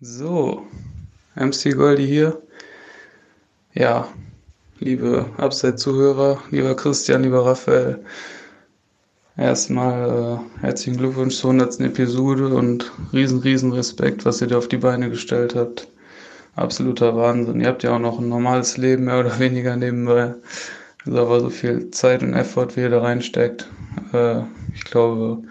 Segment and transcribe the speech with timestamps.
[0.00, 0.64] So,
[1.34, 2.40] MC Goldi hier.
[3.74, 4.06] Ja,
[4.78, 8.04] liebe Upside-Zuhörer, lieber Christian, lieber Raphael.
[9.36, 11.80] Erstmal äh, herzlichen Glückwunsch zur 100.
[11.80, 15.88] Episode und riesen, riesen Respekt, was ihr da auf die Beine gestellt habt.
[16.54, 17.60] Absoluter Wahnsinn.
[17.60, 20.32] Ihr habt ja auch noch ein normales Leben, mehr oder weniger nebenbei.
[21.06, 23.68] Also aber so viel Zeit und Effort, wie ihr da reinsteckt.
[24.12, 24.42] Äh,
[24.72, 25.42] ich glaube,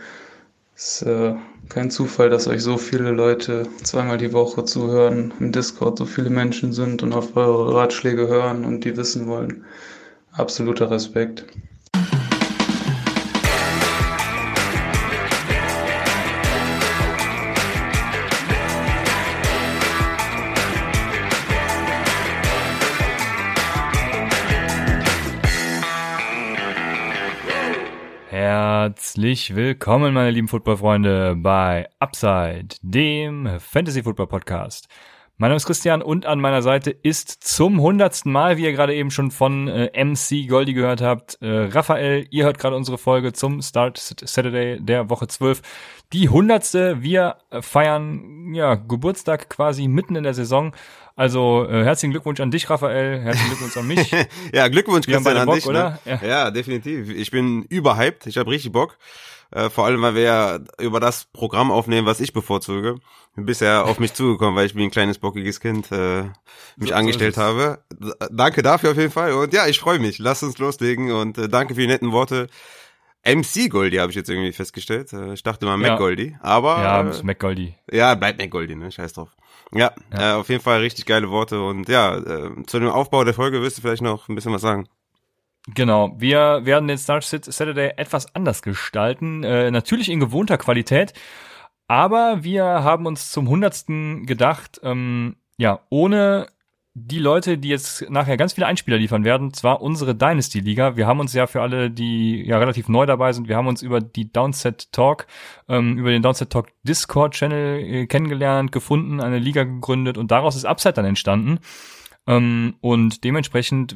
[0.73, 1.35] es äh,
[1.69, 6.29] kein Zufall, dass euch so viele Leute zweimal die Woche zuhören, im Discord so viele
[6.29, 9.65] Menschen sind und auf eure Ratschläge hören und die wissen wollen.
[10.31, 11.45] Absoluter Respekt.
[29.17, 34.87] Herzlich willkommen, meine lieben Footballfreunde, bei Upside, dem Fantasy Football Podcast.
[35.39, 38.95] Mein Name ist Christian und an meiner Seite ist zum hundertsten Mal, wie ihr gerade
[38.95, 42.25] eben schon von äh, MC Goldi gehört habt, äh, Raphael.
[42.31, 45.61] Ihr hört gerade unsere Folge zum Start Saturday der Woche 12.
[46.11, 47.03] Die hundertste.
[47.03, 50.73] Wir feiern ja Geburtstag quasi mitten in der Saison.
[51.15, 53.19] Also äh, herzlichen Glückwunsch an dich, Raphael.
[53.19, 54.11] Herzlichen Glückwunsch an mich.
[54.53, 55.65] ja, Glückwunsch, Christian, an Bock, dich.
[55.65, 55.69] Ne?
[55.69, 55.99] Oder?
[56.03, 56.19] Ne?
[56.19, 56.27] Ja.
[56.27, 57.11] ja, definitiv.
[57.11, 58.25] Ich bin überhyped.
[58.25, 58.97] Ich habe richtig Bock.
[59.51, 62.95] Äh, vor allem, weil wir ja über das Programm aufnehmen, was ich bevorzuge.
[63.35, 66.23] Du bist ja auf mich zugekommen, weil ich wie ein kleines bockiges Kind äh,
[66.75, 67.83] mich so, angestellt so habe.
[68.31, 69.33] Danke dafür auf jeden Fall.
[69.33, 70.17] Und ja, ich freue mich.
[70.17, 72.47] Lass uns loslegen und äh, danke für die netten Worte.
[73.23, 75.13] MC Goldie habe ich jetzt irgendwie festgestellt.
[75.13, 75.97] Äh, ich dachte mal Mac ja.
[75.97, 77.75] Goldie, aber ja, äh, Mac Goldie.
[77.91, 78.91] Ja, bleibt Mac Goldie, ne?
[78.91, 79.29] Scheiß drauf.
[79.73, 80.31] Ja, ja.
[80.31, 83.61] Äh, auf jeden Fall richtig geile Worte und ja, äh, zu dem Aufbau der Folge
[83.61, 84.87] wirst du vielleicht noch ein bisschen was sagen.
[85.73, 91.13] Genau, wir werden den Star Saturday etwas anders gestalten, äh, natürlich in gewohnter Qualität,
[91.87, 96.47] aber wir haben uns zum hundertsten gedacht, ähm, ja, ohne
[96.99, 100.97] die Leute, die jetzt nachher ganz viele Einspieler liefern werden, zwar unsere Dynasty Liga.
[100.97, 103.83] Wir haben uns ja für alle, die ja relativ neu dabei sind, wir haben uns
[103.83, 105.27] über die Downset Talk,
[105.67, 110.55] ähm, über den Downset Talk Discord Channel äh, kennengelernt, gefunden, eine Liga gegründet und daraus
[110.55, 111.59] ist Upside dann entstanden.
[112.25, 113.95] Ähm, und dementsprechend,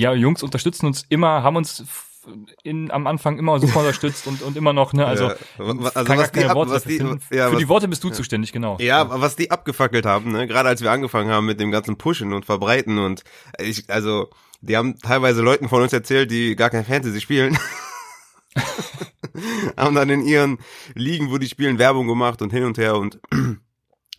[0.00, 1.84] die Jungs unterstützen uns immer, haben uns
[2.62, 5.36] in, am Anfang immer super unterstützt und, und immer noch, ne, also, ja.
[5.58, 8.14] also was keine ab, Worte was die, ja, Für was, die Worte bist du ja.
[8.14, 8.76] zuständig, genau.
[8.80, 12.32] Ja, was die abgefackelt haben, ne, gerade als wir angefangen haben mit dem ganzen Pushen
[12.32, 13.24] und Verbreiten und
[13.58, 14.28] ich, also,
[14.60, 17.58] die haben teilweise Leuten von uns erzählt, die gar kein Fantasy spielen.
[19.76, 20.58] haben dann in ihren
[20.94, 23.20] Ligen, wo die spielen, Werbung gemacht und hin und her und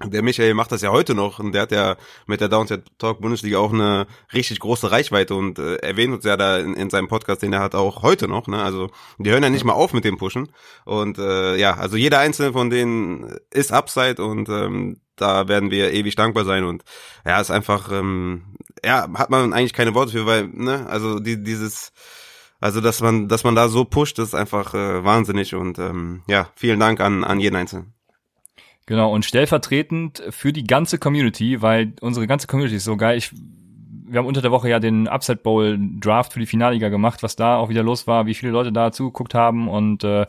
[0.05, 1.95] der Michael macht das ja heute noch und der hat ja
[2.25, 6.37] mit der Downset Talk Bundesliga auch eine richtig große Reichweite und äh, erwähnt uns ja
[6.37, 8.61] da in, in seinem Podcast, den er hat auch heute noch, ne?
[8.61, 10.49] Also die hören ja nicht mal auf mit dem Pushen
[10.85, 15.93] und äh, ja, also jeder einzelne von denen ist Upside und ähm, da werden wir
[15.93, 16.83] ewig dankbar sein und
[17.25, 21.41] ja, ist einfach ähm, ja, hat man eigentlich keine Worte für, weil ne, also die
[21.43, 21.91] dieses
[22.59, 26.49] also dass man dass man da so pusht, ist einfach äh, wahnsinnig und ähm, ja,
[26.55, 27.93] vielen Dank an an jeden einzelnen.
[28.87, 33.17] Genau, und stellvertretend für die ganze Community, weil unsere ganze Community ist so geil.
[33.17, 33.31] Ich,
[34.05, 37.35] wir haben unter der Woche ja den Upset Bowl Draft für die Finalliga gemacht, was
[37.35, 40.25] da auch wieder los war, wie viele Leute da zugeguckt haben und äh,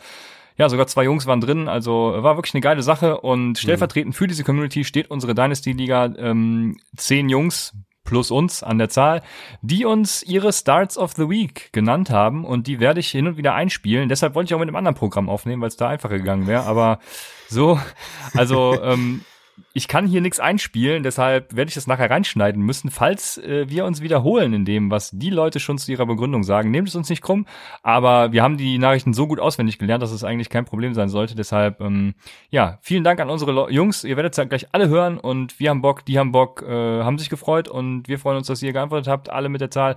[0.58, 3.56] ja, sogar zwei Jungs waren drin, also war wirklich eine geile Sache und mhm.
[3.56, 4.16] stellvertretend mhm.
[4.16, 7.72] für diese Community steht unsere Dynasty Liga ähm, zehn Jungs,
[8.04, 9.22] plus uns an der Zahl,
[9.62, 13.36] die uns ihre Starts of the Week genannt haben und die werde ich hin und
[13.36, 14.08] wieder einspielen.
[14.08, 16.64] Deshalb wollte ich auch mit einem anderen Programm aufnehmen, weil es da einfacher gegangen wäre.
[16.64, 16.98] Aber
[17.48, 17.78] so,
[18.34, 19.22] also ähm,
[19.74, 22.90] ich kann hier nichts einspielen, deshalb werde ich das nachher reinschneiden müssen.
[22.90, 26.70] Falls äh, wir uns wiederholen in dem, was die Leute schon zu ihrer Begründung sagen,
[26.70, 27.46] nehmt es uns nicht krumm,
[27.82, 31.08] aber wir haben die Nachrichten so gut auswendig gelernt, dass es eigentlich kein Problem sein
[31.08, 31.34] sollte.
[31.34, 32.14] Deshalb, ähm,
[32.50, 34.04] ja, vielen Dank an unsere Jungs.
[34.04, 37.02] Ihr werdet es ja gleich alle hören und wir haben Bock, die haben Bock, äh,
[37.02, 39.96] haben sich gefreut und wir freuen uns, dass ihr geantwortet habt, alle mit der Zahl.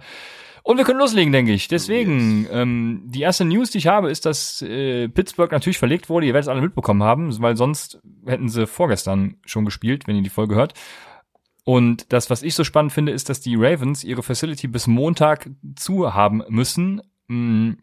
[0.65, 1.67] Und wir können loslegen, denke ich.
[1.67, 2.49] Deswegen, yes.
[2.51, 6.25] ähm, die erste News, die ich habe, ist, dass äh, Pittsburgh natürlich verlegt wurde.
[6.25, 10.23] Ihr werdet es alle mitbekommen haben, weil sonst hätten sie vorgestern schon gespielt, wenn ihr
[10.23, 10.73] die Folge hört.
[11.65, 15.51] Und das, was ich so spannend finde, ist, dass die Ravens ihre Facility bis Montag
[15.75, 16.99] zu haben müssen.
[17.27, 17.73] Mm.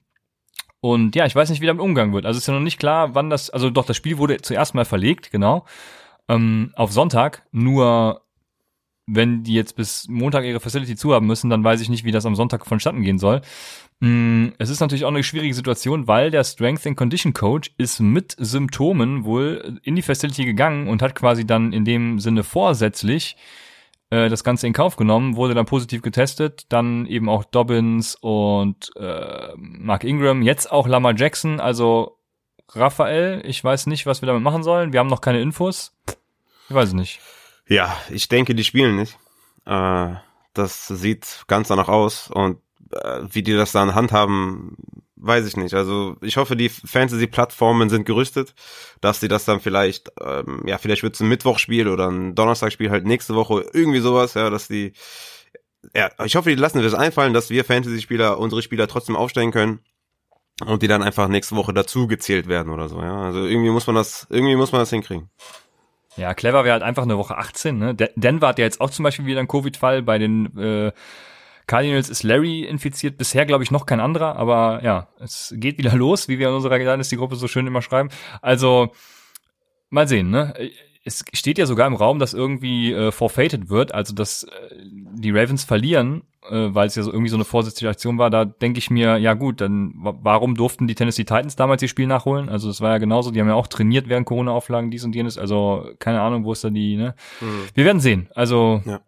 [0.81, 2.27] Und ja, ich weiß nicht, wie damit umgegangen wird.
[2.27, 4.85] Also ist ja noch nicht klar, wann das, also doch, das Spiel wurde zuerst mal
[4.85, 5.67] verlegt, genau,
[6.29, 7.47] ähm, auf Sonntag.
[7.53, 8.23] Nur
[9.07, 12.13] wenn die jetzt bis Montag ihre Facility zu haben müssen, dann weiß ich nicht, wie
[12.13, 13.41] das am Sonntag vonstatten gehen soll.
[14.01, 18.01] Mm, es ist natürlich auch eine schwierige Situation, weil der Strength and Condition Coach ist
[18.01, 23.37] mit Symptomen wohl in die Facility gegangen und hat quasi dann in dem Sinne vorsätzlich
[24.11, 28.91] äh, das Ganze in Kauf genommen, wurde dann positiv getestet, dann eben auch Dobbins und
[28.97, 32.19] äh, Mark Ingram, jetzt auch Lamar Jackson, also
[32.75, 35.97] Raphael, ich weiß nicht, was wir damit machen sollen, wir haben noch keine Infos.
[36.69, 37.21] Ich weiß nicht.
[37.73, 39.19] Ja, ich denke, die spielen nicht.
[39.65, 40.15] Äh,
[40.53, 42.59] das sieht ganz danach aus und
[42.93, 44.77] äh, wie die das dann handhaben,
[45.17, 45.73] weiß ich nicht.
[45.73, 48.55] Also ich hoffe, die Fantasy-Plattformen sind gerüstet,
[49.01, 52.91] dass sie das dann vielleicht, ähm, ja, vielleicht wird es ein Mittwochspiel oder ein Donnerstagspiel
[52.91, 54.93] halt nächste Woche, irgendwie sowas, ja, dass die,
[55.95, 59.81] ja, ich hoffe, die lassen das einfallen, dass wir Fantasy-Spieler, unsere Spieler trotzdem aufstellen können
[60.67, 63.23] und die dann einfach nächste Woche dazu gezählt werden oder so, ja.
[63.23, 65.31] Also irgendwie muss man das, irgendwie muss man das hinkriegen.
[66.17, 67.95] Ja, clever wäre halt einfach eine Woche 18, ne?
[67.95, 70.93] Denver hat ja jetzt auch zum Beispiel wieder einen Covid-Fall bei den, äh,
[71.67, 75.95] Cardinals ist Larry infiziert, bisher glaube ich noch kein anderer, aber ja, es geht wieder
[75.97, 78.11] los, wie wir in unserer Dynasty-Gruppe so schön immer schreiben.
[78.41, 78.93] Also,
[79.91, 80.55] mal sehen, ne?
[81.05, 84.49] Es steht ja sogar im Raum, dass irgendwie äh, forfeited wird, also dass äh,
[85.15, 88.31] die Ravens verlieren, äh, weil es ja so irgendwie so eine vorsätzliche Aktion war.
[88.31, 92.07] Da denke ich mir, ja gut, dann warum durften die Tennessee Titans damals ihr Spiel
[92.07, 92.49] nachholen?
[92.49, 95.39] Also das war ja genauso, die haben ja auch trainiert während Corona-Auflagen, dies und jenes.
[95.39, 97.15] Also keine Ahnung, wo ist da die, ne?
[97.41, 97.65] Mhm.
[97.75, 98.29] Wir werden sehen.
[98.35, 99.01] Also ja.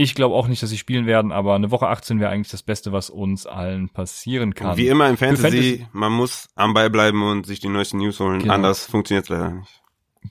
[0.00, 2.62] Ich glaube auch nicht, dass sie spielen werden, aber eine Woche 18 wäre eigentlich das
[2.62, 4.76] Beste, was uns allen passieren kann.
[4.76, 8.20] Wie immer im Fantasy, Fantasy, man muss am Ball bleiben und sich die neuesten News
[8.20, 8.38] holen.
[8.38, 8.54] Genau.
[8.54, 9.82] Anders funktioniert es leider nicht.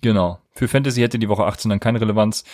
[0.01, 0.39] Genau.
[0.53, 2.45] Für Fantasy hätte die Woche 18 dann keine Relevanz.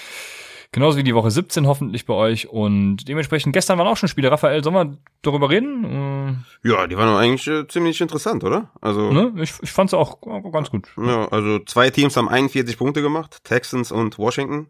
[0.74, 2.50] Genauso wie die Woche 17 hoffentlich bei euch.
[2.50, 4.32] Und dementsprechend, gestern waren auch schon Spiele.
[4.32, 6.44] Raphael, sollen wir darüber reden?
[6.64, 8.72] Ja, die waren eigentlich äh, ziemlich interessant, oder?
[8.82, 9.32] Also ne?
[9.38, 10.20] Ich, ich fand es auch
[10.52, 10.90] ganz gut.
[10.98, 14.68] Ja, also zwei Teams haben 41 Punkte gemacht, Texans und Washington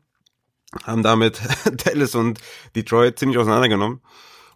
[0.83, 1.41] haben damit
[1.85, 2.39] Dallas und
[2.75, 4.01] Detroit ziemlich auseinandergenommen.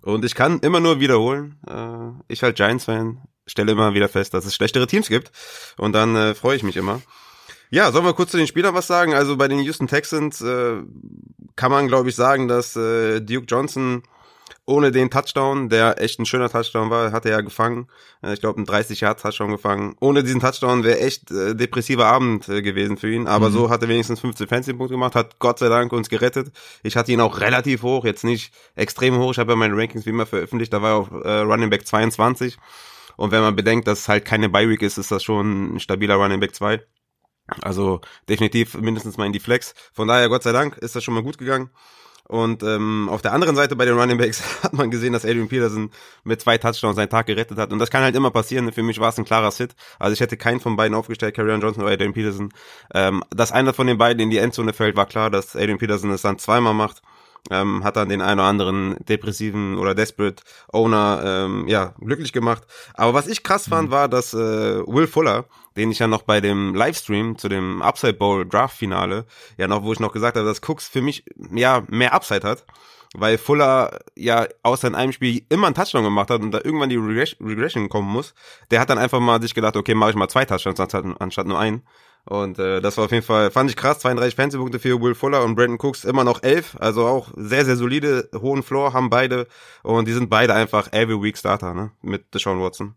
[0.02, 4.46] Und ich kann immer nur wiederholen, äh, ich als Giants-Fan stelle immer wieder fest, dass
[4.46, 5.32] es schlechtere Teams gibt.
[5.78, 7.02] Und dann äh, freue ich mich immer.
[7.70, 9.14] Ja, sollen wir kurz zu den Spielern was sagen?
[9.14, 10.78] Also bei den Houston Texans äh,
[11.56, 14.04] kann man, glaube ich, sagen, dass äh, Duke Johnson
[14.66, 17.88] ohne den Touchdown, der echt ein schöner Touchdown war, hat er ja gefangen.
[18.22, 19.96] Äh, ich glaube, ein 30 Yard Touchdown gefangen.
[20.02, 23.28] Ohne diesen Touchdown wäre echt äh, depressiver Abend äh, gewesen für ihn.
[23.28, 23.54] Aber mhm.
[23.54, 26.52] so hat er wenigstens 15 Fantasy-Punkte gemacht, hat Gott sei Dank uns gerettet.
[26.84, 29.32] Ich hatte ihn auch relativ hoch, jetzt nicht extrem hoch.
[29.32, 30.74] Ich habe ja meine Rankings wie immer veröffentlicht.
[30.74, 32.58] Da war er auf äh, Running Back 22.
[33.16, 36.16] Und wenn man bedenkt, dass es halt keine Bye-Week ist, ist das schon ein stabiler
[36.16, 36.82] Running Back 2.
[37.62, 39.74] Also definitiv mindestens mal in die Flex.
[39.94, 41.70] Von daher, Gott sei Dank, ist das schon mal gut gegangen.
[42.28, 45.48] Und ähm, auf der anderen Seite bei den Running Backs hat man gesehen, dass Adrian
[45.48, 45.92] Peterson
[46.26, 47.72] mit zwei Touchdowns seinen Tag gerettet hat.
[47.72, 48.70] Und das kann halt immer passieren.
[48.74, 49.76] Für mich war es ein klarer Sit.
[49.98, 52.50] Also ich hätte keinen von beiden aufgestellt, Karrion Johnson oder Adrian Peterson.
[52.94, 56.12] Ähm, dass einer von den beiden in die Endzone fällt, war klar, dass Adrian Peterson
[56.12, 57.02] es dann zweimal macht
[57.50, 62.64] ähm, hat dann den einen oder anderen depressiven oder desperate Owner ähm, ja glücklich gemacht.
[62.94, 64.38] Aber was ich krass fand, war, dass äh,
[64.86, 65.46] Will Fuller,
[65.78, 69.26] den ich ja noch bei dem Livestream zu dem Upside Bowl Draft Finale,
[69.58, 72.66] ja noch, wo ich noch gesagt habe, dass Cooks für mich ja mehr Upside hat
[73.16, 76.90] weil Fuller ja außer in einem Spiel immer einen Touchdown gemacht hat und da irgendwann
[76.90, 78.34] die Regression kommen muss,
[78.72, 81.60] der hat dann einfach mal sich gedacht, okay, mache ich mal zwei Touchdowns anstatt nur
[81.60, 81.84] einen.
[82.26, 85.46] Und äh, das war auf jeden Fall, fand ich krass, 32 Fantasy-Punkte für Will Fuller
[85.46, 89.48] und Brandon Cooks immer noch 11, also auch sehr, sehr solide, hohen Floor haben beide
[89.82, 92.96] und die sind beide einfach every week Starter, ne, mit Deshaun Watson.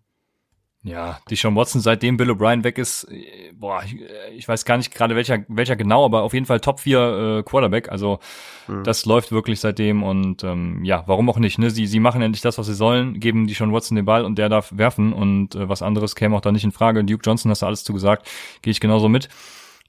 [0.83, 4.65] Ja, die Sean Watson, seitdem Bill O'Brien weg ist, äh, boah, ich, äh, ich weiß
[4.65, 7.91] gar nicht gerade welcher, welcher genau, aber auf jeden Fall Top 4 äh, Quarterback.
[7.91, 8.19] Also
[8.67, 8.83] mhm.
[8.85, 11.71] das läuft wirklich seitdem und ähm, ja, warum auch nicht, ne?
[11.71, 14.39] Sie, sie machen endlich das, was sie sollen, geben die Sean Watson den Ball und
[14.39, 17.05] der darf werfen und äh, was anderes käme auch da nicht in Frage.
[17.05, 18.27] Duke Johnson hast du alles zugesagt,
[18.63, 19.29] gehe ich genauso mit.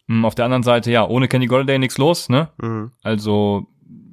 [0.08, 2.50] Mhm, auf der anderen Seite, ja, ohne Kenny Golladay nichts los, ne?
[2.62, 2.92] Mhm.
[3.02, 3.68] Also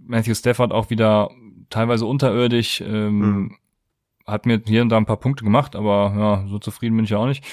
[0.06, 1.30] Matthew Stafford auch wieder
[1.70, 3.56] teilweise unterirdisch, ähm, mhm
[4.28, 7.10] hat mir hier und da ein paar Punkte gemacht, aber ja, so zufrieden bin ich
[7.10, 7.44] ja auch nicht.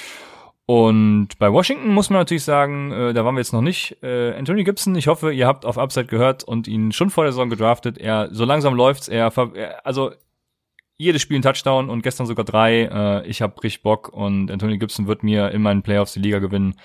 [0.67, 3.98] Und bei Washington muss man natürlich sagen, äh, da waren wir jetzt noch nicht.
[4.01, 7.34] Äh, Anthony Gibson, ich hoffe, ihr habt auf Upside gehört und ihn schon vor der
[7.34, 8.00] Saison gedraftet.
[8.00, 9.08] Er, so langsam läuft's.
[9.08, 10.12] Er, er also
[10.98, 12.84] jedes Spiel ein Touchdown und gestern sogar drei.
[12.91, 16.39] Äh, ich habe richtig Bock und Anthony Gibson wird mir in meinen Playoffs die Liga
[16.39, 16.75] gewinnen.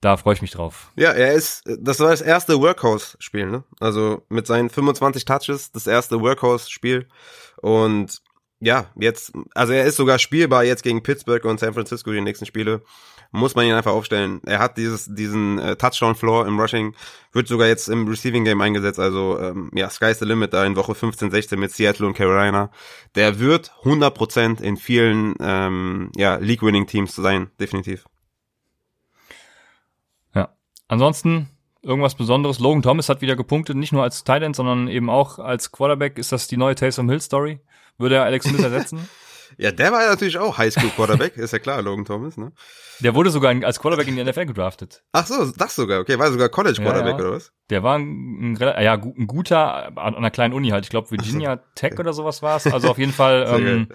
[0.00, 0.92] Da freue ich mich drauf.
[0.96, 3.64] Ja, er ist, das war das erste Workhouse-Spiel, ne?
[3.80, 7.08] Also mit seinen 25 Touches, das erste Workhouse-Spiel.
[7.60, 8.22] Und
[8.60, 12.46] ja, jetzt, also er ist sogar spielbar jetzt gegen Pittsburgh und San Francisco die nächsten
[12.46, 12.82] Spiele.
[13.30, 14.40] Muss man ihn einfach aufstellen.
[14.46, 16.94] Er hat dieses, diesen äh, Touchdown-Floor im Rushing,
[17.32, 18.98] wird sogar jetzt im Receiving-Game eingesetzt.
[18.98, 22.70] Also ähm, ja, sky's the limit da in Woche 15, 16 mit Seattle und Carolina.
[23.14, 28.06] Der wird 100% in vielen ähm, ja, League-Winning-Teams sein, definitiv.
[30.34, 30.56] Ja,
[30.88, 31.50] ansonsten
[31.88, 32.60] irgendwas Besonderes.
[32.60, 36.18] Logan Thomas hat wieder gepunktet, nicht nur als Tight End, sondern eben auch als Quarterback.
[36.18, 37.60] Ist das die neue Taysom Hill Story?
[37.96, 39.08] Würde er Alex Smith ersetzen?
[39.58, 42.52] ja, der war ja natürlich auch Highschool-Quarterback, ist ja klar, Logan Thomas, ne?
[43.00, 45.02] Der wurde sogar als Quarterback in die NFL gedraftet.
[45.12, 47.24] Ach so, das sogar, okay, war sogar College-Quarterback ja, ja.
[47.24, 47.52] oder was?
[47.70, 51.56] Der war ein, ein, ja, ein guter, an einer kleinen Uni halt, ich glaube Virginia
[51.56, 52.00] so, Tech okay.
[52.00, 52.66] oder sowas war es.
[52.66, 53.88] Also auf jeden Fall ähm,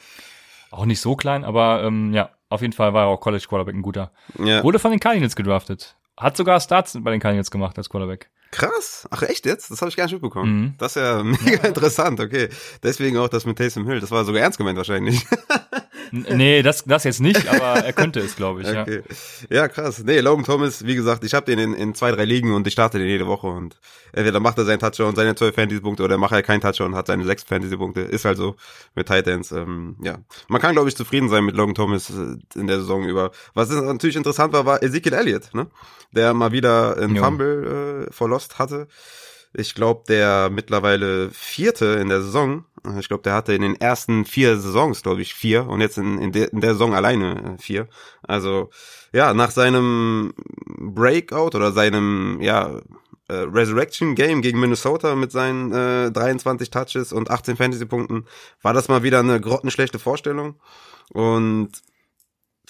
[0.71, 3.81] auch nicht so klein, aber ähm, ja, auf jeden Fall war er auch College-Quarterback ein
[3.81, 4.11] guter.
[4.39, 4.63] Ja.
[4.63, 5.95] Wurde von den Cardinals gedraftet.
[6.17, 8.29] Hat sogar Starts bei den Cardinals gemacht als Quarterback.
[8.51, 9.07] Krass.
[9.09, 9.71] Ach echt jetzt?
[9.71, 10.61] Das habe ich gar nicht mitbekommen.
[10.61, 10.73] Mhm.
[10.77, 11.67] Das ist ja mega ja.
[11.67, 12.49] interessant, okay.
[12.83, 13.99] Deswegen auch das mit Taysom Hill.
[13.99, 15.25] Das war sogar ernst gemeint wahrscheinlich.
[16.13, 18.67] nee, das, das jetzt nicht, aber er könnte es, glaube ich.
[18.67, 19.01] Okay.
[19.49, 19.55] Ja.
[19.57, 20.03] ja, krass.
[20.03, 22.73] Nee, Logan Thomas, wie gesagt, ich habe den in, in zwei, drei Ligen und ich
[22.73, 23.79] starte den jede Woche und
[24.11, 27.07] entweder macht er seinen Touchdown, seine 12 Fantasy-Punkte oder macht er keinen Touchdown und hat
[27.07, 28.01] seine 6 Fantasy-Punkte.
[28.01, 28.55] Ist halt so
[28.95, 29.51] mit Titans.
[29.51, 33.03] Ähm, ja, man kann, glaube ich, zufrieden sein mit Logan Thomas äh, in der Saison
[33.05, 33.31] über.
[33.53, 35.67] Was natürlich interessant war, war Ezekiel Elliott, ne?
[36.11, 37.23] der mal wieder einen jo.
[37.23, 38.87] Fumble äh, verlost hatte.
[39.53, 42.65] Ich glaube, der mittlerweile vierte in der Saison.
[42.99, 46.17] Ich glaube, der hatte in den ersten vier Saisons, glaube ich, vier und jetzt in,
[46.17, 47.87] in, der, in der Saison alleine äh, vier.
[48.23, 48.69] Also
[49.13, 50.33] ja, nach seinem
[50.65, 52.81] Breakout oder seinem ja
[53.29, 58.25] äh, Resurrection Game gegen Minnesota mit seinen äh, 23 Touches und 18 Fantasy Punkten
[58.61, 60.55] war das mal wieder eine grottenschlechte Vorstellung
[61.13, 61.71] und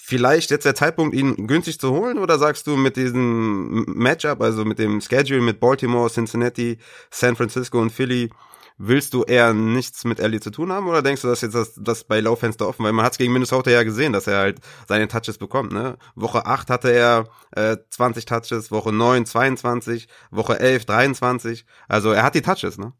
[0.04, 2.18] vielleicht jetzt der Zeitpunkt, ihn günstig zu holen?
[2.18, 6.78] Oder sagst du mit diesem Matchup, also mit dem Schedule mit Baltimore, Cincinnati,
[7.10, 8.28] San Francisco und Philly,
[8.76, 10.88] willst du eher nichts mit Ellie zu tun haben?
[10.88, 12.84] Oder denkst du, dass jetzt das, das bei Laufenster offen?
[12.84, 15.72] Weil man hat es gegen Minnesota ja gesehen, dass er halt seine Touches bekommt.
[15.72, 15.96] Ne?
[16.14, 21.64] Woche 8 hatte er äh, 20 Touches, Woche 9 22, Woche 11 23.
[21.88, 22.92] Also er hat die Touches, ne?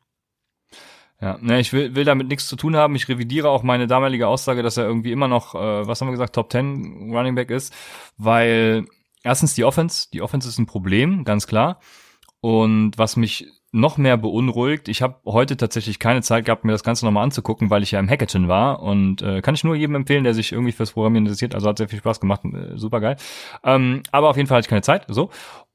[1.21, 2.97] Ja, ne, ich will, will damit nichts zu tun haben.
[2.97, 6.13] Ich revidiere auch meine damalige Aussage, dass er irgendwie immer noch, äh, was haben wir
[6.13, 7.73] gesagt, Top 10 Running Back ist,
[8.19, 8.85] weil
[9.23, 11.81] erstens die Offense, die Offense ist ein Problem, ganz klar.
[12.41, 16.85] Und was mich noch mehr beunruhigt, ich habe heute tatsächlich keine Zeit gehabt, mir das
[16.85, 19.97] Ganze nochmal anzugucken, weil ich ja im Hackathon war und äh, kann ich nur jedem
[19.97, 21.55] empfehlen, der sich irgendwie fürs Programmieren interessiert.
[21.55, 23.17] Also hat sehr viel Spaß gemacht, äh, super geil.
[23.65, 25.31] Ähm, aber auf jeden Fall hatte ich keine Zeit, so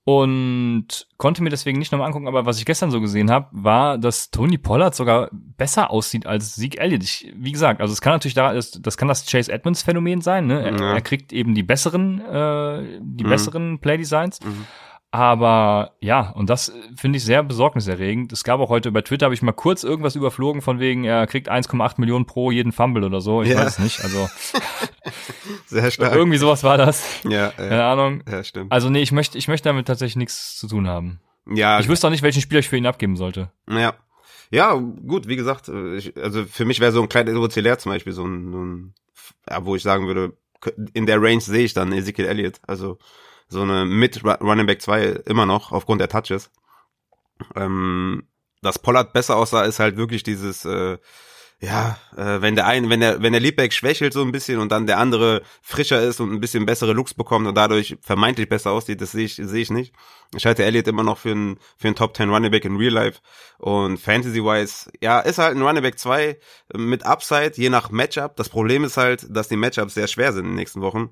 [0.06, 4.00] und konnte mir deswegen nicht nochmal angucken, aber was ich gestern so gesehen habe, war,
[4.00, 7.04] dass Tony Pollard sogar besser aussieht als Zeke Elliott.
[7.04, 10.48] Ich, wie gesagt, also es kann natürlich da, das kann das Chase Edmonds Phänomen sein,
[10.48, 10.64] ne?
[10.64, 10.94] Er, ja.
[10.96, 13.30] er kriegt eben die besseren, äh, die mhm.
[13.30, 14.40] besseren Playdesigns.
[14.42, 14.66] Mhm.
[15.12, 18.32] Aber ja, und das finde ich sehr besorgniserregend.
[18.32, 21.26] Es gab auch heute bei Twitter, habe ich mal kurz irgendwas überflogen von wegen, er
[21.26, 23.42] kriegt 1,8 Millionen pro jeden Fumble oder so.
[23.42, 23.58] Ich ja.
[23.58, 24.04] weiß es nicht.
[24.04, 24.30] Also
[25.66, 26.14] sehr stark.
[26.14, 27.24] Irgendwie sowas war das.
[27.24, 27.92] Ja, Keine ja.
[27.92, 28.24] Ahnung.
[28.30, 28.72] Ja, stimmt.
[28.72, 31.20] Also nee, ich möchte, ich möchte damit tatsächlich nichts zu tun haben.
[31.48, 31.80] Ja.
[31.80, 33.52] Ich wüsste auch nicht, welchen Spieler ich für ihn abgeben sollte.
[33.68, 33.96] Ja.
[34.52, 38.14] Ja, gut, wie gesagt, ich, also für mich wäre so ein kleiner Evozelär zum Beispiel
[38.14, 38.94] so ein, so ein
[39.50, 40.34] ja, wo ich sagen würde,
[40.94, 42.60] in der Range sehe ich dann Ezekiel Elliott.
[42.66, 42.98] Also
[43.50, 46.52] so eine mit Running Back 2 immer noch aufgrund der Touches.
[47.56, 48.28] Ähm,
[48.62, 50.98] dass Pollard besser aussah, ist halt wirklich dieses, äh,
[51.62, 54.72] ja, äh, wenn der ein, wenn der, wenn der Leadback schwächelt so ein bisschen und
[54.72, 58.72] dann der andere frischer ist und ein bisschen bessere Looks bekommt und dadurch vermeintlich besser
[58.72, 59.94] aussieht, das sehe ich, sehe ich nicht.
[60.36, 62.94] Ich halte Elliott immer noch für einen, für einen Top 10 Running Back in Real
[62.94, 63.20] Life
[63.58, 66.38] und Fantasy-wise, ja, ist halt ein Running Back 2
[66.76, 68.38] mit Upside, je nach Matchup.
[68.38, 71.12] Das Problem ist halt, dass die Matchups sehr schwer sind in den nächsten Wochen.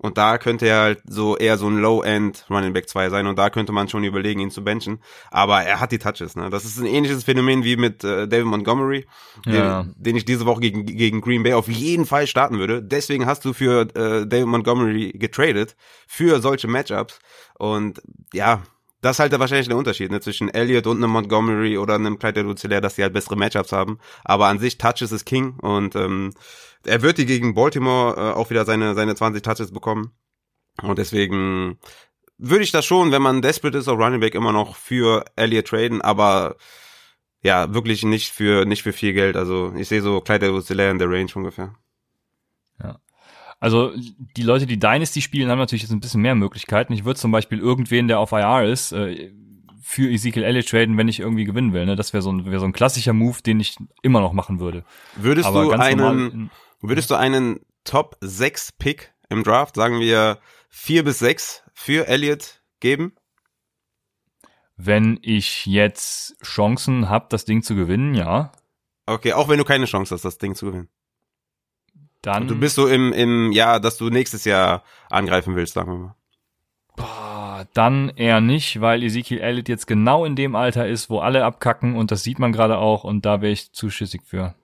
[0.00, 3.36] Und da könnte er halt so eher so ein Low-End Running Back 2 sein und
[3.36, 5.00] da könnte man schon überlegen, ihn zu benchen.
[5.30, 6.50] Aber er hat die Touches, ne?
[6.50, 9.06] Das ist ein ähnliches Phänomen wie mit äh, David Montgomery,
[9.44, 9.82] ja.
[9.82, 12.80] den, den ich diese Woche gegen, gegen Green Bay auf jeden Fall starten würde.
[12.80, 15.74] Deswegen hast du für äh, David Montgomery getradet,
[16.06, 17.18] für solche Matchups.
[17.58, 18.00] Und
[18.32, 18.62] ja,
[19.00, 22.40] das ist halt wahrscheinlich der Unterschied ne, zwischen Elliott und einem Montgomery oder einem Clyde
[22.40, 23.98] Edwards dass die halt bessere Matchups haben.
[24.24, 26.34] Aber an sich Touches ist King und ähm,
[26.84, 30.12] er wird die gegen Baltimore äh, auch wieder seine, seine 20 Touches bekommen.
[30.82, 31.78] Und deswegen
[32.38, 35.68] würde ich das schon, wenn man desperate ist auf Running Back, immer noch für Elliott
[35.68, 36.56] traden, aber
[37.42, 39.36] ja, wirklich nicht für, nicht für viel Geld.
[39.36, 41.74] Also ich sehe so Clyde edwards in der Range ungefähr.
[42.82, 43.00] Ja.
[43.60, 46.92] Also die Leute, die Dynasty spielen, haben natürlich jetzt ein bisschen mehr Möglichkeiten.
[46.92, 49.32] Ich würde zum Beispiel irgendwen, der auf IR ist, äh,
[49.82, 51.86] für Ezekiel Elliott traden, wenn ich irgendwie gewinnen will.
[51.86, 51.96] Ne?
[51.96, 54.84] Das wäre so, ein, wär so ein klassischer Move, den ich immer noch machen würde.
[55.16, 56.50] Würdest Aber du einen
[56.80, 60.38] Würdest du einen Top 6 Pick im Draft, sagen wir
[60.68, 63.14] 4 bis 6 für Elliott geben?
[64.76, 68.52] Wenn ich jetzt Chancen habe, das Ding zu gewinnen, ja.
[69.06, 70.88] Okay, auch wenn du keine Chance hast, das Ding zu gewinnen.
[72.22, 72.42] Dann.
[72.42, 75.98] Und du bist so im, im Jahr, dass du nächstes Jahr angreifen willst, sagen wir
[75.98, 76.14] mal.
[76.96, 81.44] Boah, dann eher nicht, weil Ezekiel Elliott jetzt genau in dem Alter ist, wo alle
[81.44, 84.54] abkacken und das sieht man gerade auch und da wäre ich zu schissig für.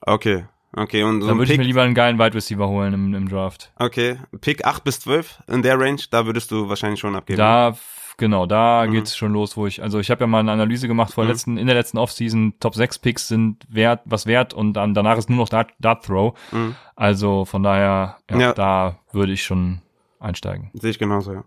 [0.00, 0.44] Okay,
[0.78, 3.28] Okay, und so Dann würde ich mir lieber einen geilen Wide Receiver holen im, im
[3.30, 3.72] Draft.
[3.76, 7.38] Okay, Pick 8 bis 12 in der Range, da würdest du wahrscheinlich schon abgeben.
[7.38, 7.76] Da,
[8.16, 8.92] genau, da mhm.
[8.92, 11.30] geht's schon los, wo ich, also ich habe ja mal eine Analyse gemacht vor mhm.
[11.30, 15.18] letzten, in der letzten Offseason, Top 6 Picks sind wert, was wert und dann danach
[15.18, 16.36] ist nur noch Dart, Dart Throw.
[16.52, 16.74] Mhm.
[16.94, 18.52] Also von daher, ja, ja.
[18.52, 19.80] da würde ich schon
[20.18, 20.70] einsteigen.
[20.74, 21.44] Sehe ich genauso, ja.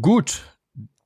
[0.00, 0.55] Gut,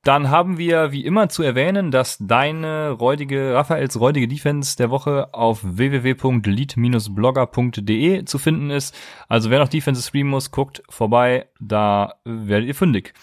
[0.03, 5.31] Dann haben wir wie immer zu erwähnen, dass deine räudige, Raphaels räudige Defense der Woche
[5.31, 8.97] auf www.lead-blogger.de zu finden ist.
[9.27, 13.13] Also wer noch Defense streamen muss, guckt vorbei, da werdet ihr fündig.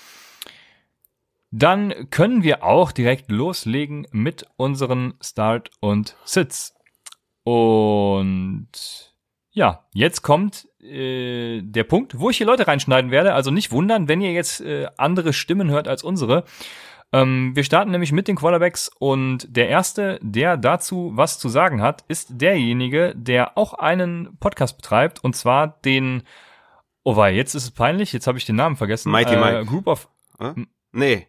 [1.50, 6.76] Dann können wir auch direkt loslegen mit unseren Start und Sits.
[7.42, 8.68] Und
[9.50, 13.34] ja, jetzt kommt äh, der Punkt, wo ich hier Leute reinschneiden werde.
[13.34, 16.44] Also nicht wundern, wenn ihr jetzt äh, andere Stimmen hört als unsere.
[17.12, 21.80] Ähm, wir starten nämlich mit den Quarterbacks und der erste, der dazu was zu sagen
[21.80, 26.22] hat, ist derjenige, der auch einen Podcast betreibt und zwar den.
[27.04, 28.12] Oh wei, jetzt ist es peinlich.
[28.12, 29.10] Jetzt habe ich den Namen vergessen.
[29.10, 29.64] Mighty äh, Mike.
[29.64, 30.08] Group of.
[30.38, 30.68] Hm?
[30.92, 31.26] Nee.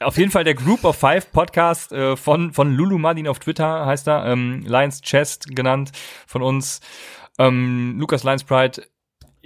[0.00, 3.84] Auf jeden Fall der Group of Five Podcast äh, von, von Lulu Madin auf Twitter
[3.84, 5.90] heißt er, ähm, Lions Chest genannt
[6.26, 6.80] von uns.
[7.38, 8.82] Ähm, Lukas Lions Pride,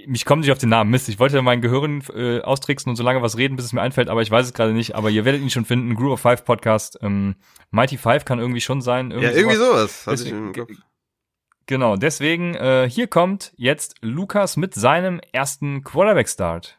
[0.07, 3.03] mich kommt nicht auf den Namen, Mist, ich wollte mein Gehirn äh, austricksen und so
[3.03, 5.25] lange was reden, bis es mir einfällt, aber ich weiß es gerade nicht, aber ihr
[5.25, 7.35] werdet ihn schon finden, Group of Five Podcast, ähm,
[7.71, 9.11] Mighty Five kann irgendwie schon sein.
[9.11, 10.05] ja, irgendwie sowas.
[10.07, 10.71] Hatte ich Deswegen- im Kopf.
[11.65, 16.77] Genau, deswegen, äh, hier kommt jetzt Lukas mit seinem ersten Quarterback-Start.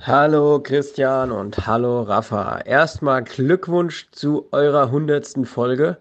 [0.00, 2.58] Hallo Christian und hallo Rafa.
[2.60, 5.96] Erstmal Glückwunsch zu eurer hundertsten Folge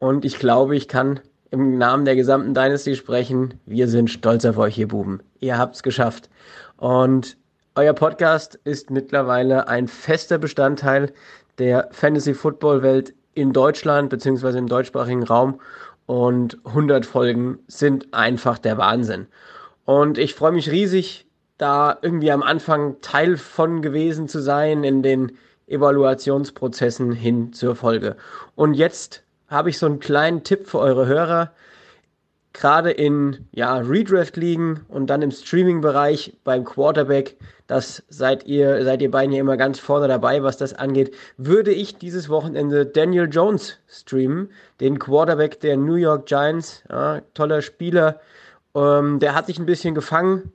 [0.00, 3.54] und ich glaube, ich kann im Namen der gesamten Dynasty sprechen.
[3.66, 5.20] Wir sind stolz auf euch, ihr Buben.
[5.40, 6.28] Ihr habt's geschafft.
[6.76, 7.36] Und
[7.74, 11.12] euer Podcast ist mittlerweile ein fester Bestandteil
[11.58, 15.60] der Fantasy Football Welt in Deutschland beziehungsweise im deutschsprachigen Raum
[16.06, 19.26] und 100 Folgen sind einfach der Wahnsinn.
[19.84, 21.26] Und ich freue mich riesig,
[21.56, 25.32] da irgendwie am Anfang Teil von gewesen zu sein in den
[25.66, 28.16] Evaluationsprozessen hin zur Folge.
[28.54, 31.52] Und jetzt habe ich so einen kleinen Tipp für eure Hörer.
[32.52, 37.36] Gerade in ja, Redraft-Ligen und dann im Streaming-Bereich beim Quarterback,
[37.66, 41.72] das seid ihr, seid ihr beiden ja immer ganz vorne dabei, was das angeht, würde
[41.72, 44.50] ich dieses Wochenende Daniel Jones streamen,
[44.80, 46.82] den Quarterback der New York Giants.
[46.88, 48.20] Ja, toller Spieler.
[48.74, 50.52] Ähm, der hat sich ein bisschen gefangen,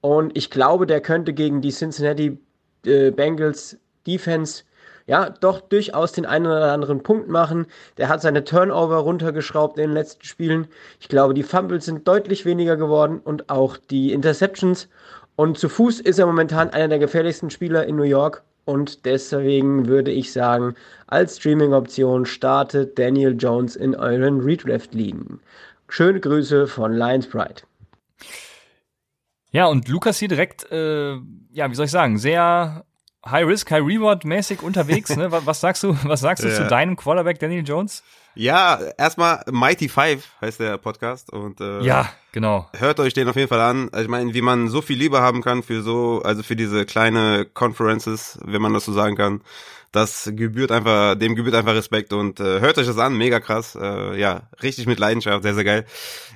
[0.00, 2.38] und ich glaube, der könnte gegen die Cincinnati
[2.86, 4.64] äh, Bengals Defense
[5.08, 7.66] ja doch durchaus den einen oder anderen Punkt machen.
[7.96, 10.68] Der hat seine Turnover runtergeschraubt in den letzten Spielen.
[11.00, 14.88] Ich glaube, die Fumbles sind deutlich weniger geworden und auch die Interceptions.
[15.34, 18.42] Und zu Fuß ist er momentan einer der gefährlichsten Spieler in New York.
[18.66, 20.74] Und deswegen würde ich sagen,
[21.06, 25.40] als Streaming-Option startet Daniel Jones in euren Redraft-Ligen.
[25.88, 27.62] Schöne Grüße von Lions Pride.
[29.52, 31.14] Ja, und Lukas hier direkt, äh,
[31.50, 32.84] ja, wie soll ich sagen, sehr
[33.30, 35.14] High Risk, High Reward mäßig unterwegs.
[35.16, 35.30] ne?
[35.46, 36.54] Was, sagst du, was sagst du Ja.
[36.54, 38.02] zu deinem Quarterback Daniel Jones?
[38.34, 42.68] Ja, erstmal Mighty Five heißt der Podcast und äh, Ja, genau.
[42.76, 43.88] hört euch den auf jeden Fall an.
[43.90, 46.86] Also ich meine, wie man so viel Liebe haben kann für so, also für diese
[46.86, 49.40] kleine Conferences, wenn man das so sagen kann.
[49.90, 53.74] Das gebührt einfach, dem gebührt einfach Respekt und äh, hört euch das an, mega krass.
[53.80, 55.86] Äh, ja, richtig mit Leidenschaft, sehr, sehr geil.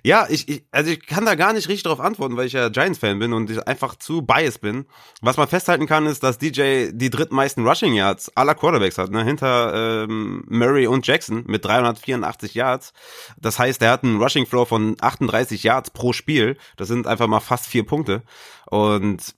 [0.03, 2.71] Ja, ich, ich, also ich kann da gar nicht richtig darauf antworten, weil ich ja
[2.71, 4.87] Giants-Fan bin und ich einfach zu biased bin.
[5.21, 9.23] Was man festhalten kann, ist, dass DJ die drittmeisten Rushing Yards aller Quarterbacks hat, ne?
[9.23, 12.95] hinter ähm, Murray und Jackson mit 384 Yards.
[13.39, 16.57] Das heißt, er hat einen Rushing Floor von 38 Yards pro Spiel.
[16.77, 18.23] Das sind einfach mal fast vier Punkte.
[18.67, 19.35] Und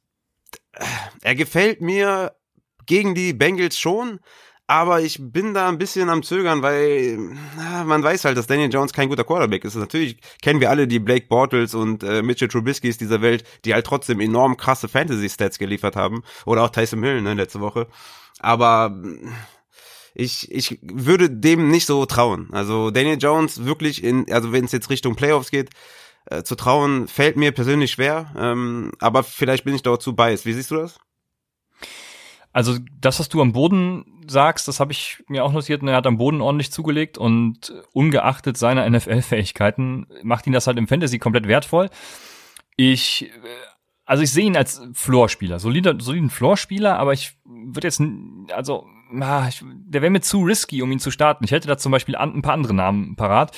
[0.72, 0.84] äh,
[1.22, 2.32] er gefällt mir
[2.86, 4.20] gegen die Bengals schon,
[4.66, 7.18] aber ich bin da ein bisschen am Zögern, weil
[7.56, 9.74] na, man weiß halt, dass Daniel Jones kein guter Quarterback ist.
[9.74, 13.84] Natürlich kennen wir alle die Blake Bortles und äh, Mitchell Trubiskys dieser Welt, die halt
[13.84, 16.22] trotzdem enorm krasse Fantasy-Stats geliefert haben.
[16.46, 17.88] Oder auch Tyson Hill, ne, letzte Woche.
[18.40, 18.98] Aber
[20.14, 22.48] ich, ich würde dem nicht so trauen.
[22.52, 25.70] Also Daniel Jones wirklich in, also wenn es jetzt Richtung Playoffs geht,
[26.26, 28.32] äh, zu trauen, fällt mir persönlich schwer.
[28.38, 30.46] Ähm, aber vielleicht bin ich dort zu biased.
[30.46, 30.98] Wie siehst du das?
[32.54, 35.82] Also das, was du am Boden sagst, das habe ich mir auch notiert.
[35.82, 40.78] und Er hat am Boden ordentlich zugelegt und ungeachtet seiner NFL-Fähigkeiten macht ihn das halt
[40.78, 41.90] im Fantasy komplett wertvoll.
[42.76, 43.30] Ich, äh,
[44.06, 48.00] also ich sehe ihn als Floorspieler, solider, soliden Floorspieler, aber ich würde jetzt,
[48.54, 51.44] also der wäre mir zu risky, um ihn zu starten.
[51.44, 53.56] Ich hätte da zum Beispiel ein paar andere Namen parat.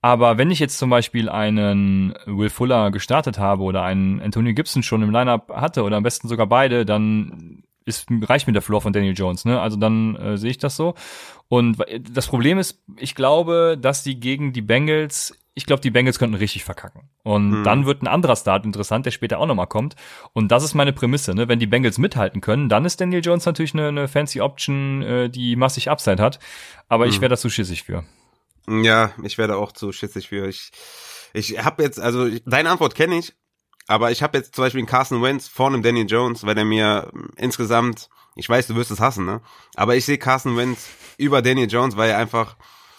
[0.00, 4.82] Aber wenn ich jetzt zum Beispiel einen Will Fuller gestartet habe oder einen Antonio Gibson
[4.82, 8.80] schon im Lineup hatte oder am besten sogar beide, dann ist, reicht mir der Floor
[8.80, 9.60] von Daniel Jones, ne?
[9.60, 10.94] Also dann äh, sehe ich das so.
[11.48, 11.76] Und
[12.10, 16.34] das Problem ist, ich glaube, dass die gegen die Bengals, ich glaube, die Bengals könnten
[16.34, 17.10] richtig verkacken.
[17.22, 17.64] Und Hm.
[17.64, 19.96] dann wird ein anderer Start interessant, der später auch nochmal kommt.
[20.32, 21.46] Und das ist meine Prämisse, ne?
[21.48, 25.28] Wenn die Bengals mithalten können, dann ist Daniel Jones natürlich eine, eine fancy Option, äh,
[25.30, 26.38] die massig Upside hat.
[26.88, 27.20] Aber ich Hm.
[27.22, 28.04] wäre da zu schissig für.
[28.66, 30.48] Ja, ich werde auch zu schissig für.
[30.48, 30.70] Ich,
[31.34, 33.34] ich habe jetzt, also ich, deine Antwort kenne ich,
[33.86, 36.64] aber ich habe jetzt zum Beispiel einen Carson Wentz vor einem Danny Jones, weil der
[36.64, 39.40] mir insgesamt Ich weiß, du wirst es hassen, ne?
[39.76, 42.56] Aber ich sehe Carson Wentz über Daniel Jones, weil er einfach,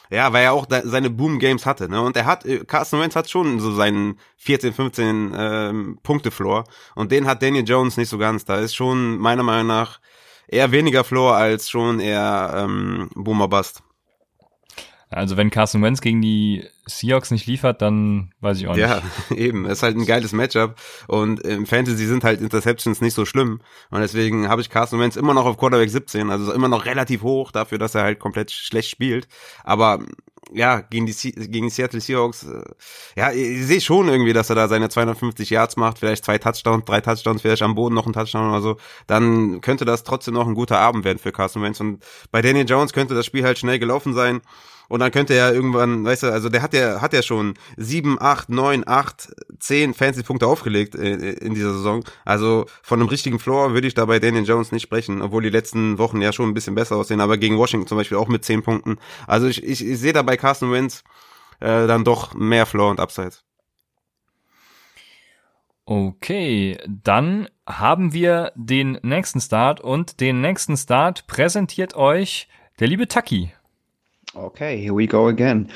[0.09, 2.01] ja, weil er auch seine Boom-Games hatte, ne?
[2.01, 6.63] Und er hat, äh, Carson Wentz hat schon so seinen 14, 15 ähm, Punkte-Floor.
[6.95, 8.45] Und den hat Daniel Jones nicht so ganz.
[8.45, 9.99] Da ist schon meiner Meinung nach
[10.47, 13.83] eher weniger Floor als schon eher ähm, Boomer Bust.
[15.15, 18.81] Also wenn Carson Wentz gegen die Seahawks nicht liefert, dann weiß ich auch nicht.
[18.81, 19.01] Ja,
[19.33, 19.65] eben.
[19.65, 20.75] Es ist halt ein geiles Matchup.
[21.07, 23.61] Und im Fantasy sind halt Interceptions nicht so schlimm.
[23.91, 26.29] Und deswegen habe ich Carson Wentz immer noch auf Quarterback 17.
[26.29, 29.29] Also immer noch relativ hoch dafür, dass er halt komplett schlecht spielt.
[29.63, 29.99] Aber
[30.51, 32.63] ja, gegen die, gegen die Seattle Seahawks, äh,
[33.15, 36.83] ja, ich sehe schon irgendwie, dass er da seine 250 Yards macht, vielleicht zwei Touchdowns,
[36.85, 40.47] drei Touchdowns, vielleicht am Boden noch ein Touchdown oder so, dann könnte das trotzdem noch
[40.47, 41.79] ein guter Abend werden für Carson Wentz.
[41.79, 44.41] Und bei Daniel Jones könnte das Spiel halt schnell gelaufen sein.
[44.87, 48.17] Und dann könnte er irgendwann, weißt du, also der hat ja, hat ja schon sieben,
[48.19, 52.03] acht, neun, acht, zehn Fantasy-Punkte aufgelegt in, in dieser Saison.
[52.23, 55.49] Also von einem richtigen Floor würde ich da bei Daniel Jones nicht sprechen, obwohl die
[55.49, 58.45] letzten Wochen ja schon ein bisschen besser aussehen, aber gegen Washington zum Beispiel auch mit
[58.45, 58.97] zehn Punkten.
[59.27, 61.03] Also ich, ich, ich sehe da bei Carson Wentz
[61.59, 63.33] äh, dann doch mehr Floor und Upside.
[65.87, 72.47] Okay, dann haben wir den nächsten Start und den nächsten Start präsentiert euch
[72.79, 73.53] der liebe Taki.
[74.35, 75.69] Okay, here we go again.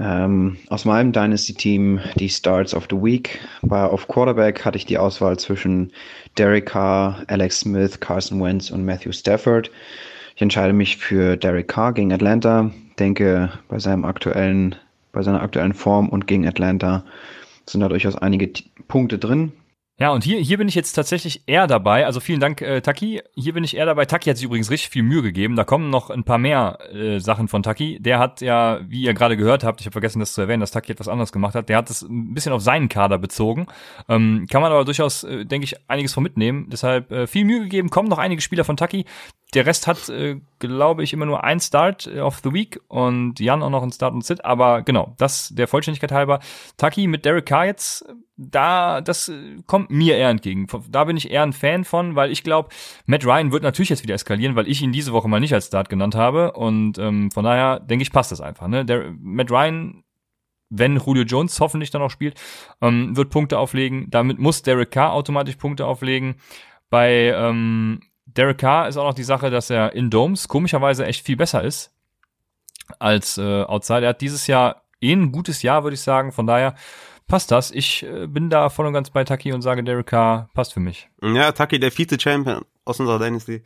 [0.00, 3.38] Ähm, aus meinem Dynasty-Team die Starts of the Week.
[3.60, 5.92] Bei, auf Quarterback hatte ich die Auswahl zwischen
[6.38, 9.70] Derek Carr, Alex Smith, Carson Wentz und Matthew Stafford.
[10.34, 12.70] Ich entscheide mich für Derek Carr gegen Atlanta.
[12.98, 14.76] Denke, bei seinem aktuellen,
[15.12, 17.04] bei seiner aktuellen Form und gegen Atlanta
[17.68, 18.50] sind da durchaus einige
[18.88, 19.52] Punkte drin.
[19.96, 22.04] Ja, und hier, hier bin ich jetzt tatsächlich eher dabei.
[22.04, 23.22] Also vielen Dank, äh, Taki.
[23.36, 24.06] Hier bin ich eher dabei.
[24.06, 25.54] Taki hat sich übrigens richtig viel Mühe gegeben.
[25.54, 28.00] Da kommen noch ein paar mehr äh, Sachen von Taki.
[28.00, 30.72] Der hat ja, wie ihr gerade gehört habt, ich habe vergessen, das zu erwähnen, dass
[30.72, 31.68] Taki etwas anderes gemacht hat.
[31.68, 33.68] Der hat es ein bisschen auf seinen Kader bezogen.
[34.08, 36.66] Ähm, kann man aber durchaus, äh, denke ich, einiges von mitnehmen.
[36.70, 37.88] Deshalb äh, viel Mühe gegeben.
[37.88, 39.04] Kommen noch einige Spieler von Taki.
[39.54, 43.62] Der Rest hat, äh, glaube ich, immer nur ein Start of the Week und Jan
[43.62, 44.44] auch noch ein Start und Sit.
[44.44, 46.40] Aber genau, das der Vollständigkeit halber.
[46.76, 48.04] Taki mit Derek Carr jetzt
[48.36, 50.66] da, das äh, kommt mir eher entgegen.
[50.90, 52.70] Da bin ich eher ein Fan von, weil ich glaube,
[53.06, 55.66] Matt Ryan wird natürlich jetzt wieder eskalieren, weil ich ihn diese Woche mal nicht als
[55.66, 56.52] Start genannt habe.
[56.52, 58.66] Und ähm, von daher denke ich, passt das einfach.
[58.66, 58.84] Ne?
[58.84, 60.02] Der, Matt Ryan,
[60.70, 62.40] wenn Julio Jones hoffentlich dann auch spielt,
[62.80, 64.10] ähm, wird Punkte auflegen.
[64.10, 66.36] Damit muss Derek Carr automatisch Punkte auflegen.
[66.90, 68.00] Bei ähm,
[68.36, 71.62] Derek Carr ist auch noch die Sache, dass er in Domes komischerweise echt viel besser
[71.62, 71.92] ist
[72.98, 74.02] als äh, Outside.
[74.02, 76.32] Er hat dieses Jahr eh ein gutes Jahr, würde ich sagen.
[76.32, 76.74] Von daher
[77.26, 77.70] passt das.
[77.70, 80.80] Ich äh, bin da voll und ganz bei Taki und sage, Derek Carr passt für
[80.80, 81.08] mich.
[81.22, 83.62] Ja, Taki, der Vize-Champion aus unserer Dynasty.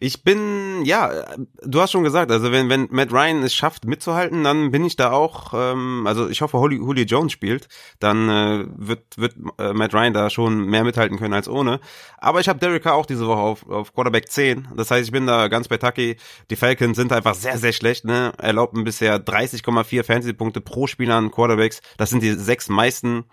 [0.00, 1.24] Ich bin, ja,
[1.62, 4.96] du hast schon gesagt, also wenn, wenn Matt Ryan es schafft mitzuhalten, dann bin ich
[4.96, 9.72] da auch, ähm, also ich hoffe, Holly, Julio Jones spielt, dann äh, wird, wird äh,
[9.74, 11.80] Matt Ryan da schon mehr mithalten können als ohne.
[12.18, 14.68] Aber ich habe Derek Carr auch diese Woche auf, auf Quarterback 10.
[14.76, 16.16] Das heißt, ich bin da ganz bei Taki.
[16.50, 18.32] Die Falcons sind einfach sehr, sehr schlecht, ne?
[18.38, 21.82] Erlaubten bisher 30,4 Fantasy-Punkte pro Spieler an Quarterbacks.
[21.98, 23.24] Das sind die sechs meisten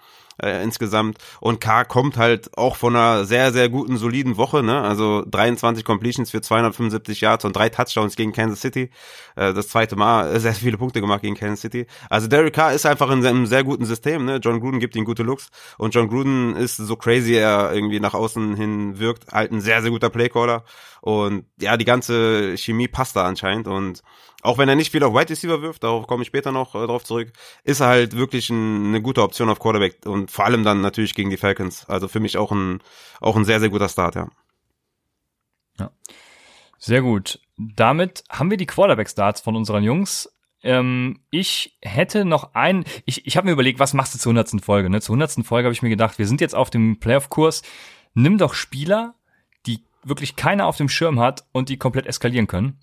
[0.41, 1.17] äh, insgesamt.
[1.39, 4.81] Und K kommt halt auch von einer sehr, sehr guten, soliden Woche, ne?
[4.81, 8.89] Also 23 Completions für 275 Yards und drei Touchdowns gegen Kansas City.
[9.35, 11.87] Äh, das zweite Mal äh, sehr viele Punkte gemacht gegen Kansas City.
[12.09, 14.37] Also Derek Carr ist einfach in einem sehr guten System, ne?
[14.37, 18.13] John Gruden gibt ihm gute Looks und John Gruden ist so crazy er irgendwie nach
[18.13, 20.63] außen hin wirkt, halt ein sehr, sehr guter Playcaller.
[21.01, 24.01] Und ja, die ganze Chemie passt da anscheinend und
[24.41, 26.87] auch wenn er nicht viel auf Wide Receiver wirft, darauf komme ich später noch äh,
[26.87, 27.33] drauf zurück,
[27.63, 31.13] ist er halt wirklich ein, eine gute Option auf Quarterback und vor allem dann natürlich
[31.13, 31.85] gegen die Falcons.
[31.89, 32.81] Also für mich auch ein,
[33.19, 34.29] auch ein sehr, sehr guter Start, ja.
[35.77, 35.91] Ja.
[36.77, 37.39] Sehr gut.
[37.57, 40.31] Damit haben wir die Quarterback-Starts von unseren Jungs.
[40.61, 44.63] Ähm, ich hätte noch einen, ich, ich habe mir überlegt, was machst du zur 100.
[44.63, 44.89] Folge?
[44.89, 45.01] Ne?
[45.01, 45.45] Zur 100.
[45.45, 47.61] Folge habe ich mir gedacht, wir sind jetzt auf dem Playoff-Kurs.
[48.13, 49.15] Nimm doch Spieler,
[50.03, 52.79] wirklich keiner auf dem Schirm hat und die komplett eskalieren können.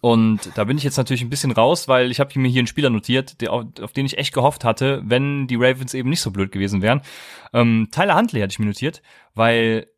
[0.00, 2.66] Und da bin ich jetzt natürlich ein bisschen raus, weil ich habe mir hier einen
[2.66, 6.30] Spieler notiert, der, auf, den ich echt gehofft hatte, wenn die Ravens eben nicht so
[6.30, 7.02] blöd gewesen wären.
[7.52, 9.02] Ähm, Tyler Huntley hatte ich mir notiert,
[9.34, 9.88] weil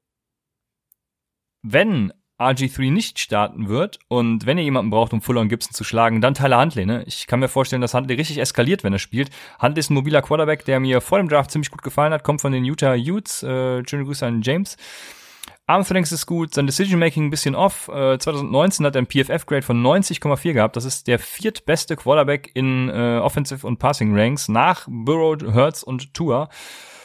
[1.62, 5.84] wenn RG3 nicht starten wird und wenn ihr jemanden braucht, um Fuller und Gibson zu
[5.84, 6.86] schlagen, dann Tyler Huntley.
[6.86, 7.04] Ne?
[7.06, 9.30] Ich kann mir vorstellen, dass Huntley richtig eskaliert, wenn er spielt.
[9.60, 12.40] Huntley ist ein mobiler Quarterback, der mir vor dem Draft ziemlich gut gefallen hat, kommt
[12.40, 13.44] von den Utah Utes.
[13.44, 14.76] Äh, schöne Grüße an James.
[15.66, 17.88] Armstrength ist gut, sein Decision Making ein bisschen off.
[17.88, 20.76] Äh, 2019 hat er ein PFF-Grade von 90,4 gehabt.
[20.76, 26.14] Das ist der viertbeste Quarterback in äh, Offensive und Passing Ranks nach Burrow, Hurts und
[26.14, 26.48] Tua.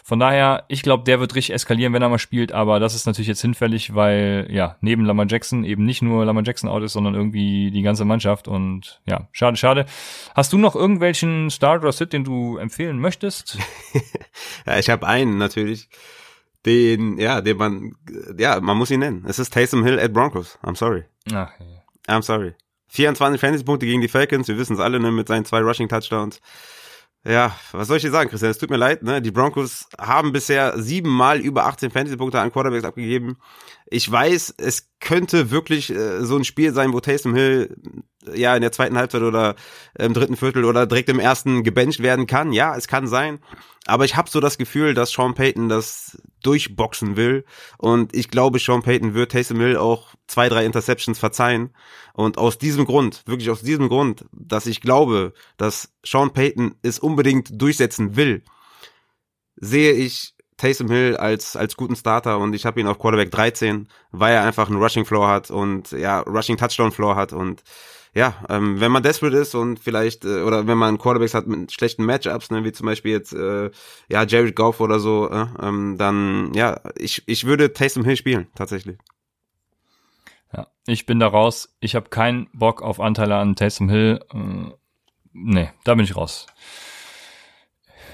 [0.07, 3.07] Von daher, ich glaube, der wird richtig eskalieren, wenn er mal spielt, aber das ist
[3.07, 6.93] natürlich jetzt hinfällig, weil ja, neben Lamar Jackson eben nicht nur Lamar Jackson out ist,
[6.93, 9.85] sondern irgendwie die ganze Mannschaft und ja, schade, schade.
[10.33, 13.57] Hast du noch irgendwelchen Start oder Sit, den du empfehlen möchtest?
[14.65, 15.89] ja, ich habe einen natürlich
[16.67, 17.95] den, ja, den man,
[18.37, 19.25] ja, man muss ihn nennen.
[19.27, 20.59] Es ist Taysom Hill at Broncos.
[20.63, 21.05] I'm sorry.
[21.31, 22.15] Ach, ja.
[22.15, 22.53] I'm sorry.
[22.89, 26.39] 24 Fantasy-Punkte gegen die Falcons, wir wissen es alle, ne, mit seinen zwei Rushing-Touchdowns.
[27.25, 28.51] Ja, was soll ich dir sagen, Christian?
[28.51, 29.21] Es tut mir leid, ne?
[29.21, 33.37] Die Broncos haben bisher siebenmal über 18 Fantasy-Punkte an Quarterbacks abgegeben.
[33.89, 37.75] Ich weiß, es könnte wirklich äh, so ein Spiel sein, wo Taysom Hill
[38.27, 39.55] äh, ja in der zweiten Halbzeit oder
[39.97, 42.51] im dritten Viertel oder direkt im ersten gebencht werden kann.
[42.51, 43.39] Ja, es kann sein.
[43.85, 47.45] Aber ich habe so das Gefühl, dass Sean Payton das durchboxen will.
[47.77, 51.73] Und ich glaube, Sean Payton wird Taysom Hill auch zwei, drei Interceptions verzeihen.
[52.13, 56.99] Und aus diesem Grund, wirklich aus diesem Grund, dass ich glaube, dass Sean Payton es
[56.99, 58.43] unbedingt durchsetzen will,
[59.55, 63.87] sehe ich Taysom Hill als, als guten Starter und ich habe ihn auf Quarterback 13,
[64.11, 67.63] weil er einfach einen Rushing Floor hat und ja, Rushing Touchdown Floor hat und
[68.13, 71.71] ja, ähm, wenn man desperate ist und vielleicht, äh, oder wenn man Quarterbacks hat mit
[71.71, 73.69] schlechten Matchups, ne, wie zum Beispiel jetzt, äh,
[74.09, 78.47] ja, Jared Goff oder so, äh, ähm, dann, ja, ich, ich würde Taysom Hill spielen,
[78.55, 78.97] tatsächlich.
[80.51, 81.77] Ja, ich bin da raus.
[81.79, 84.25] Ich habe keinen Bock auf Anteile an Taysom Hill.
[84.33, 84.71] Äh,
[85.33, 86.47] nee, da bin ich raus.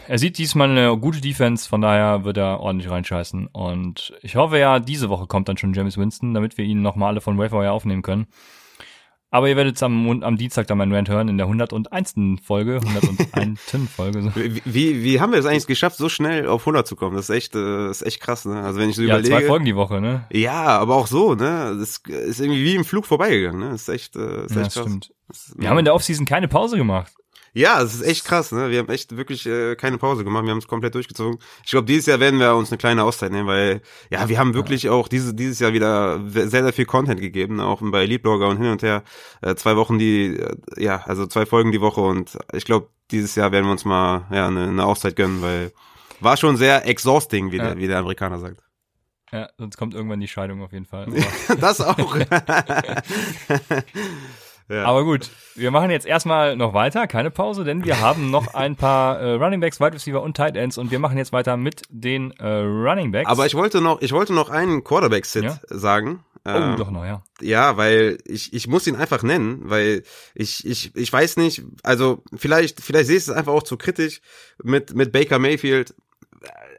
[0.07, 3.47] Er sieht diesmal eine gute Defense, von daher wird er ordentlich reinscheißen.
[3.47, 7.09] Und ich hoffe ja, diese Woche kommt dann schon James Winston, damit wir ihn nochmal
[7.09, 8.27] alle von Wayfire aufnehmen können.
[9.31, 12.13] Aber ihr werdet am, am Dienstag dann meinen Rant hören in der 101.
[12.43, 13.59] Folge, 101.
[13.95, 14.31] Folge.
[14.35, 17.15] Wie, wie, wie haben wir es eigentlich geschafft, so schnell auf 100 zu kommen?
[17.15, 18.61] Das ist echt, äh, ist echt krass, ne?
[18.61, 19.35] Also wenn ich so ja, überlege.
[19.35, 20.27] zwei Folgen die Woche, ne?
[20.31, 21.75] Ja, aber auch so, ne?
[21.79, 23.69] Das ist irgendwie wie im Flug vorbeigegangen, ne?
[23.71, 24.73] Das ist echt, äh, ist echt Ja, krass.
[24.75, 25.13] das stimmt.
[25.29, 27.11] Das- Wir haben in der Offseason keine Pause gemacht.
[27.55, 28.71] Ja, es ist echt krass, ne?
[28.71, 31.37] Wir haben echt wirklich äh, keine Pause gemacht, wir haben es komplett durchgezogen.
[31.63, 34.55] Ich glaube, dieses Jahr werden wir uns eine kleine Auszeit nehmen, weil ja, wir haben
[34.55, 38.57] wirklich auch diese, dieses Jahr wieder sehr, sehr viel Content gegeben, auch bei Leadblogger und
[38.57, 39.03] hin und her.
[39.41, 43.35] Äh, zwei Wochen die, äh, ja, also zwei Folgen die Woche und ich glaube, dieses
[43.35, 45.71] Jahr werden wir uns mal ja eine, eine Auszeit gönnen, weil
[46.21, 47.65] war schon sehr exhausting, wie, Ja.
[47.65, 48.63] der, wie der Amerikaner sagt.
[49.31, 51.07] Ja, sonst kommt irgendwann die Scheidung auf jeden Fall.
[51.59, 52.17] Das auch.
[54.69, 54.86] ja.
[54.86, 58.76] aber gut, wir machen jetzt erstmal noch weiter, keine Pause, denn wir haben noch ein
[58.76, 61.84] paar äh, Running Backs, Wide Receiver und Tight Ends und wir machen jetzt weiter mit
[61.89, 63.30] den äh, Running Backs.
[63.30, 65.60] Aber ich wollte noch, ich wollte noch einen Quarterback-Sit Ja?
[65.69, 66.23] sagen.
[66.45, 67.23] oh, Ähm, doch noch, ja.
[67.41, 70.04] Ja, weil ich, ich muss ihn einfach nennen, weil
[70.36, 74.21] ich, ich, ich weiß nicht, also vielleicht, vielleicht sehe ich es einfach auch zu kritisch
[74.63, 75.95] mit, mit Baker Mayfield.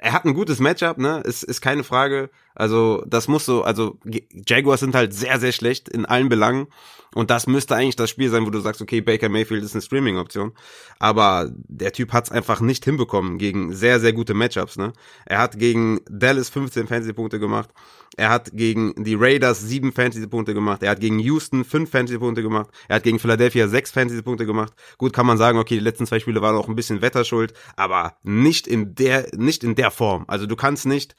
[0.01, 1.23] Er hat ein gutes Matchup, ne?
[1.25, 2.29] Ist, ist keine Frage.
[2.55, 3.99] Also, das muss so, also
[4.47, 6.66] Jaguars sind halt sehr, sehr schlecht in allen Belangen.
[7.14, 9.83] Und das müsste eigentlich das Spiel sein, wo du sagst, okay, Baker Mayfield ist eine
[9.83, 10.53] Streaming-Option.
[10.98, 14.92] Aber der Typ hat es einfach nicht hinbekommen gegen sehr, sehr gute Matchups, ne?
[15.24, 17.70] Er hat gegen Dallas 15 Fantasy-Punkte gemacht.
[18.16, 20.83] Er hat gegen die Raiders 7 Fantasy-Punkte gemacht.
[20.83, 22.70] Er hat gegen Houston 5 Fantasy-Punkte gemacht.
[22.88, 24.72] Er hat gegen Philadelphia 6 Fantasy-Punkte gemacht.
[24.98, 28.16] Gut, kann man sagen, okay, die letzten zwei Spiele waren auch ein bisschen Wetterschuld, aber
[28.22, 30.24] nicht in der, nicht in der Form.
[30.29, 31.16] Also du kannst nicht,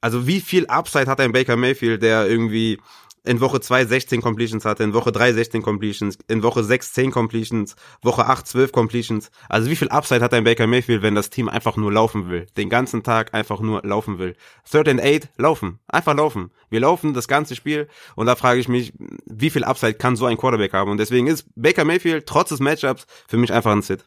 [0.00, 2.78] also wie viel Upside hat ein Baker Mayfield, der irgendwie
[3.24, 7.10] in Woche 2 16 Completions hatte, in Woche 3 16 Completions, in Woche 6 10
[7.10, 9.30] Completions, Woche 8 12 Completions.
[9.48, 12.46] Also wie viel Upside hat ein Baker Mayfield, wenn das Team einfach nur laufen will?
[12.56, 14.36] Den ganzen Tag einfach nur laufen will.
[14.70, 15.80] Third and Eight, laufen.
[15.88, 16.50] Einfach laufen.
[16.70, 18.92] Wir laufen das ganze Spiel und da frage ich mich,
[19.26, 20.90] wie viel Upside kann so ein Quarterback haben?
[20.90, 24.04] Und deswegen ist Baker Mayfield trotz des Matchups für mich einfach ein Sit.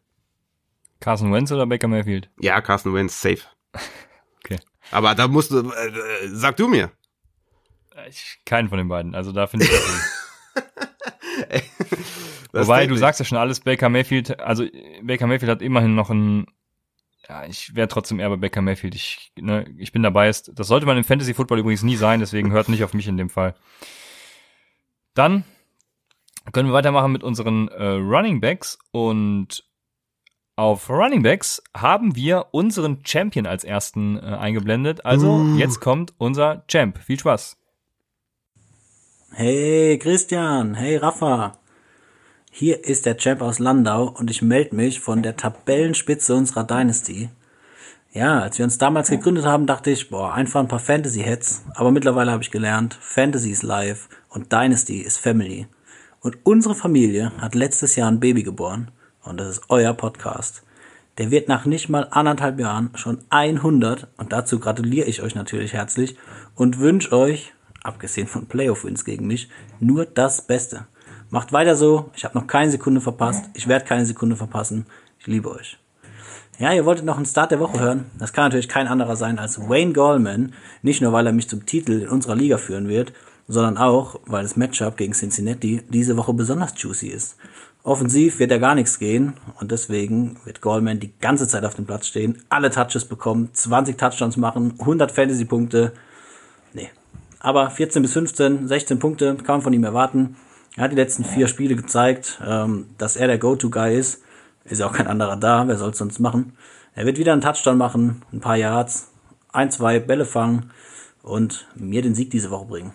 [0.99, 2.29] Carson Wentz oder Baker Mayfield?
[2.39, 3.41] Ja, Carson Wentz, safe.
[4.45, 4.59] Okay.
[4.91, 6.91] Aber da musst du, äh, äh, sag du mir.
[8.09, 9.15] Ich, keinen von den beiden.
[9.15, 9.71] Also da finde ich
[12.51, 14.65] das Wobei, du sagst ja schon alles, Baker Mayfield, also
[15.01, 16.47] Baker Mayfield hat immerhin noch ein,
[17.27, 18.95] ja, ich wäre trotzdem eher bei Baker Mayfield.
[18.95, 20.29] Ich, ne, ich bin dabei.
[20.29, 23.07] Ist, das sollte man im Fantasy Football übrigens nie sein, deswegen hört nicht auf mich
[23.07, 23.55] in dem Fall.
[25.13, 25.43] Dann
[26.53, 29.65] können wir weitermachen mit unseren äh, Running Backs und
[30.55, 35.05] auf Running Backs haben wir unseren Champion als ersten äh, eingeblendet.
[35.05, 35.57] Also Uh.
[35.57, 36.97] jetzt kommt unser Champ.
[36.97, 37.57] Viel Spaß.
[39.33, 41.59] Hey Christian, hey Rafa.
[42.49, 47.29] Hier ist der Champ aus Landau und ich melde mich von der Tabellenspitze unserer Dynasty.
[48.13, 51.65] Ja, als wir uns damals gegründet haben, dachte ich, boah, einfach ein paar Fantasy-Heads.
[51.75, 55.67] Aber mittlerweile habe ich gelernt, Fantasy ist live und Dynasty ist Family.
[56.21, 58.89] Und unsere Familie hat letztes Jahr ein Baby geboren
[59.23, 60.63] und das ist euer Podcast.
[61.19, 65.73] Der wird nach nicht mal anderthalb Jahren schon 100 und dazu gratuliere ich euch natürlich
[65.73, 66.17] herzlich
[66.55, 67.53] und wünsche euch,
[67.87, 70.87] abgesehen von Playoff-Wins gegen mich, nur das Beste.
[71.29, 74.85] Macht weiter so, ich habe noch keine Sekunde verpasst, ich werde keine Sekunde verpassen,
[75.19, 75.77] ich liebe euch.
[76.59, 78.05] Ja, ihr wolltet noch einen Start der Woche hören.
[78.17, 80.53] Das kann natürlich kein anderer sein als Wayne Gallman.
[80.81, 83.13] Nicht nur, weil er mich zum Titel in unserer Liga führen wird,
[83.47, 87.37] sondern auch, weil das Matchup gegen Cincinnati diese Woche besonders juicy ist.
[87.83, 91.85] Offensiv wird ja gar nichts gehen und deswegen wird Goldman die ganze Zeit auf dem
[91.85, 95.93] Platz stehen, alle Touches bekommen, 20 Touchdowns machen, 100 Fantasy-Punkte.
[97.39, 100.37] Aber 14 bis 15, 16 Punkte kann man von ihm erwarten.
[100.75, 104.21] Er hat die letzten vier Spiele gezeigt, ähm, dass er der Go-To-Guy ist.
[104.65, 106.57] Ist ja auch kein anderer da, wer soll es sonst machen?
[106.93, 109.11] Er wird wieder einen Touchdown machen, ein paar Yards,
[109.53, 110.71] ein, zwei Bälle fangen
[111.23, 112.93] und mir den Sieg diese Woche bringen.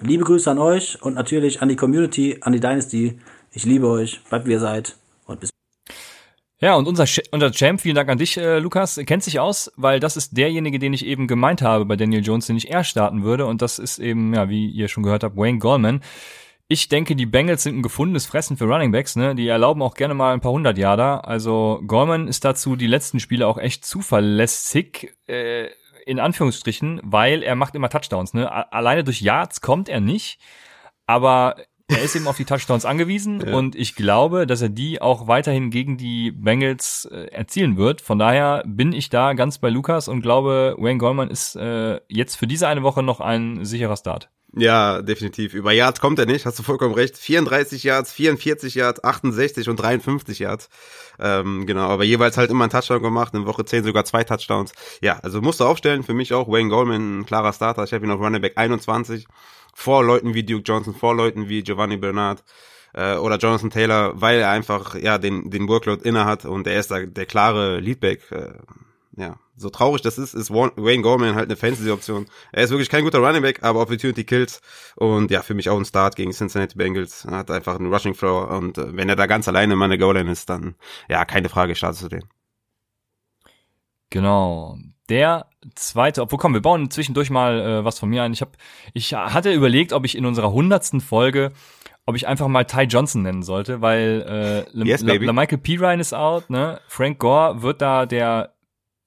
[0.00, 3.18] Liebe Grüße an euch und natürlich an die Community, an die Dynasty.
[3.50, 4.96] Ich liebe euch, bleibt wie ihr seid
[5.26, 5.50] und bis
[6.60, 10.00] ja, und unser, unser Champ, vielen Dank an dich, äh, Lukas, kennt sich aus, weil
[10.00, 13.22] das ist derjenige, den ich eben gemeint habe bei Daniel Jones, den ich eher starten
[13.22, 13.46] würde.
[13.46, 16.00] Und das ist eben, ja, wie ihr schon gehört habt, Wayne Goldman.
[16.70, 19.34] Ich denke, die Bengals sind ein gefundenes Fressen für Running Backs, ne?
[19.34, 21.24] Die erlauben auch gerne mal ein paar hundert Jahre.
[21.24, 25.68] Also Goldman ist dazu die letzten Spiele auch echt zuverlässig, äh,
[26.04, 28.50] in Anführungsstrichen, weil er macht immer Touchdowns, ne?
[28.72, 30.40] Alleine durch Yards kommt er nicht,
[31.06, 31.56] aber
[31.88, 33.56] er ist eben auf die Touchdowns angewiesen ja.
[33.56, 38.00] und ich glaube, dass er die auch weiterhin gegen die Bengals äh, erzielen wird.
[38.02, 42.36] Von daher bin ich da ganz bei Lukas und glaube, Wayne Goldman ist äh, jetzt
[42.36, 44.28] für diese eine Woche noch ein sicherer Start.
[44.54, 45.52] Ja, definitiv.
[45.52, 47.18] Über Yards kommt er nicht, hast du vollkommen recht.
[47.18, 50.70] 34 Yards, 44 Yards, 68 und 53 Yards.
[51.18, 54.72] Ähm, genau, aber jeweils halt immer ein Touchdown gemacht, in Woche 10 sogar zwei Touchdowns.
[55.02, 57.84] Ja, also musst du aufstellen, für mich auch Wayne Goldman ein klarer Starter.
[57.84, 59.26] Ich habe ihn auf Running Back 21
[59.78, 62.42] vor Leuten wie Duke Johnson, vor Leuten wie Giovanni Bernard
[62.94, 66.80] äh, oder Jonathan Taylor, weil er einfach ja den den Workload inne hat und er
[66.80, 68.28] ist da der klare Leadback.
[68.32, 68.54] Äh,
[69.16, 72.26] ja, so traurig das ist, ist Wayne Gorman halt eine Fantasy-Option.
[72.50, 74.60] Er ist wirklich kein guter Running Back, aber Opportunity kills
[74.96, 77.24] und ja, für mich auch ein Start gegen Cincinnati Bengals.
[77.24, 79.96] Er hat einfach einen Rushing Floor und äh, wenn er da ganz alleine in meiner
[79.96, 80.74] Goal-Line ist, dann
[81.08, 82.24] ja, keine Frage, startest du den.
[84.10, 84.76] Genau.
[85.08, 88.32] Der zweite, obwohl komm, wir bauen zwischendurch mal äh, was von mir ein.
[88.32, 88.52] Ich habe,
[88.92, 91.52] ich hatte überlegt, ob ich in unserer hundertsten Folge,
[92.04, 95.76] ob ich einfach mal Ty Johnson nennen sollte, weil äh, yes, La, La Michael P.
[95.76, 96.80] Ryan ist out, ne?
[96.88, 98.54] Frank Gore wird da der,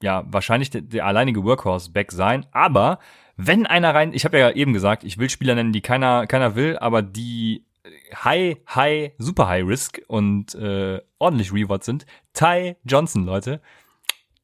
[0.02, 3.00] ja, wahrscheinlich der, der alleinige Workhorse-Back sein, aber
[3.38, 6.56] wenn einer rein, ich habe ja eben gesagt, ich will Spieler nennen, die keiner, keiner
[6.56, 7.66] will, aber die
[8.14, 12.06] High, High, Super High Risk und äh, ordentlich Reward sind.
[12.34, 13.62] Ty Johnson, Leute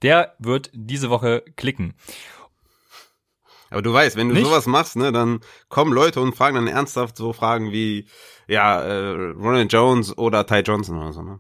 [0.01, 1.93] der wird diese Woche klicken.
[3.69, 4.45] Aber du weißt, wenn du Nicht?
[4.45, 8.07] sowas machst, ne, dann kommen Leute und fragen dann ernsthaft so Fragen wie,
[8.47, 11.39] ja, äh, Ronald Jones oder Ty Johnson oder so, ne?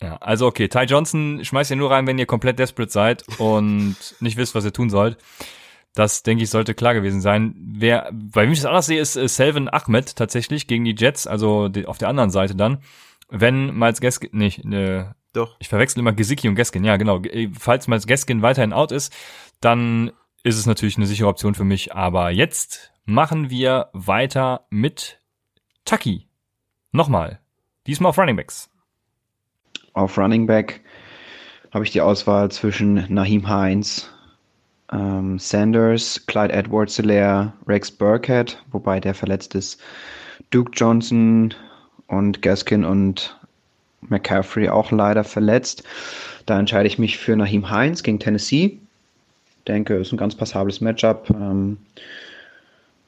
[0.00, 3.96] Ja, also okay, Ty Johnson schmeißt ihr nur rein, wenn ihr komplett desperate seid und
[4.20, 5.18] nicht wisst, was ihr tun sollt.
[5.94, 7.54] Das, denke ich, sollte klar gewesen sein.
[7.56, 11.26] Wer, bei wem ich das anders sehe, ist äh, Selvin Ahmed tatsächlich gegen die Jets,
[11.26, 12.82] also die, auf der anderen Seite dann.
[13.28, 15.04] Wenn Miles Gaskin, nicht, äh,
[15.36, 15.56] doch.
[15.58, 16.84] Ich verwechsel immer Gesicki und Gaskin.
[16.84, 17.20] Ja, genau.
[17.22, 19.12] Äh, falls mal Gaskin weiterhin out ist,
[19.60, 21.94] dann ist es natürlich eine sichere Option für mich.
[21.94, 25.18] Aber jetzt machen wir weiter mit
[25.84, 26.28] Tucky.
[26.92, 27.40] Nochmal.
[27.86, 28.70] Diesmal auf Running Backs.
[29.92, 30.82] Auf Running Back
[31.72, 34.10] habe ich die Auswahl zwischen Nahim Heinz,
[34.92, 39.80] ähm, Sanders, Clyde Edwards Hilaire, Rex Burkhead, wobei der verletzt ist,
[40.50, 41.54] Duke Johnson
[42.06, 43.38] und Gaskin und
[44.08, 45.84] McCaffrey auch leider verletzt.
[46.46, 48.78] Da entscheide ich mich für Nahim Heinz gegen Tennessee.
[49.66, 51.30] Denke, ist ein ganz passables Matchup.
[51.30, 51.78] Ähm,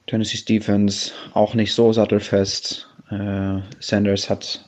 [0.06, 2.88] Tennessee Defense auch nicht so sattelfest.
[3.10, 4.64] Äh, Sanders hat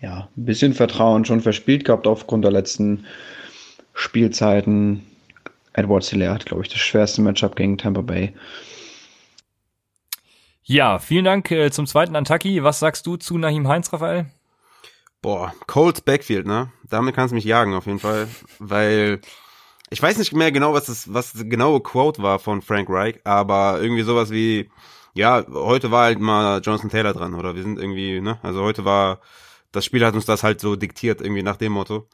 [0.00, 3.04] ja ein bisschen Vertrauen schon verspielt gehabt aufgrund der letzten
[3.94, 5.06] Spielzeiten.
[5.74, 8.32] Edward Hilaire hat, glaube ich, das schwerste Matchup gegen Tampa Bay.
[10.64, 12.62] Ja, vielen Dank äh, zum zweiten Antaki.
[12.62, 14.26] Was sagst du zu Nahim Heinz, Raphael?
[15.22, 16.72] Boah, Colts Backfield, ne?
[16.82, 18.26] Damit kannst du mich jagen auf jeden Fall,
[18.58, 19.20] weil
[19.88, 23.20] ich weiß nicht mehr genau, was das, was das genaue Quote war von Frank Reich,
[23.22, 24.68] aber irgendwie sowas wie,
[25.14, 28.40] ja, heute war halt mal Jonathan Taylor dran oder wir sind irgendwie, ne?
[28.42, 29.20] Also heute war,
[29.70, 32.08] das Spiel hat uns das halt so diktiert, irgendwie nach dem Motto.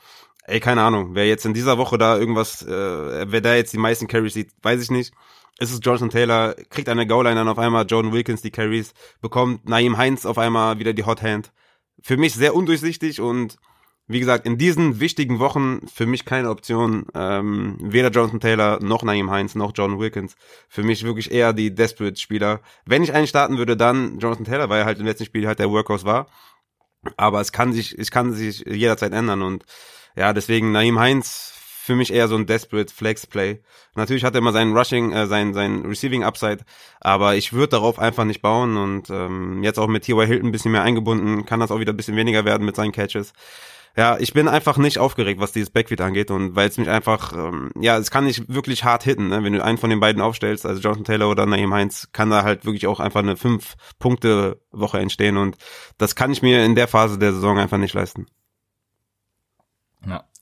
[0.45, 3.79] Ey, keine Ahnung, wer jetzt in dieser Woche da irgendwas, äh, wer da jetzt die
[3.79, 5.15] meisten Carries sieht, weiß ich nicht.
[5.59, 8.93] Ist es Jonathan Taylor, kriegt eine Goal-Line dann auf einmal Jordan Wilkins die Carries,
[9.23, 11.53] bekommt Naim Heinz auf einmal wieder die Hot Hand
[12.03, 13.57] für mich sehr undurchsichtig und
[14.11, 17.05] wie gesagt, in diesen wichtigen Wochen für mich keine Option.
[17.15, 20.35] Ähm, weder Jonathan Taylor noch Naeem Heinz noch John Wilkins.
[20.67, 22.61] Für mich wirklich eher die Desperate-Spieler.
[22.87, 25.59] Wenn ich einen starten würde, dann Jonathan Taylor, weil er halt im letzten Spiel halt
[25.59, 26.27] der Workhorse war.
[27.19, 29.65] Aber es kann sich, es kann sich jederzeit ändern und
[30.17, 31.58] ja, deswegen Naeem Heinz
[31.89, 33.61] für mich eher so ein Desperate Flex Play.
[33.95, 36.59] Natürlich hat er immer seinen Rushing, äh, sein, sein Receiving Upside,
[37.01, 40.27] aber ich würde darauf einfach nicht bauen und ähm, jetzt auch mit T.Y.
[40.27, 42.93] Hilton ein bisschen mehr eingebunden, kann das auch wieder ein bisschen weniger werden mit seinen
[42.93, 43.33] Catches.
[43.97, 47.33] ja, ich bin einfach nicht aufgeregt, was dieses Backfield angeht und weil es mich einfach,
[47.33, 49.43] ähm, ja, es kann nicht wirklich hart hitten, ne?
[49.43, 52.43] wenn du einen von den beiden aufstellst, also Jonathan Taylor oder Naeem Heinz, kann da
[52.43, 55.57] halt wirklich auch einfach eine fünf Punkte Woche entstehen und
[55.97, 58.27] das kann ich mir in der Phase der Saison einfach nicht leisten.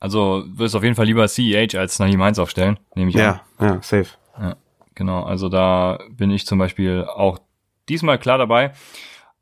[0.07, 3.67] Also wirst auf jeden Fall lieber CEH als Naeem Heinz aufstellen, nehme ich ja, an.
[3.67, 4.07] Ja, ja, safe.
[4.41, 4.55] Ja,
[4.95, 7.41] genau, also da bin ich zum Beispiel auch
[7.89, 8.71] diesmal klar dabei.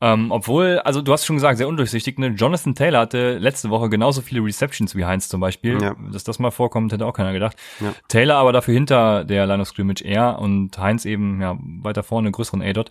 [0.00, 2.18] Ähm, obwohl, also du hast schon gesagt, sehr undurchsichtig.
[2.18, 2.28] Ne?
[2.28, 5.80] Jonathan Taylor hatte letzte Woche genauso viele Receptions wie Heinz zum Beispiel.
[5.82, 5.96] Ja.
[6.10, 7.56] Dass das mal vorkommt, hätte auch keiner gedacht.
[7.80, 7.92] Ja.
[8.08, 12.30] Taylor aber dafür hinter der Line of Scrimmage eher und Heinz eben ja weiter vorne,
[12.30, 12.90] größeren A-Dot.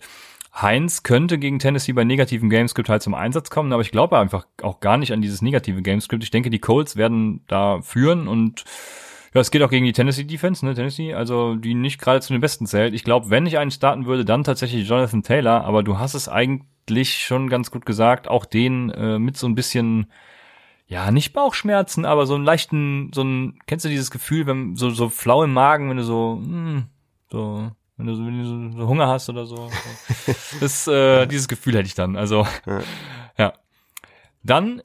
[0.54, 4.46] Heinz könnte gegen Tennessee bei negativen Gamescript halt zum Einsatz kommen, aber ich glaube einfach
[4.62, 6.22] auch gar nicht an dieses negative Gamescript.
[6.22, 8.64] Ich denke, die Colts werden da führen und
[9.34, 12.32] ja, es geht auch gegen die Tennessee Defense, ne, Tennessee, also die nicht gerade zu
[12.32, 12.94] den Besten zählt.
[12.94, 16.28] Ich glaube, wenn ich einen starten würde, dann tatsächlich Jonathan Taylor, aber du hast es
[16.28, 20.06] eigentlich schon ganz gut gesagt, auch den äh, mit so ein bisschen,
[20.86, 24.90] ja, nicht Bauchschmerzen, aber so einen leichten, so ein, kennst du dieses Gefühl, wenn so,
[24.90, 26.84] so flau im Magen, wenn du so, hm,
[27.32, 29.70] so, wenn du so, wenn du so, Hunger hast oder so.
[30.60, 32.16] das, äh, dieses Gefühl hätte ich dann.
[32.16, 32.80] Also, ja.
[33.38, 33.52] ja.
[34.42, 34.82] Dann,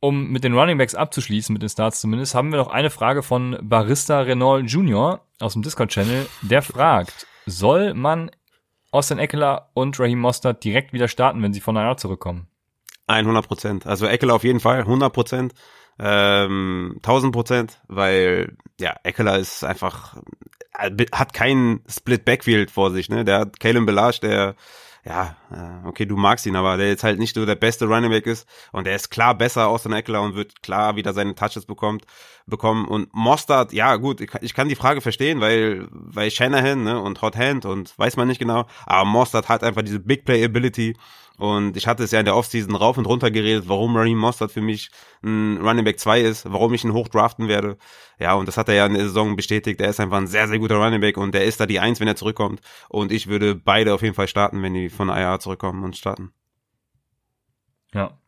[0.00, 3.22] um mit den Running Backs abzuschließen, mit den Starts zumindest, haben wir noch eine Frage
[3.22, 5.20] von Barista Renault Jr.
[5.40, 6.26] aus dem Discord-Channel.
[6.42, 8.30] Der fragt, soll man
[8.90, 12.48] Austin Eckler und Raheem Mostert direkt wieder starten, wenn sie von einer zurückkommen.
[13.06, 13.86] 100 Prozent.
[13.86, 15.54] Also Eckler auf jeden Fall, 100 Prozent,
[15.98, 20.16] ähm, 1000 Prozent, weil ja Eckler ist einfach
[21.12, 23.24] hat keinen Split Backfield vor sich, ne?
[23.24, 24.56] Der hat Kalen Belage, der
[25.06, 28.10] ja, äh, okay, du magst ihn, aber der jetzt halt nicht so der beste Running
[28.10, 28.48] Back ist.
[28.72, 32.06] Und der ist klar besser aus den Eckler und wird klar wieder seine Touches bekommt,
[32.46, 32.86] bekommen.
[32.86, 37.20] Und Mostard, ja gut, ich, ich kann die Frage verstehen, weil weil Shanahan ne, und
[37.20, 40.96] Hot Hand und weiß man nicht genau, aber Mostard hat einfach diese Big Play Ability
[41.36, 44.52] und ich hatte es ja in der Offseason rauf und runter geredet, warum Raheem Mostert
[44.52, 44.90] für mich
[45.22, 47.76] ein Running Back 2 ist, warum ich ihn hoch draften werde.
[48.20, 49.80] Ja, und das hat er ja in der Saison bestätigt.
[49.80, 51.98] Er ist einfach ein sehr, sehr guter Running Back und der ist da die Eins,
[51.98, 52.60] wenn er zurückkommt.
[52.88, 56.32] Und ich würde beide auf jeden Fall starten, wenn die von IR zurückkommen und starten.
[57.92, 58.18] Ja.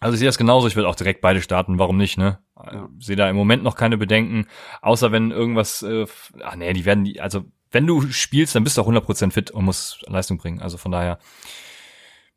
[0.00, 2.38] Also ich sehe das genauso, ich würde auch direkt beide starten, warum nicht, ne?
[2.56, 2.88] Ja.
[3.00, 4.46] Sehe da im Moment noch keine Bedenken,
[4.80, 6.06] außer wenn irgendwas, äh,
[6.42, 9.50] ach nee, die werden die, also wenn du spielst, dann bist du auch 100% fit
[9.50, 10.62] und musst Leistung bringen.
[10.62, 11.18] Also von daher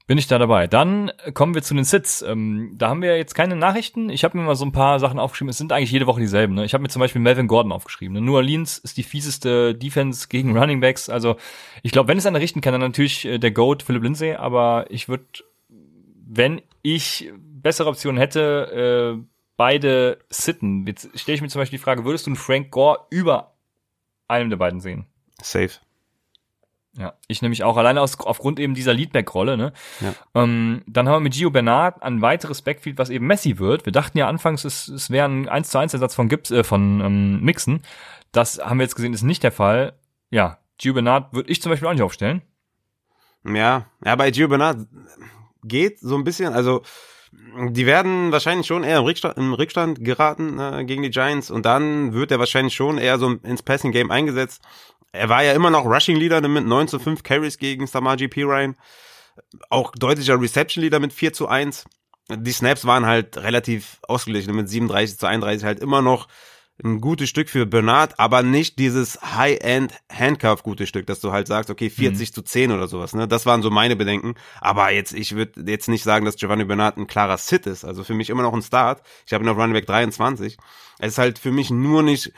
[0.08, 0.68] bin ich da dabei.
[0.68, 2.22] Dann kommen wir zu den Sits.
[2.22, 4.10] Ähm, da haben wir jetzt keine Nachrichten.
[4.10, 5.50] Ich habe mir mal so ein paar Sachen aufgeschrieben.
[5.50, 6.56] Es sind eigentlich jede Woche dieselben.
[6.56, 6.66] Ne?
[6.66, 8.14] Ich habe mir zum Beispiel Melvin Gordon aufgeschrieben.
[8.14, 8.22] Ne?
[8.22, 11.10] New Orleans ist die fieseste Defense gegen Running Backs.
[11.10, 11.38] Also
[11.84, 14.36] ich glaube, wenn es eine richten kann, dann natürlich äh, der Goat Philip Lindsay.
[14.36, 15.26] Aber ich würde,
[16.28, 19.24] wenn ich bessere Optionen hätte, äh,
[19.56, 20.88] beide sitten.
[20.88, 23.54] Jetzt stelle ich mir zum Beispiel die Frage, würdest du einen Frank Gore über
[24.28, 25.06] einem der beiden sehen?
[25.42, 25.72] Safe.
[26.98, 29.56] Ja, ich nämlich auch alleine aus, aufgrund eben dieser Leadback-Rolle.
[29.56, 29.72] Ne?
[30.02, 30.14] Ja.
[30.36, 33.86] Ähm, dann haben wir mit Gio Bernard ein weiteres Backfield, was eben Messi wird.
[33.86, 36.66] Wir dachten ja anfangs, es, es wäre ein 1 zu 1 Ersatz von Gibbs, äh,
[36.66, 37.84] von ähm, Mixen.
[38.34, 39.94] Das haben wir jetzt gesehen, ist nicht der Fall.
[40.32, 42.42] Ja, Gio Bernard würde ich zum Beispiel auch nicht aufstellen.
[43.46, 44.86] Ja, ja, bei Gio Bernard
[45.64, 46.82] geht so ein bisschen, also
[47.32, 51.66] die werden wahrscheinlich schon eher im Rückstand, im Rückstand geraten äh, gegen die Giants und
[51.66, 54.62] dann wird er wahrscheinlich schon eher so ins Passing Game eingesetzt
[55.12, 58.76] er war ja immer noch Rushing Leader mit 9 zu 5 Carries gegen Samaji Pirine.
[59.70, 61.86] Auch deutlicher Reception Leader mit 4 zu 1.
[62.30, 66.28] Die Snaps waren halt relativ ausgeglichen mit 37 zu 31 halt immer noch
[66.84, 71.48] ein gutes Stück für Bernard, aber nicht dieses High-End Handcuff gutes Stück, dass du halt
[71.48, 72.34] sagst, okay, 40 mhm.
[72.34, 73.28] zu 10 oder sowas, ne?
[73.28, 74.36] Das waren so meine Bedenken.
[74.62, 77.86] Aber jetzt, ich würde jetzt nicht sagen, dass Giovanni Bernard ein klarer Sit ist.
[77.86, 79.04] Also für mich immer noch ein Start.
[79.28, 80.58] Ich habe ihn auf Running Back 23.
[81.00, 82.32] Es ist halt für mich nur nicht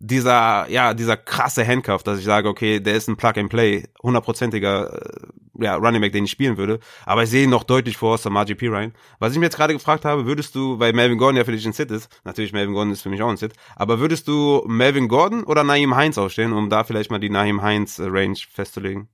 [0.00, 5.62] dieser, ja, dieser krasse Handcuff, dass ich sage, okay, der ist ein Plug-and-Play, hundertprozentiger, äh,
[5.62, 6.80] ja, Running Back, den ich spielen würde.
[7.04, 8.92] Aber ich sehe ihn noch deutlich vor Samaji Pirine.
[9.18, 11.66] Was ich mir jetzt gerade gefragt habe, würdest du, weil Melvin Gordon ja für dich
[11.66, 14.64] ein Sit ist, natürlich Melvin Gordon ist für mich auch ein Sit, aber würdest du
[14.66, 18.38] Melvin Gordon oder Naim Heinz aufstellen, um da vielleicht mal die Naim Heinz äh, Range
[18.50, 19.08] festzulegen?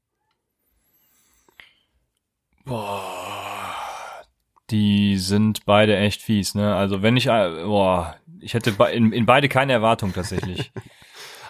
[2.64, 3.02] Boah.
[4.70, 6.74] Die sind beide echt fies, ne?
[6.74, 8.16] Also wenn ich, äh, boah,
[8.46, 10.72] ich hätte in, in beide keine Erwartung tatsächlich.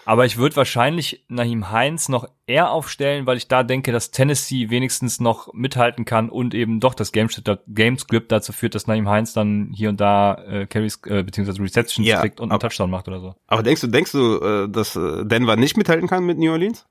[0.05, 4.69] Aber ich würde wahrscheinlich Nahim Heinz noch eher aufstellen, weil ich da denke, dass Tennessee
[4.69, 7.27] wenigstens noch mithalten kann und eben doch das Game,
[7.67, 11.61] Game Script dazu führt, dass Nahim Heinz dann hier und da äh, Carries äh, beziehungsweise
[11.61, 13.35] Receptions ja, kriegt und einen Touchdown macht oder so.
[13.47, 16.87] Aber denkst du, denkst du, äh, dass äh, Denver nicht mithalten kann mit New Orleans?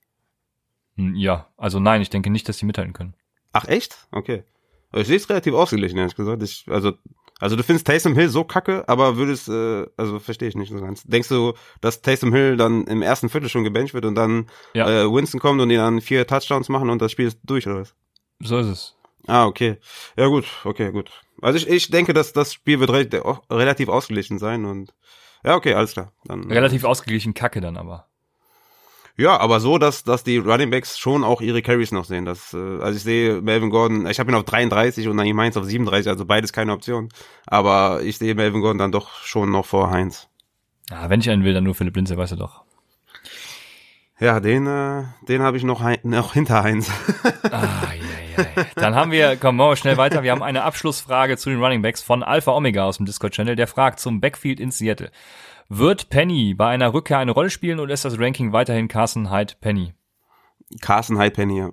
[0.97, 3.15] Hm, ja, also nein, ich denke nicht, dass sie mithalten können.
[3.53, 3.97] Ach echt?
[4.13, 4.45] Okay.
[4.95, 6.43] Ich sehe es relativ ausgeglichen, ehrlich gesagt.
[6.43, 6.93] Ich, also
[7.39, 10.81] also du findest Taysom Hill so kacke, aber würdest, äh, also verstehe ich nicht so
[10.81, 11.03] ganz.
[11.05, 14.89] Denkst du, dass Taysom Hill dann im ersten Viertel schon gebencht wird und dann ja.
[14.89, 17.81] äh, Winston kommt und die dann vier Touchdowns machen und das Spiel ist durch oder
[17.81, 17.95] was?
[18.41, 18.95] So ist es.
[19.27, 19.79] Ah, okay.
[20.17, 21.11] Ja, gut, okay, gut.
[21.43, 24.95] Also ich, ich denke, dass das Spiel wird re relativ ausgeglichen sein und
[25.45, 26.13] ja, okay, alles klar.
[26.25, 28.09] Dann, Relativ ausgeglichen Kacke dann aber.
[29.19, 32.27] Ja, aber so, dass, dass die Running Backs schon auch ihre Carries noch sehen.
[32.27, 35.57] Das, äh, also ich sehe Melvin Gordon, ich habe ihn auf 33 und dann Heinz
[35.57, 37.09] auf 37, also beides keine Option.
[37.47, 40.29] Aber ich sehe Melvin Gordon dann doch schon noch vor Heinz.
[40.91, 42.63] Ah, wenn ich einen will, dann nur Philipp Lindsay, weißt du doch.
[44.19, 46.91] Ja, den, äh, den habe ich noch, hein noch hinter Heinz.
[47.53, 48.67] Ah, ja, ja, ja.
[48.75, 50.25] Dann haben wir, kommen wir schnell weiter.
[50.25, 53.55] Wir haben eine Abschlussfrage zu den Running Backs von Alpha Omega aus dem Discord-Channel.
[53.55, 55.11] Der fragt zum Backfield in Seattle.
[55.69, 59.55] Wird Penny bei einer Rückkehr eine Rolle spielen oder ist das Ranking weiterhin Carson Hyde
[59.61, 59.95] Penny?
[60.81, 61.71] Carson Hyde Penny, ja.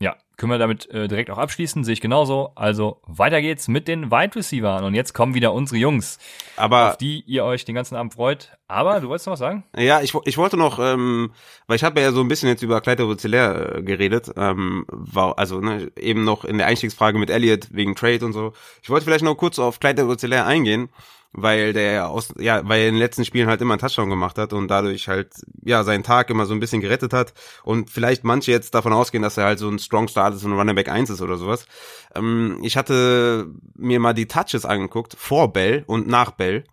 [0.00, 2.50] Ja, können wir damit äh, direkt auch abschließen, sehe ich genauso.
[2.56, 6.18] Also weiter geht's mit den Wide Receivers und jetzt kommen wieder unsere Jungs,
[6.56, 8.58] Aber auf die ihr euch den ganzen Abend freut.
[8.66, 9.62] Aber du wolltest noch was sagen?
[9.76, 11.30] Ja, ich, ich wollte noch, ähm,
[11.68, 15.60] weil ich habe ja so ein bisschen jetzt über Kleider äh, geredet, ähm, war, also
[15.60, 18.52] ne, eben noch in der Einstiegsfrage mit Elliot wegen Trade und so.
[18.82, 20.08] Ich wollte vielleicht noch kurz auf Kleider
[20.44, 20.88] eingehen,
[21.36, 24.38] weil der aus, ja, weil er in den letzten Spielen halt immer einen Touchdown gemacht
[24.38, 25.32] hat und dadurch halt,
[25.64, 29.22] ja, seinen Tag immer so ein bisschen gerettet hat und vielleicht manche jetzt davon ausgehen,
[29.22, 31.66] dass er halt so ein Strong Start ist und Running Back 1 ist oder sowas.
[32.14, 36.64] Ähm, ich hatte mir mal die Touches angeguckt, vor Bell und nach Bell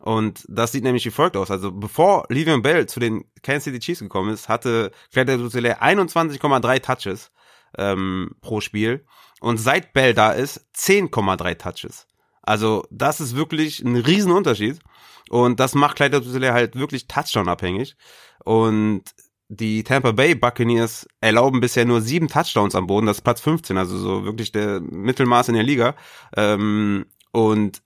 [0.00, 1.50] und das sieht nämlich wie folgt aus.
[1.50, 6.82] Also bevor Livion Bell zu den Kansas City Chiefs gekommen ist, hatte Clyde Dutele 21,3
[6.82, 7.32] Touches
[7.76, 9.04] ähm, pro Spiel
[9.40, 12.06] und seit Bell da ist 10,3 Touches.
[12.44, 14.78] Also das ist wirklich ein Riesenunterschied.
[15.30, 17.96] Und das macht Clyde Dutele halt wirklich Touchdown-abhängig.
[18.44, 19.02] Und
[19.48, 23.76] die Tampa Bay Buccaneers erlauben bisher nur sieben Touchdowns am Boden, das ist Platz 15,
[23.76, 25.94] also so wirklich der Mittelmaß in der Liga.
[26.36, 27.82] Ähm, und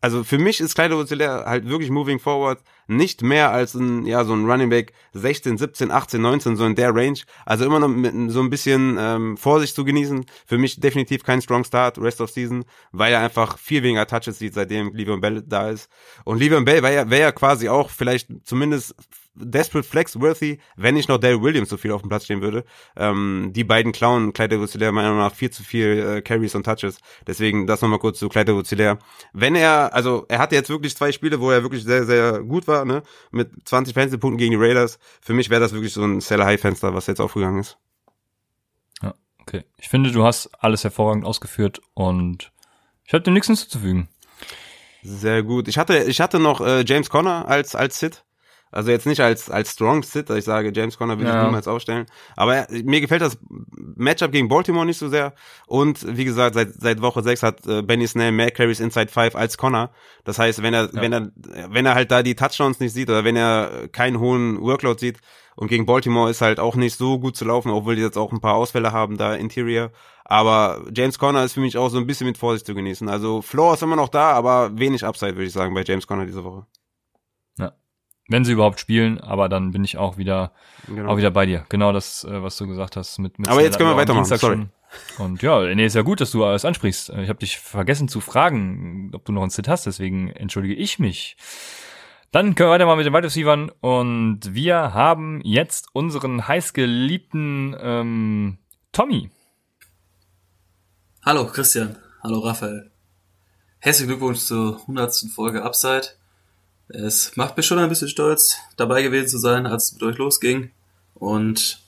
[0.00, 4.24] also für mich ist Clyde Rozillaire halt wirklich moving forward nicht mehr als ein, ja,
[4.24, 7.18] so ein Running Back 16, 17, 18, 19, so in der Range.
[7.44, 10.24] Also immer noch mit so ein bisschen ähm, Vorsicht zu genießen.
[10.46, 14.38] Für mich definitiv kein Strong Start, Rest of Season, weil er einfach viel weniger Touches
[14.38, 15.90] sieht, seitdem Le'Veon Bell da ist.
[16.24, 18.94] Und Le'Veon Bell wäre ja, wär ja quasi auch vielleicht zumindest
[19.40, 22.64] Desperate Flex worthy, wenn nicht noch Daryl Williams so viel auf dem Platz stehen würde.
[22.96, 26.64] Ähm, die beiden klauen Clyde Wutzilär meiner Meinung nach viel zu viel äh, Carries und
[26.64, 26.98] Touches.
[27.26, 28.98] Deswegen das nochmal kurz zu Clyde Wutzilär.
[29.32, 32.66] Wenn er, also er hatte jetzt wirklich zwei Spiele, wo er wirklich sehr, sehr gut
[32.66, 33.02] war, ne?
[33.30, 34.98] Mit 20 Fantasy-Punkten gegen die Raiders.
[35.20, 37.78] Für mich wäre das wirklich so ein Seller-High-Fenster, was jetzt aufgegangen ist.
[39.02, 39.64] Ja, okay.
[39.78, 42.52] Ich finde, du hast alles hervorragend ausgeführt und
[43.04, 44.08] ich habe dem nichts hinzuzufügen.
[45.02, 45.68] Sehr gut.
[45.68, 48.24] Ich hatte, ich hatte noch äh, James Conner als als Sit.
[48.70, 51.40] Also jetzt nicht als, als Strong Sit, ich sage, James Conner will ja.
[51.40, 52.06] ich niemals aufstellen.
[52.36, 53.38] Aber mir gefällt das
[53.96, 55.34] Matchup gegen Baltimore nicht so sehr.
[55.66, 59.34] Und wie gesagt, seit, seit Woche 6 hat äh, Benny Snell mehr Carries inside 5
[59.34, 59.90] als Conner.
[60.24, 61.00] Das heißt, wenn er, ja.
[61.00, 61.30] wenn er,
[61.70, 65.18] wenn er halt da die Touchdowns nicht sieht oder wenn er keinen hohen Workload sieht
[65.56, 68.32] und gegen Baltimore ist halt auch nicht so gut zu laufen, obwohl die jetzt auch
[68.32, 69.90] ein paar Ausfälle haben da Interior.
[70.24, 73.08] Aber James Conner ist für mich auch so ein bisschen mit Vorsicht zu genießen.
[73.08, 76.26] Also Floor ist immer noch da, aber wenig Upside, würde ich sagen, bei James Conner
[76.26, 76.66] diese Woche
[78.28, 80.52] wenn sie überhaupt spielen, aber dann bin ich auch wieder
[80.86, 81.12] genau.
[81.12, 81.64] auch wieder bei dir.
[81.68, 84.26] Genau das, äh, was du gesagt hast mit, mit Aber jetzt können wir weitermachen.
[84.26, 84.66] Sorry.
[85.18, 87.10] Und ja, nee, ist ja gut, dass du alles ansprichst.
[87.10, 90.98] Ich habe dich vergessen zu fragen, ob du noch ein Sit hast, deswegen entschuldige ich
[90.98, 91.36] mich.
[92.30, 98.58] Dann können wir weitermachen mit den Wide und wir haben jetzt unseren heißgeliebten ähm,
[98.92, 99.30] Tommy.
[101.24, 102.90] Hallo Christian, hallo Raphael.
[103.80, 105.26] Herzlichen Glückwunsch zur 100.
[105.34, 106.17] Folge Upside.
[106.88, 110.16] Es macht mich schon ein bisschen stolz, dabei gewesen zu sein, als es mit euch
[110.16, 110.70] losging.
[111.14, 111.82] Und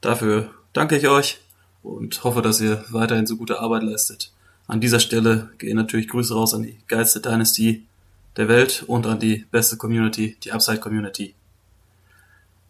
[0.00, 1.40] dafür danke ich euch
[1.82, 4.32] und hoffe, dass ihr weiterhin so gute Arbeit leistet.
[4.68, 7.84] An dieser Stelle gehen natürlich Grüße raus an die geilste Dynasty
[8.36, 11.34] der Welt und an die beste Community, die Upside Community.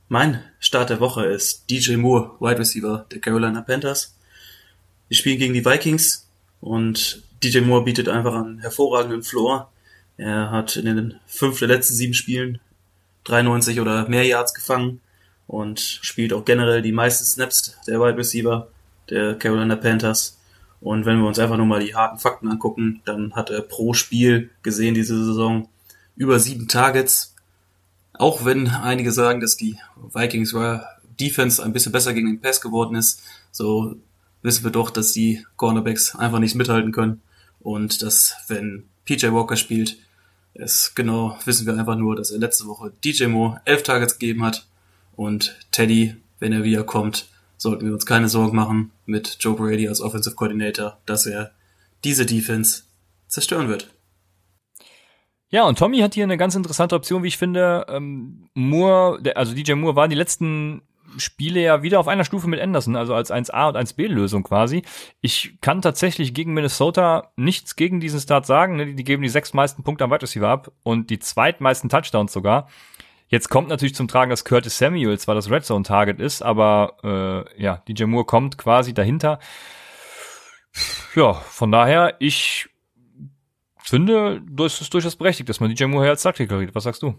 [0.09, 4.15] Mein Start der Woche ist DJ Moore, Wide Receiver der Carolina Panthers.
[5.09, 6.27] Wir spielen gegen die Vikings
[6.61, 9.71] und DJ Moore bietet einfach einen hervorragenden Floor
[10.17, 12.61] er hat in den fünf der letzten sieben Spielen
[13.25, 15.01] 93 oder mehr Yards gefangen
[15.47, 18.69] und spielt auch generell die meisten Snaps der Wide Receiver
[19.11, 20.39] der Carolina Panthers.
[20.81, 23.95] Und wenn wir uns einfach nur mal die harten Fakten angucken, dann hat er pro
[23.95, 25.69] Spiel gesehen diese Saison
[26.17, 27.35] über sieben Targets.
[28.13, 29.79] Auch wenn einige sagen, dass die
[30.13, 30.55] Vikings
[31.19, 33.97] Defense ein bisschen besser gegen den Pass geworden ist, so
[34.43, 37.23] wissen wir doch, dass die Cornerbacks einfach nicht mithalten können
[37.61, 39.99] und dass wenn PJ Walker spielt,
[40.55, 44.45] es genau wissen wir einfach nur, dass er letzte Woche DJ Mo elf Targets gegeben
[44.45, 44.67] hat
[45.17, 50.01] und Teddy, wenn er wiederkommt, sollten wir uns keine Sorgen machen mit Joe Brady als
[50.01, 51.53] Offensive Coordinator, dass er
[52.05, 52.83] diese Defense
[53.27, 53.91] zerstören wird.
[55.49, 57.87] Ja, und Tommy hat hier eine ganz interessante Option, wie ich finde.
[57.89, 60.83] Ähm, Moore, also DJ Moore war die letzten
[61.17, 64.83] Spiele ja wieder auf einer Stufe mit Anderson, also als 1A und 1B-Lösung quasi.
[65.21, 68.77] Ich kann tatsächlich gegen Minnesota nichts gegen diesen Start sagen.
[68.77, 68.95] Ne?
[68.95, 72.69] Die geben die sechs meisten Punkte am Wide Receiver ab und die zweitmeisten Touchdowns sogar.
[73.29, 77.47] Jetzt kommt natürlich zum Tragen, dass Curtis Samuel zwar das Red Zone Target ist, aber
[77.57, 79.39] äh, ja, DJ Moore kommt quasi dahinter.
[81.15, 82.69] Ja, von daher, ich
[83.79, 86.75] finde, das ist durchaus berechtigt, dass man DJ Moore als Tag deklariert.
[86.75, 87.15] Was sagst du?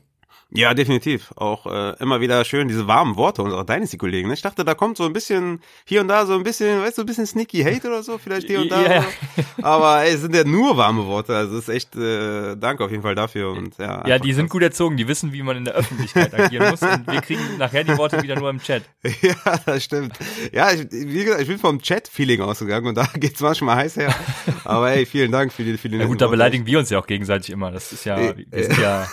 [0.51, 1.33] Ja, definitiv.
[1.35, 4.27] Auch äh, immer wieder schön diese warmen Worte unserer Dynasty-Kollegen.
[4.27, 4.35] Ne?
[4.35, 7.01] Ich dachte, da kommt so ein bisschen hier und da so ein bisschen, weißt du,
[7.01, 9.01] ein bisschen sneaky Hate oder so, vielleicht hier und da.
[9.01, 9.43] So.
[9.63, 11.35] Aber ey, es sind ja nur warme Worte.
[11.35, 13.51] Also es ist echt äh, Danke auf jeden Fall dafür.
[13.51, 14.97] Und ja, ja, die sind gut erzogen.
[14.97, 16.81] Die wissen, wie man in der Öffentlichkeit agieren muss.
[16.81, 18.83] Und wir kriegen nachher die Worte wieder nur im Chat.
[19.21, 19.35] ja,
[19.65, 20.13] das stimmt.
[20.53, 24.13] Ja, ich, wie gesagt, ich bin vom Chat-Feeling ausgegangen und da geht's manchmal heiß her.
[24.63, 26.99] Aber ey, vielen Dank für die, für die Ja gut, da beleidigen wir uns ja
[26.99, 27.71] auch gegenseitig immer.
[27.71, 29.07] Das ist ja, wir sind ja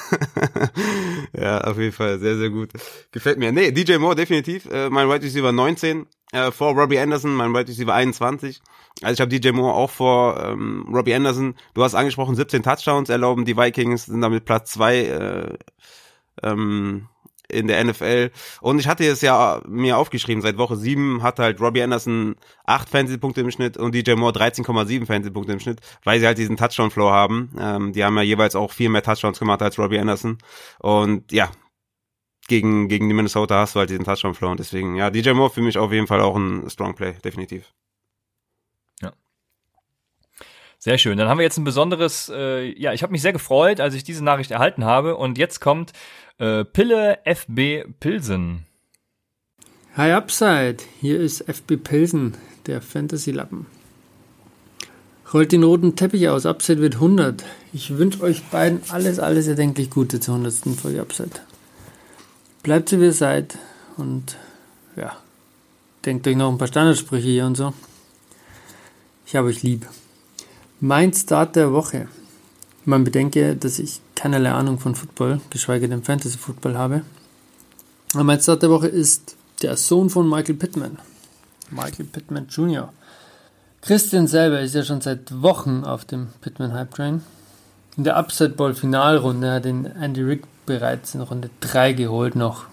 [1.33, 2.71] ja, auf jeden Fall, sehr, sehr gut.
[3.11, 3.53] Gefällt mir.
[3.53, 7.69] Nee, DJ Moore definitiv, äh, mein Wide Receiver 19, äh, vor Robbie Anderson, mein Wide
[7.69, 8.61] Receiver 21.
[9.03, 11.55] Also ich habe DJ Moore auch vor ähm, Robbie Anderson.
[11.75, 15.59] Du hast angesprochen, 17 Touchdowns erlauben die Vikings, sind damit Platz zwei äh,
[16.43, 17.09] ähm,
[17.53, 18.31] in der NFL.
[18.61, 22.89] Und ich hatte es ja mir aufgeschrieben, seit Woche 7 hat halt Robbie Anderson 8
[22.89, 27.11] Fantasy-Punkte im Schnitt und DJ Moore 13,7 Fantasy-Punkte im Schnitt, weil sie halt diesen Touchdown-Flow
[27.11, 27.51] haben.
[27.59, 30.39] Ähm, die haben ja jeweils auch viel mehr Touchdowns gemacht als Robbie Anderson.
[30.79, 31.51] Und ja,
[32.49, 35.63] gegen, gegen die Minnesota hast du halt diesen Touchdown-Flow und deswegen, ja, DJ Moore für
[35.63, 37.73] mich auf jeden Fall auch ein Strong Play, definitiv.
[40.85, 41.17] Sehr schön.
[41.17, 44.03] Dann haben wir jetzt ein besonderes, äh, ja, ich habe mich sehr gefreut, als ich
[44.03, 45.17] diese Nachricht erhalten habe.
[45.17, 45.93] Und jetzt kommt
[46.39, 48.67] äh, Pille FB Pilsen.
[49.97, 53.67] Hi Upside, hier ist FB Pilsen, der Fantasy-Lappen.
[55.33, 57.45] Rollt den roten Teppich aus, Upside wird 100.
[57.73, 60.77] Ich wünsche euch beiden alles, alles erdenklich Gute zur 100.
[60.77, 61.43] Folge Upside.
[62.65, 63.57] Bleibt so wie ihr seid
[63.97, 64.37] und
[64.97, 65.17] ja,
[66.05, 67.73] denkt euch noch ein paar Standardsprüche hier und so.
[69.27, 69.87] Ich habe euch lieb.
[70.85, 72.09] Mein Start der Woche.
[72.85, 77.03] Man bedenke, dass ich keinerlei Ahnung von Football, geschweige denn Fantasy Football habe.
[78.15, 80.99] Aber mein Start der Woche ist der Sohn von Michael Pittman.
[81.71, 82.93] Michael Pittman Jr.
[83.81, 87.23] Christian selber ist ja schon seit Wochen auf dem Pittman Hype Train.
[87.97, 92.65] In der Upside Ball Finalrunde hat ihn Andy Rick bereits in Runde 3 geholt, noch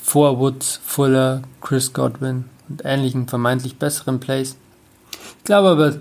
[0.00, 4.54] vor Woods, Fuller, Chris Godwin und ähnlichen vermeintlich besseren Plays.
[5.38, 5.98] Ich glaube aber,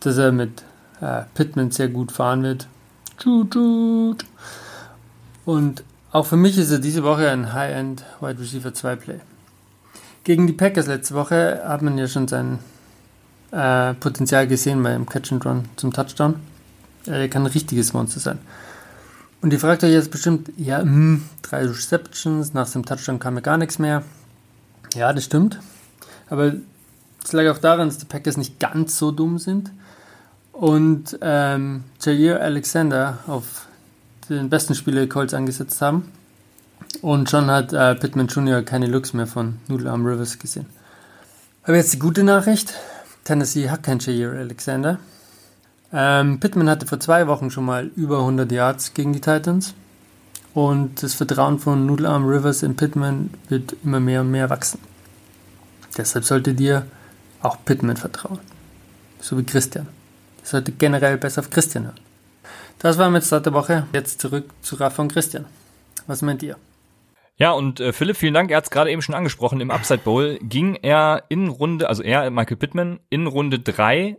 [0.00, 0.62] dass er mit
[1.00, 2.68] äh, Pittman sehr gut fahren wird.
[5.44, 9.20] Und auch für mich ist er diese Woche ein High-End Wide Receiver 2 Play.
[10.24, 12.58] Gegen die Packers letzte Woche hat man ja schon sein
[13.50, 16.36] äh, Potenzial gesehen beim Catch and Run zum Touchdown.
[17.06, 18.38] Er kann ein richtiges Monster sein.
[19.40, 23.36] Und ihr fragt euch jetzt bestimmt, ja, mh, hm, drei Receptions, nach dem Touchdown kam
[23.36, 24.02] ja gar nichts mehr.
[24.94, 25.60] Ja, das stimmt.
[26.28, 26.54] Aber
[27.24, 29.70] es lag auch daran, dass die Packers nicht ganz so dumm sind
[30.52, 33.66] und ähm, Jair Alexander auf
[34.28, 36.10] den besten Spieler der Colts angesetzt haben.
[37.02, 38.62] Und schon hat äh, Pittman Jr.
[38.62, 40.66] keine Looks mehr von Noodle Arm Rivers gesehen.
[41.62, 42.74] Aber jetzt die gute Nachricht.
[43.24, 44.98] Tennessee hat keinen Jair Alexander.
[45.92, 49.74] Ähm, Pittman hatte vor zwei Wochen schon mal über 100 Yards gegen die Titans.
[50.54, 54.80] Und das Vertrauen von Noodle Arm Rivers in Pittman wird immer mehr und mehr wachsen.
[55.96, 56.86] Deshalb solltet ihr
[57.42, 58.38] auch Pittman vertrauen.
[59.20, 59.88] So wie Christian.
[60.42, 62.00] Ich sollte generell besser auf Christian hören.
[62.78, 63.86] Das war mit Start der Woche.
[63.92, 65.46] Jetzt zurück zu Rafa und Christian.
[66.06, 66.56] Was meint ihr?
[67.36, 68.50] Ja, und äh, Philipp, vielen Dank.
[68.50, 69.60] Er hat es gerade eben schon angesprochen.
[69.60, 74.16] Im Upside Bowl ging er in Runde, also er, Michael Pittman, in Runde drei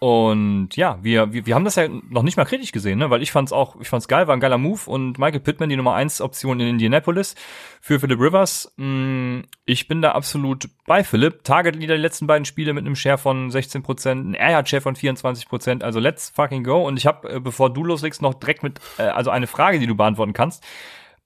[0.00, 3.10] und ja, wir, wir, wir haben das ja noch nicht mal kritisch gesehen, ne?
[3.10, 5.76] weil ich fand's auch, ich fand's geil, war ein geiler Move und Michael Pittman die
[5.76, 7.34] Nummer eins Option in Indianapolis
[7.80, 8.72] für Philip Rivers.
[8.76, 11.42] Mh, ich bin da absolut bei Philipp.
[11.42, 14.82] Target Leader die letzten beiden Spiele mit einem Share von 16 Prozent, ein Airhard Share
[14.82, 15.82] von 24 Prozent.
[15.82, 16.86] Also let's fucking go.
[16.86, 19.88] Und ich habe, äh, bevor du loslegst, noch direkt mit, äh, also eine Frage, die
[19.88, 20.64] du beantworten kannst.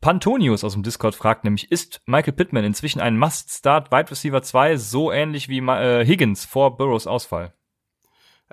[0.00, 4.76] Pantonius aus dem Discord fragt nämlich, ist Michael Pittman inzwischen ein Must-Start Wide Receiver 2
[4.76, 7.52] so ähnlich wie äh, Higgins vor Burrows Ausfall?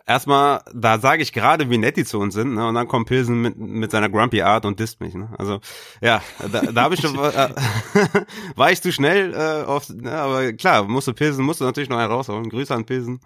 [0.06, 2.68] Erstmal, da sage ich gerade, wie nett die zu uns sind, ne?
[2.68, 5.30] Und dann kommt Pilsen mit, mit seiner Grumpy Art und disst mich, ne?
[5.38, 5.60] Also,
[6.02, 6.22] ja,
[6.52, 7.50] da, da habe ich schon, äh,
[8.56, 10.12] war ich zu schnell äh, auf, ne?
[10.12, 12.50] aber klar, musste Pilsen, musste natürlich noch herausholen.
[12.50, 13.20] Grüße an Pilsen.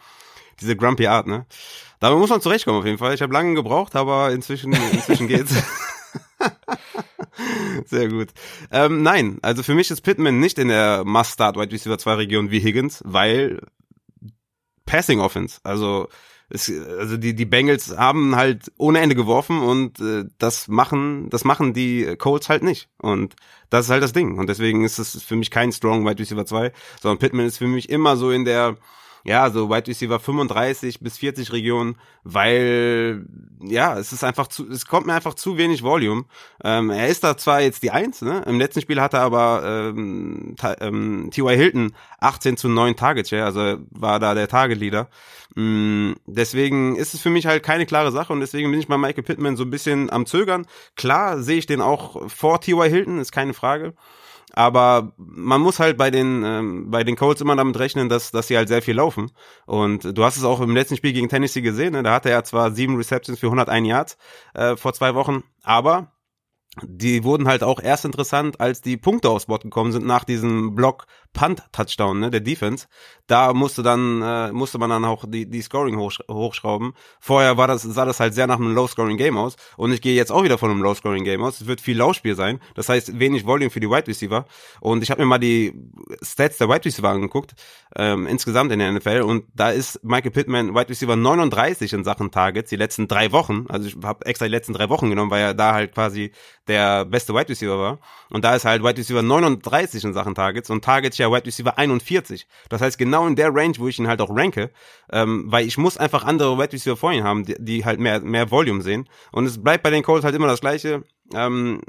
[0.61, 1.45] Diese Grumpy Art, ne?
[1.99, 3.13] Damit muss man zurechtkommen auf jeden Fall.
[3.13, 5.55] Ich habe lange gebraucht, aber inzwischen, inzwischen geht's.
[7.85, 8.29] Sehr gut.
[8.71, 12.51] Ähm, nein, also für mich ist Pittman nicht in der Must-Start Wide Receiver 2 Region
[12.51, 13.61] wie Higgins, weil
[14.85, 15.59] Passing Offense.
[15.63, 16.09] Also
[16.53, 21.43] es, also die, die Bengals haben halt ohne Ende geworfen und äh, das machen, das
[21.43, 22.89] machen die Colts halt nicht.
[22.99, 23.35] Und
[23.71, 24.37] das ist halt das Ding.
[24.37, 27.67] Und deswegen ist es für mich kein Strong Wide Receiver 2, sondern Pittman ist für
[27.67, 28.77] mich immer so in der
[29.23, 33.25] ja, so Wide Receiver 35 bis 40 Regionen, weil
[33.61, 36.25] ja, es ist einfach zu, es kommt mir einfach zu wenig Volume.
[36.63, 38.43] Ähm, er ist da zwar jetzt die Eins, ne?
[38.45, 41.55] Im letzten Spiel hatte er aber ähm, ähm, T.Y.
[41.55, 45.09] Hilton 18 zu 9 Targets, ja, also war da der Target Leader.
[45.55, 48.97] Mm, deswegen ist es für mich halt keine klare Sache und deswegen bin ich bei
[48.97, 50.65] Michael Pittman so ein bisschen am Zögern.
[50.95, 52.89] Klar sehe ich den auch vor T.Y.
[52.89, 53.93] Hilton, ist keine Frage.
[54.53, 58.47] Aber man muss halt bei den ähm, bei den Colts immer damit rechnen, dass dass
[58.47, 59.31] sie halt sehr viel laufen.
[59.65, 61.93] Und du hast es auch im letzten Spiel gegen Tennessee gesehen.
[61.93, 62.03] Ne?
[62.03, 64.17] Da hatte er zwar sieben Receptions für 101 Yards
[64.53, 66.12] äh, vor zwei Wochen, aber
[66.81, 70.73] die wurden halt auch erst interessant, als die Punkte aufs Board gekommen sind nach diesem
[70.73, 72.87] Block Punt Touchdown, ne, der Defense.
[73.27, 76.93] Da musste dann äh, musste man dann auch die die Scoring hoch, hochschrauben.
[77.19, 80.01] Vorher war das sah das halt sehr nach einem Low Scoring Game aus und ich
[80.01, 81.61] gehe jetzt auch wieder von einem Low Scoring Game aus.
[81.61, 84.45] Es wird viel Laufspiel sein, das heißt wenig Volume für die Wide Receiver
[84.81, 85.73] und ich habe mir mal die
[86.23, 87.53] Stats der Wide Receiver angeguckt
[87.95, 92.31] ähm, insgesamt in der NFL und da ist Michael Pittman Wide Receiver 39 in Sachen
[92.31, 93.65] Targets die letzten drei Wochen.
[93.69, 96.31] Also ich habe extra die letzten drei Wochen genommen, weil er da halt quasi
[96.67, 97.99] der beste Wide Receiver war
[98.29, 101.77] und da ist halt Wide Receiver 39 in Sachen Targets und Targets ja Wide Receiver
[101.77, 102.47] 41.
[102.69, 104.71] Das heißt, genau in der Range, wo ich ihn halt auch ranke,
[105.11, 108.21] ähm, weil ich muss einfach andere Wide Receiver vor ihm haben, die, die halt mehr,
[108.21, 109.09] mehr Volume sehen.
[109.31, 111.03] Und es bleibt bei den Colts halt immer das Gleiche.
[111.33, 111.81] Ähm,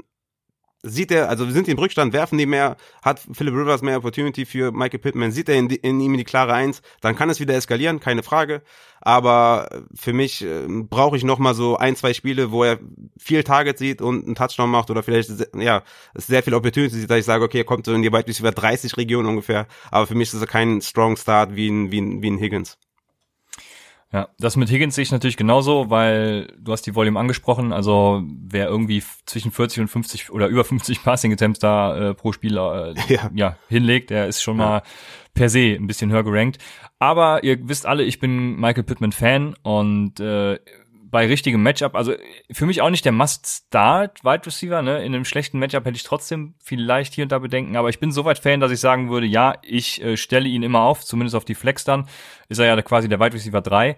[0.85, 4.45] sieht er, also wir sind im Rückstand, werfen die mehr, hat Philip Rivers mehr Opportunity
[4.45, 7.55] für Michael Pittman, sieht er in, in ihm die klare Eins, dann kann es wieder
[7.55, 8.61] eskalieren, keine Frage.
[9.01, 12.79] Aber für mich äh, brauche ich noch mal so ein, zwei Spiele, wo er
[13.17, 15.83] viel Target sieht und einen Touchdown macht oder vielleicht ja
[16.13, 18.51] sehr viel Opportunity sieht, dass ich sage, okay, er kommt so in die weit über
[18.51, 19.67] 30 Regionen ungefähr.
[19.91, 22.77] Aber für mich ist er kein Strong Start wie ein, wie ein, wie ein Higgins.
[24.15, 28.23] Ja, das mit Higgins sehe ich natürlich genauso, weil du hast die Volume angesprochen, also
[28.25, 32.55] wer irgendwie zwischen 40 und 50 oder über 50 Passing Attempts da äh, pro Spiel
[32.55, 33.29] äh, ja.
[33.35, 33.57] ja.
[33.67, 34.65] hinlegt, der ist schon ja.
[34.65, 34.83] mal
[35.33, 36.59] per se ein bisschen höher gerankt.
[36.97, 40.59] Aber ihr wisst alle, ich bin Michael Pittman Fan und äh,
[41.09, 42.13] bei richtigem Matchup, also
[42.51, 45.03] für mich auch nicht der Must-Start Wide Receiver, ne?
[45.03, 48.11] In einem schlechten Matchup hätte ich trotzdem vielleicht hier und da Bedenken, aber ich bin
[48.11, 51.45] soweit Fan, dass ich sagen würde, ja, ich äh, stelle ihn immer auf, zumindest auf
[51.45, 52.07] die Flex dann.
[52.49, 53.97] Ist er ja quasi der Wide Receiver 3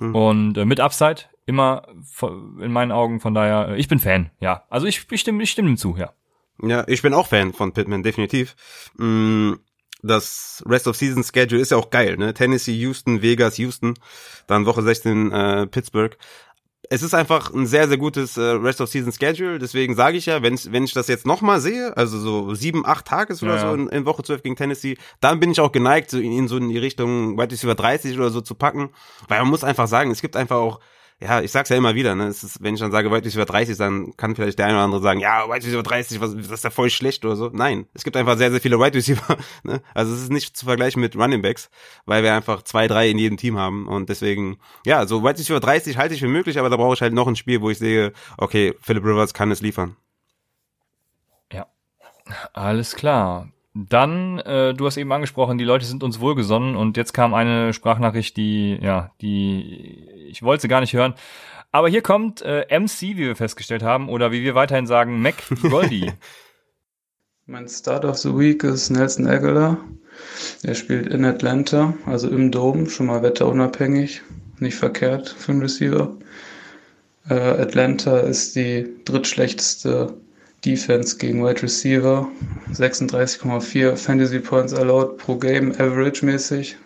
[0.00, 0.14] mhm.
[0.14, 1.86] und äh, mit Upside immer
[2.60, 4.64] in meinen Augen, von daher, äh, ich bin Fan, ja.
[4.68, 6.12] Also ich, ich stimme, ich stimme ihm zu, ja.
[6.62, 8.54] Ja, ich bin auch Fan von Pittman, definitiv.
[8.96, 9.54] Mm
[10.02, 12.34] das Rest of Season Schedule ist ja auch geil, ne?
[12.34, 13.94] Tennessee, Houston, Vegas, Houston,
[14.46, 16.16] dann Woche 16 äh, Pittsburgh
[16.92, 19.58] es ist einfach ein sehr, sehr gutes äh, Rest of Season Schedule.
[19.58, 23.06] Deswegen sage ich ja, wenn, wenn ich das jetzt nochmal sehe, also so sieben, acht
[23.06, 26.10] Tages oder ja, so in, in, Woche 12 gegen Tennessee, dann bin ich auch geneigt,
[26.10, 28.90] so in, in so in die Richtung Wide Receiver 30 oder so zu packen.
[29.28, 30.80] Weil man muss einfach sagen, es gibt einfach auch
[31.22, 33.76] ja, ich sag's ja immer wieder, ne, ist, wenn ich dann sage, White Receiver 30,
[33.76, 36.64] dann kann vielleicht der eine oder andere sagen, ja, White Receiver 30, was, das ist
[36.64, 37.50] ja voll schlecht oder so.
[37.52, 39.82] Nein, es gibt einfach sehr, sehr viele White Receiver, ne?
[39.94, 41.70] Also es ist nicht zu vergleichen mit Running Backs,
[42.06, 45.60] weil wir einfach zwei, drei in jedem Team haben und deswegen, ja, so White Receiver
[45.60, 47.78] 30 halte ich für möglich, aber da brauche ich halt noch ein Spiel, wo ich
[47.78, 49.96] sehe, okay, Philip Rivers kann es liefern.
[51.52, 51.66] Ja,
[52.52, 53.48] alles klar.
[53.74, 57.72] Dann, äh, du hast eben angesprochen, die Leute sind uns wohlgesonnen und jetzt kam eine
[57.72, 61.14] Sprachnachricht, die, ja, die, ich wollte sie gar nicht hören.
[61.70, 65.36] Aber hier kommt äh, MC, wie wir festgestellt haben, oder wie wir weiterhin sagen, Mac
[65.62, 66.12] Goldie.
[67.46, 69.78] mein Start of the Week ist Nelson Aguilar.
[70.62, 74.20] Er spielt in Atlanta, also im Dome, schon mal wetterunabhängig,
[74.58, 76.14] nicht verkehrt für einen Receiver.
[77.30, 80.14] Äh, Atlanta ist die drittschlechteste
[80.64, 82.30] Defense gegen Wide Receiver,
[82.72, 86.76] 36,4 Fantasy Points allowed pro Game, average mäßig.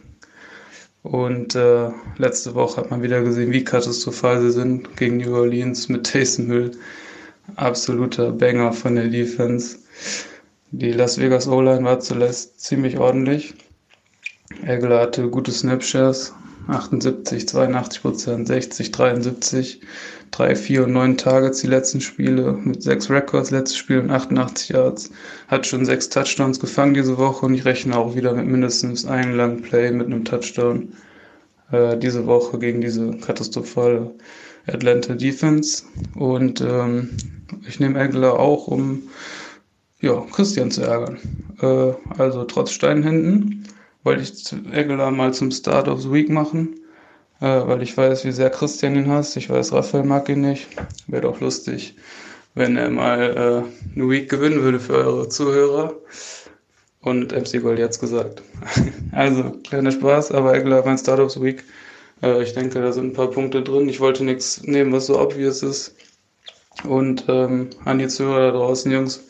[1.02, 5.88] Und äh, letzte Woche hat man wieder gesehen, wie katastrophal sie sind gegen New Orleans
[5.88, 6.72] mit Taysom Hill.
[7.54, 9.78] Absoluter Banger von der Defense.
[10.72, 13.54] Die Las Vegas O-Line war zuletzt ziemlich ordentlich.
[14.64, 16.32] Eggler hatte gute Snapshares,
[16.68, 19.80] 78, 82 Prozent, 60, 73
[20.30, 24.70] drei, vier und neun Targets die letzten Spiele mit sechs Records, letztes Spiel und 88
[24.70, 25.10] Yards.
[25.48, 29.34] Hat schon sechs Touchdowns gefangen diese Woche und ich rechne auch wieder mit mindestens einem
[29.36, 30.92] langen Play mit einem Touchdown
[31.70, 34.14] äh, diese Woche gegen diese katastrophale
[34.66, 35.84] Atlanta Defense.
[36.14, 37.10] Und ähm,
[37.66, 39.02] ich nehme Aguilar auch, um
[40.00, 41.18] ja, Christian zu ärgern.
[41.60, 43.64] Äh, also trotz Steinhänden
[44.06, 46.80] wollte ich Aguilar mal zum Start of the Week machen
[47.40, 49.36] äh, weil ich weiß, wie sehr Christian ihn hasst.
[49.36, 50.68] Ich weiß, Raphael mag ihn nicht.
[51.06, 51.94] Wäre doch lustig,
[52.54, 55.94] wenn er mal äh, eine Week gewinnen würde für eure Zuhörer.
[57.02, 58.42] Und MC Gold jetzt gesagt.
[59.12, 61.62] also, kleiner Spaß, aber Egler, mein Startups Week
[62.22, 63.88] Äh, ich denke, da sind ein paar Punkte drin.
[63.90, 65.94] Ich wollte nichts nehmen, was so obvious ist.
[66.84, 69.22] Und ähm, an die Zuhörer da draußen, Jungs,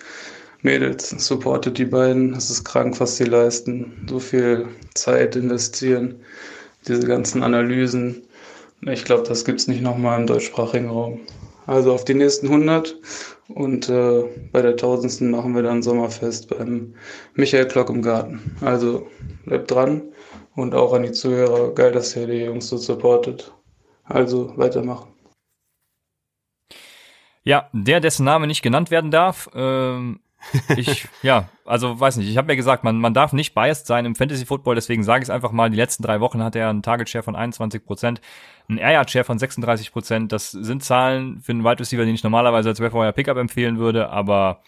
[0.67, 2.35] Mädels, supportet die beiden.
[2.35, 4.05] Es ist krank, was sie leisten.
[4.11, 6.17] So viel Zeit investieren,
[6.89, 8.25] diese ganzen Analysen.
[8.81, 11.21] Ich glaube, das gibt es nicht nochmal im deutschsprachigen Raum.
[11.69, 12.97] Also auf die nächsten 100
[13.47, 16.95] und äh, bei der tausendsten machen wir dann Sommerfest beim
[17.35, 18.57] Michael Klock im Garten.
[18.61, 19.07] Also
[19.45, 20.03] bleibt dran
[20.57, 21.75] und auch an die Zuhörer.
[21.77, 23.53] Geil, dass ihr die Jungs so supportet.
[24.03, 25.13] Also weitermachen.
[27.45, 30.19] Ja, der, dessen Name nicht genannt werden darf, ähm,
[30.77, 34.05] ich, ja, also weiß nicht, ich habe ja gesagt, man, man darf nicht biased sein
[34.05, 36.71] im Fantasy Football, deswegen sage ich es einfach mal, die letzten drei Wochen hat er
[36.71, 38.21] einen Target Share von 21 Prozent,
[38.69, 40.33] einen Air Yard Share von 36 Prozent.
[40.33, 44.11] Das sind Zahlen für einen Wide Receiver, den ich normalerweise als Wire Pickup empfehlen würde,
[44.11, 44.61] aber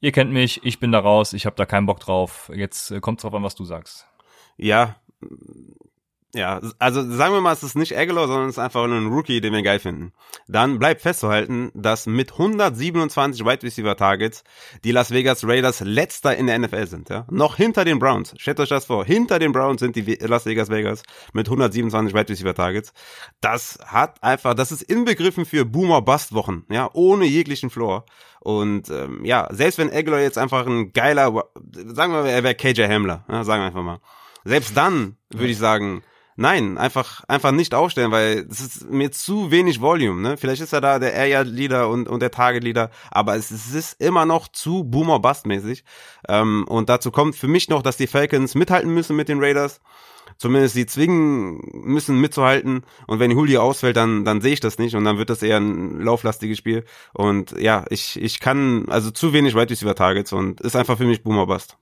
[0.00, 2.50] ihr kennt mich, ich bin da raus, ich habe da keinen Bock drauf.
[2.54, 4.06] Jetzt äh, kommt drauf an, was du sagst.
[4.56, 4.96] Ja,
[6.34, 9.08] ja, also sagen wir mal, es ist nicht Aguilar, sondern es ist einfach nur ein
[9.08, 10.12] Rookie, den wir geil finden.
[10.46, 14.44] Dann bleibt festzuhalten, dass mit 127 Wide Receiver Targets
[14.84, 17.26] die Las Vegas Raiders letzter in der NFL sind, ja.
[17.30, 18.34] Noch hinter den Browns.
[18.36, 19.04] Stellt euch das vor.
[19.04, 21.02] Hinter den Browns sind die Las Vegas Vegas
[21.32, 22.92] mit 127 Wide Receiver Targets.
[23.40, 28.04] Das hat einfach, das ist inbegriffen für Boomer Bust Wochen, ja, ohne jeglichen Floor.
[28.38, 32.84] Und ähm, ja, selbst wenn Aguilar jetzt einfach ein geiler, sagen wir, er wäre KJ
[32.84, 34.00] Hamler, ja, sagen wir einfach mal.
[34.44, 36.02] Selbst dann würde ich sagen,
[36.40, 40.36] Nein, einfach, einfach nicht aufstellen, weil es ist mir zu wenig Volume, ne?
[40.38, 43.74] Vielleicht ist er da der Area Leader und, und der Target Leader, aber es, es
[43.74, 45.84] ist immer noch zu Boomer Bust mäßig.
[46.26, 49.82] Ähm, und dazu kommt für mich noch, dass die Falcons mithalten müssen mit den Raiders.
[50.38, 52.86] Zumindest sie zwingen müssen mitzuhalten.
[53.06, 55.58] Und wenn Julio ausfällt, dann, dann sehe ich das nicht und dann wird das eher
[55.58, 56.86] ein lauflastiges Spiel.
[57.12, 61.04] Und ja, ich, ich kann, also zu wenig Wide Receiver Targets und ist einfach für
[61.04, 61.76] mich Boomer Bust.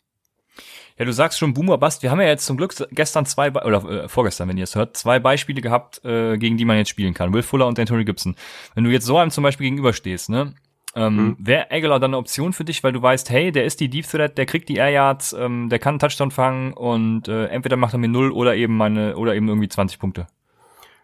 [0.99, 2.03] Ja, du sagst schon Boomer Bust.
[2.03, 4.75] Wir haben ja jetzt zum Glück gestern zwei, Be oder äh, vorgestern, wenn ihr es
[4.75, 7.33] hört, zwei Beispiele gehabt, äh, gegen die man jetzt spielen kann.
[7.33, 8.35] Will Fuller und Anthony Gibson.
[8.75, 10.55] Wenn du jetzt so einem zum Beispiel gegenüberstehst, ne?
[10.97, 11.37] Ähm, mhm.
[11.39, 14.09] Wäre Aguilar dann eine Option für dich, weil du weißt, hey, der ist die Deep
[14.09, 17.77] Threat, der kriegt die Air Yards, ähm, der kann einen Touchdown fangen und äh, entweder
[17.77, 20.27] macht er mir null oder eben meine oder eben irgendwie 20 Punkte.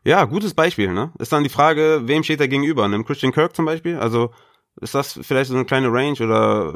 [0.02, 1.12] Ja, gutes Beispiel, ne?
[1.18, 2.84] Ist dann die Frage, wem steht er gegenüber?
[2.84, 3.96] Einem Christian Kirk zum Beispiel?
[3.96, 4.32] Also
[4.80, 6.74] ist das vielleicht so eine kleine Range oder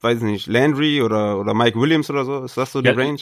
[0.00, 2.44] weiß ich nicht, Landry oder, oder Mike Williams oder so?
[2.44, 3.20] Ist das so die Range?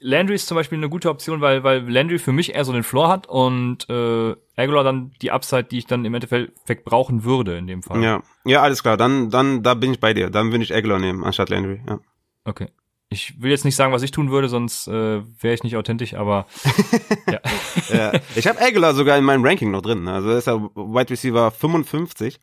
[0.00, 2.84] Landry ist zum Beispiel eine gute Option, weil, weil Landry für mich eher so den
[2.84, 7.58] Floor hat und äh, Aguilar dann die Upside, die ich dann im Endeffekt brauchen würde
[7.58, 8.02] in dem Fall.
[8.02, 8.96] Ja, ja, alles klar.
[8.96, 10.30] Dann, dann, da bin ich bei dir.
[10.30, 11.80] Dann würde ich Aguilar nehmen anstatt Landry.
[11.86, 11.98] Ja.
[12.44, 12.68] Okay.
[13.10, 16.14] Ich will jetzt nicht sagen, was ich tun würde, sonst äh, wäre ich nicht authentisch,
[16.14, 16.46] aber
[17.26, 17.40] ja.
[17.88, 18.12] ja.
[18.36, 20.06] Ich habe Aguilar sogar in meinem Ranking noch drin.
[20.06, 22.38] Also ist er Wide Receiver 55.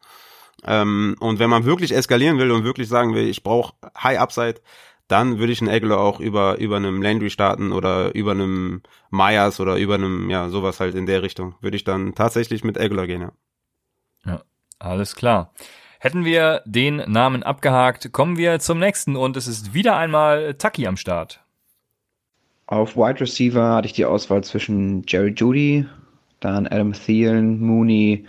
[0.66, 4.62] Ähm, und wenn man wirklich eskalieren will und wirklich sagen will, ich brauche High Upside,
[5.08, 9.60] dann würde ich einen Aguilar auch über, über einem Landry starten oder über einem Myers
[9.60, 11.56] oder über einem, ja, sowas halt in der Richtung.
[11.62, 13.32] Würde ich dann tatsächlich mit Aguilar gehen, ja.
[14.26, 14.42] Ja,
[14.80, 15.54] alles klar.
[16.00, 20.88] Hätten wir den Namen abgehakt, kommen wir zum nächsten und es ist wieder einmal Taki
[20.88, 21.42] am Start.
[22.68, 25.86] Auf Wide Receiver hatte ich die Auswahl zwischen Jerry Judy,
[26.40, 28.26] dann Adam Thielen, Mooney,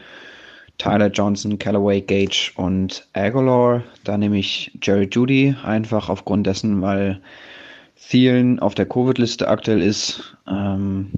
[0.79, 3.83] Tyler Johnson, Callaway, Gage und Aguilar.
[4.05, 7.21] Da nehme ich Jerry Judy einfach aufgrund dessen, weil
[8.09, 11.11] Thielen auf der Covid-Liste aktuell ist ähm,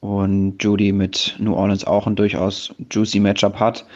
[0.00, 3.86] und Judy mit New Orleans auch ein durchaus juicy Matchup hat,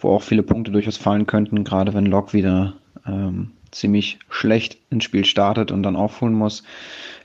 [0.00, 2.74] wo auch viele Punkte durchaus fallen könnten, gerade wenn Locke wieder
[3.06, 6.62] ähm, ziemlich schlecht ins Spiel startet und dann aufholen muss.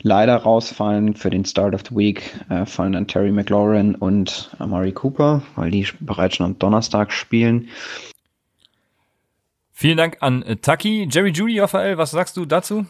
[0.01, 4.93] Leider rausfallen für den Start of the Week äh, fallen dann Terry McLaurin und Amari
[4.93, 7.69] Cooper, weil die bereits schon am Donnerstag spielen.
[9.71, 11.07] Vielen Dank an äh, Taki.
[11.11, 12.85] Jerry Judy, Raphael, was sagst du dazu?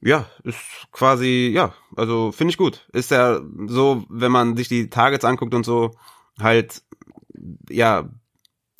[0.00, 0.58] Ja, ist
[0.92, 2.86] quasi, ja, also finde ich gut.
[2.92, 5.92] Ist ja so, wenn man sich die Targets anguckt und so,
[6.38, 6.82] halt,
[7.68, 8.08] ja,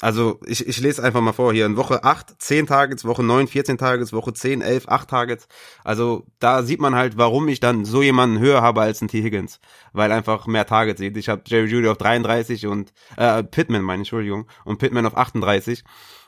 [0.02, 1.64] also ich, ich lese einfach mal vor hier.
[1.64, 5.48] In Woche 8, 10 Targets, Woche 9, 14 Targets, Woche 10, 11, 8 Targets.
[5.84, 9.22] Also da sieht man halt, warum ich dann so jemanden höher habe als ein T.
[9.22, 9.58] Higgins.
[9.92, 11.16] Weil einfach mehr Targets sieht.
[11.16, 15.82] Ich habe Jerry Judy auf 33 und äh, Pittman, meine Entschuldigung, und Pittman auf 38.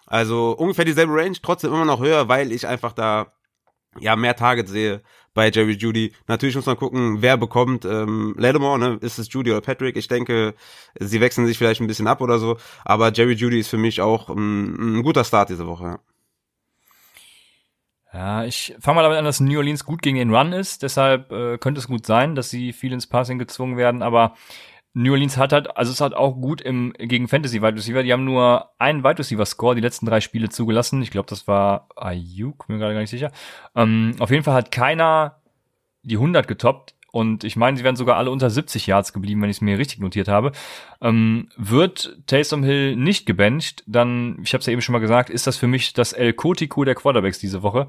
[0.06, 3.34] Also ungefähr dieselbe Range, trotzdem immer noch höher, weil ich einfach da
[4.00, 5.02] ja mehr Targets sehe
[5.38, 6.12] bei Jerry Judy.
[6.26, 8.98] Natürlich muss man gucken, wer bekommt ähm, Lattimore, ne?
[9.02, 9.96] Ist es Judy oder Patrick?
[9.96, 10.52] Ich denke,
[10.98, 12.56] sie wechseln sich vielleicht ein bisschen ab oder so.
[12.84, 15.84] Aber Jerry Judy ist für mich auch ein, ein guter Start diese Woche.
[15.84, 15.98] Ja.
[18.12, 20.82] Ja, ich fange mal damit an, dass New Orleans gut gegen den Run ist.
[20.82, 24.02] Deshalb äh, könnte es gut sein, dass sie viel ins Passing gezwungen werden.
[24.02, 24.34] Aber
[24.94, 28.02] New Orleans hat halt, also es hat auch gut im gegen Fantasy Wide Receiver.
[28.02, 31.02] Die haben nur einen Wide Receiver Score die letzten drei Spiele zugelassen.
[31.02, 33.30] Ich glaube, das war Ayuk, mir gerade gar nicht sicher.
[33.76, 35.36] Ähm, auf jeden Fall hat keiner
[36.02, 36.94] die 100 getoppt.
[37.10, 39.78] und ich meine, sie wären sogar alle unter 70 Yards geblieben, wenn ich es mir
[39.78, 40.52] richtig notiert habe,
[41.00, 45.30] ähm, wird Taysom Hill nicht gebencht, dann, ich habe es ja eben schon mal gesagt,
[45.30, 47.88] ist das für mich das El Cotico der Quarterbacks diese Woche.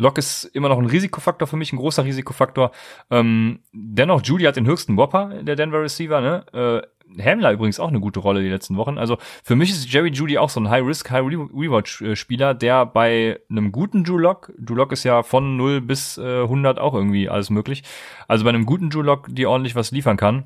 [0.00, 2.72] Lock ist immer noch ein Risikofaktor für mich, ein großer Risikofaktor.
[3.10, 6.20] Ähm, dennoch, Judy hat den höchsten Whopper, der Denver Receiver.
[6.20, 6.44] Ne?
[6.52, 8.98] Äh, Hamler übrigens auch eine gute Rolle die letzten Wochen.
[8.98, 14.04] Also für mich ist Jerry Judy auch so ein High-Risk, High-Rewatch-Spieler, der bei einem guten
[14.04, 17.82] Drew Lock, Drew Lock ist ja von 0 bis äh, 100 auch irgendwie alles möglich,
[18.28, 20.44] also bei einem guten Drew Lock, die ordentlich was liefern kann,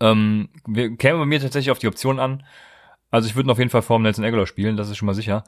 [0.00, 2.44] ähm, wir kämen bei mir tatsächlich auf die Option an.
[3.10, 5.44] Also ich würde auf jeden Fall vor Nelson Aguilar spielen, das ist schon mal sicher.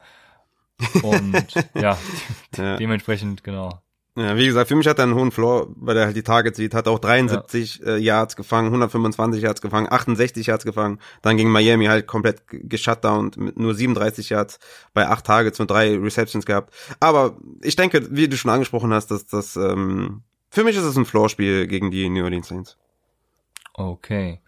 [1.03, 1.97] Und ja,
[2.57, 2.77] Ja.
[2.77, 3.81] dementsprechend, genau.
[4.17, 6.57] Ja, wie gesagt, für mich hat er einen hohen Floor, weil er halt die Targets
[6.57, 11.49] sieht, hat auch 73 äh, Yards gefangen, 125 Yards gefangen, 68 Yards gefangen, dann gegen
[11.49, 14.59] Miami halt komplett g- geshutdownt mit nur 37 Yards
[14.93, 16.73] bei acht Targets und drei Receptions gehabt.
[16.99, 20.97] Aber ich denke, wie du schon angesprochen hast, dass das ähm, für mich ist es
[20.97, 22.77] ein Floor-Spiel gegen die New Orleans Saints.
[23.73, 24.40] Okay.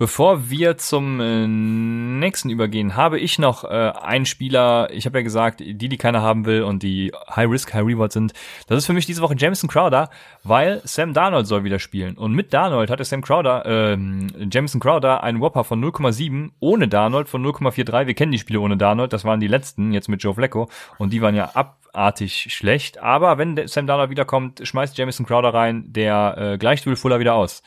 [0.00, 5.24] Bevor wir zum äh, nächsten übergehen, habe ich noch äh, einen Spieler, ich habe ja
[5.24, 8.32] gesagt, die, die keiner haben will und die High Risk, High Reward sind.
[8.68, 10.08] Das ist für mich diese Woche Jameson Crowder,
[10.44, 12.16] weil Sam Darnold soll wieder spielen.
[12.16, 17.28] Und mit Darnold hatte Sam Crowder, ähm, Jameson Crowder einen Whopper von 0,7, ohne Darnold
[17.28, 18.06] von 0,43.
[18.06, 20.68] Wir kennen die Spiele ohne Darnold, das waren die letzten, jetzt mit Joe Flacco.
[20.98, 22.98] Und die waren ja abartig schlecht.
[22.98, 27.34] Aber wenn Sam Darnold wiederkommt, schmeißt Jameson Crowder rein, der äh, gleicht Will Fuller wieder
[27.34, 27.64] aus.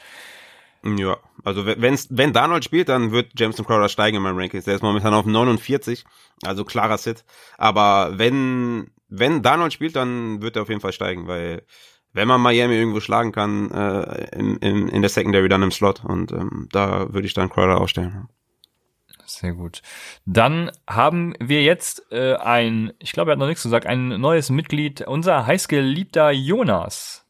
[0.83, 4.65] Ja, also wenn- wenn's, wenn Darnold spielt, dann wird Jameson Crowder steigen in meinem Rankings.
[4.65, 6.03] Der ist momentan auf 49,
[6.43, 7.23] also klarer Sit.
[7.57, 11.63] Aber wenn, wenn Darnold spielt, dann wird er auf jeden Fall steigen, weil
[12.13, 16.03] wenn man Miami irgendwo schlagen kann, äh, in, in, in der Secondary dann im Slot
[16.03, 18.27] und ähm, da würde ich dann Crowder aufstellen.
[19.25, 19.81] Sehr gut.
[20.25, 24.49] Dann haben wir jetzt äh, ein, ich glaube, er hat noch nichts gesagt, ein neues
[24.49, 27.25] Mitglied, unser heißgeliebter Jonas.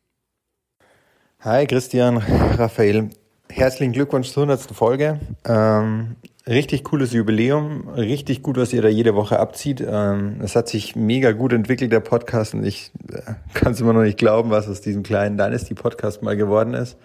[1.41, 2.17] Hi Christian,
[2.57, 3.09] Raphael.
[3.53, 4.73] Herzlichen Glückwunsch zur 100.
[4.73, 5.19] Folge.
[5.43, 6.15] Ähm,
[6.47, 9.83] richtig cooles Jubiläum, richtig gut, was ihr da jede Woche abzieht.
[9.85, 13.91] Ähm, es hat sich mega gut entwickelt, der Podcast, und ich äh, kann es immer
[13.91, 16.97] noch nicht glauben, was aus diesem kleinen Dynasty-Podcast mal geworden ist.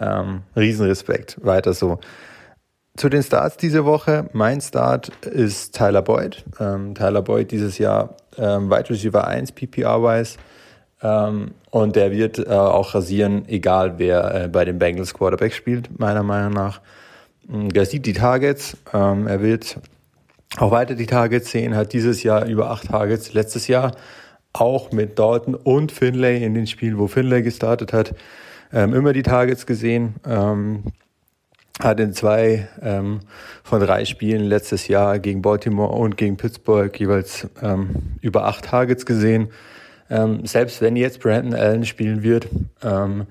[0.00, 1.98] Ähm, Riesenrespekt, weiter so.
[2.96, 4.30] Zu den Starts diese Woche.
[4.32, 6.42] Mein Start ist Tyler Boyd.
[6.58, 10.38] Ähm, Tyler Boyd dieses Jahr ähm, Wide Receiver 1 PPR-wise.
[11.02, 15.98] Ähm, und der wird äh, auch rasieren, egal wer äh, bei den Bengals Quarterback spielt,
[15.98, 16.80] meiner Meinung nach.
[17.48, 19.78] Mm, Der sieht die Targets, ähm, er wird
[20.58, 23.96] auch weiter die Targets sehen, hat dieses Jahr über acht Targets, letztes Jahr
[24.52, 28.14] auch mit Dalton und Finlay in den Spielen, wo Finlay gestartet hat,
[28.72, 30.14] ähm, immer die Targets gesehen.
[30.26, 30.84] Ähm,
[31.80, 33.20] hat in zwei ähm,
[33.64, 39.06] von drei Spielen letztes Jahr gegen Baltimore und gegen Pittsburgh jeweils ähm, über acht Targets
[39.06, 39.48] gesehen.
[40.12, 42.46] Ähm, selbst wenn jetzt Brandon Allen spielen wird,
[42.82, 43.26] ähm,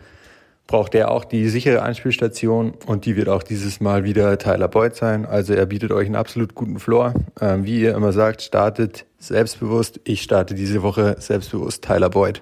[0.65, 4.95] braucht er auch die sichere Anspielstation und die wird auch dieses Mal wieder Tyler Boyd
[4.95, 5.27] sein.
[5.27, 7.13] Also er bietet euch einen absolut guten Floor.
[7.39, 9.99] Ähm, wie ihr immer sagt, startet selbstbewusst.
[10.05, 12.41] Ich starte diese Woche selbstbewusst Tyler Boyd.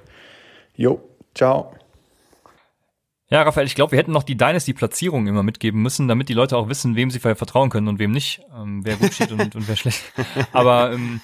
[0.76, 1.02] Jo,
[1.36, 1.74] ciao.
[3.30, 6.56] Ja, Raphael, ich glaube, wir hätten noch die Dynasty-Platzierung immer mitgeben müssen, damit die Leute
[6.56, 9.68] auch wissen, wem sie vertrauen können und wem nicht, ähm, wer gut steht und, und
[9.68, 10.02] wer schlecht.
[10.54, 11.20] Aber ähm,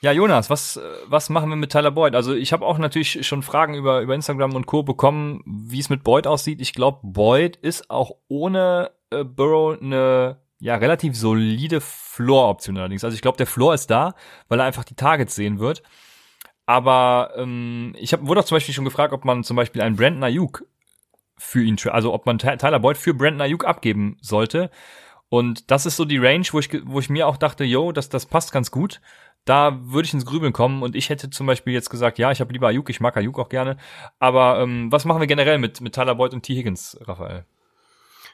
[0.00, 2.14] ja, Jonas, was, was machen wir mit Tyler Boyd?
[2.14, 4.82] Also ich habe auch natürlich schon Fragen über, über Instagram und Co.
[4.82, 6.60] bekommen, wie es mit Boyd aussieht.
[6.60, 13.04] Ich glaube, Boyd ist auch ohne äh, Burrow eine ja relativ solide Floor-Option allerdings.
[13.04, 14.14] Also ich glaube, der Floor ist da,
[14.48, 15.82] weil er einfach die Targets sehen wird.
[16.66, 19.96] Aber ähm, ich hab, wurde auch zum Beispiel schon gefragt, ob man zum Beispiel einen
[19.96, 20.64] Brandon Ayuk
[21.36, 24.70] für ihn, also ob man Ty- Tyler Boyd für Brandon Ayuk abgeben sollte.
[25.28, 28.08] Und das ist so die Range, wo ich, wo ich mir auch dachte, yo, das,
[28.08, 29.00] das passt ganz gut.
[29.44, 32.40] Da würde ich ins Grübeln kommen und ich hätte zum Beispiel jetzt gesagt, ja, ich
[32.40, 33.76] habe lieber Ayuk, ich mag Ayuk auch gerne.
[34.18, 36.54] Aber ähm, was machen wir generell mit, mit Tyler Boyd und T.
[36.54, 37.44] Higgins, Raphael?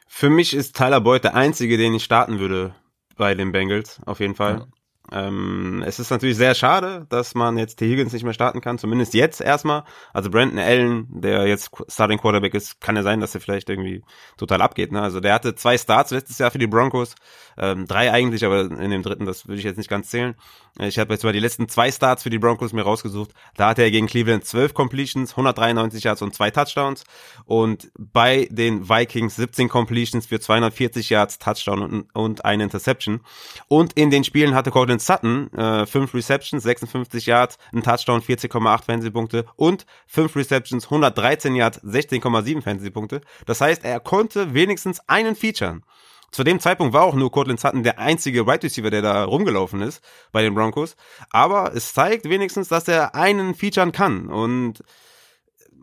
[0.08, 2.74] Für mich ist Tyler Boyd der einzige, den ich starten würde
[3.16, 4.66] bei den Bengals, auf jeden Fall.
[5.12, 7.86] Ähm, es ist natürlich sehr schade, dass man jetzt T.
[7.88, 9.84] Higgins nicht mehr starten kann, zumindest jetzt erstmal.
[10.14, 14.02] Also Brandon Allen, der jetzt Starting Quarterback ist, kann ja sein, dass er vielleicht irgendwie
[14.38, 14.92] total abgeht.
[14.92, 15.02] Ne?
[15.02, 17.14] Also der hatte zwei Starts letztes Jahr für die Broncos,
[17.58, 20.34] ähm, drei eigentlich, aber in dem dritten, das würde ich jetzt nicht ganz zählen.
[20.80, 23.30] Ich habe jetzt mal die letzten zwei Starts für die Broncos mir rausgesucht.
[23.56, 27.04] Da hatte er gegen Cleveland 12 Completions, 193 Yards und zwei Touchdowns.
[27.44, 33.20] Und bei den Vikings 17 Completions für 240 Yards, Touchdown und, und eine Interception.
[33.68, 38.84] Und in den Spielen hatte Cortland Sutton äh, 5 Receptions, 56 Yards, ein Touchdown, 40,8
[38.84, 43.20] Fantasy-Punkte und 5 Receptions, 113 Yards, 16,7 Fantasy-Punkte.
[43.46, 45.84] Das heißt, er konnte wenigstens einen featuren.
[46.34, 49.80] Zu dem Zeitpunkt war auch nur Cortland Sutton der einzige Wide Receiver, der da rumgelaufen
[49.80, 50.96] ist bei den Broncos.
[51.30, 54.26] Aber es zeigt wenigstens, dass er einen featuren kann.
[54.26, 54.82] Und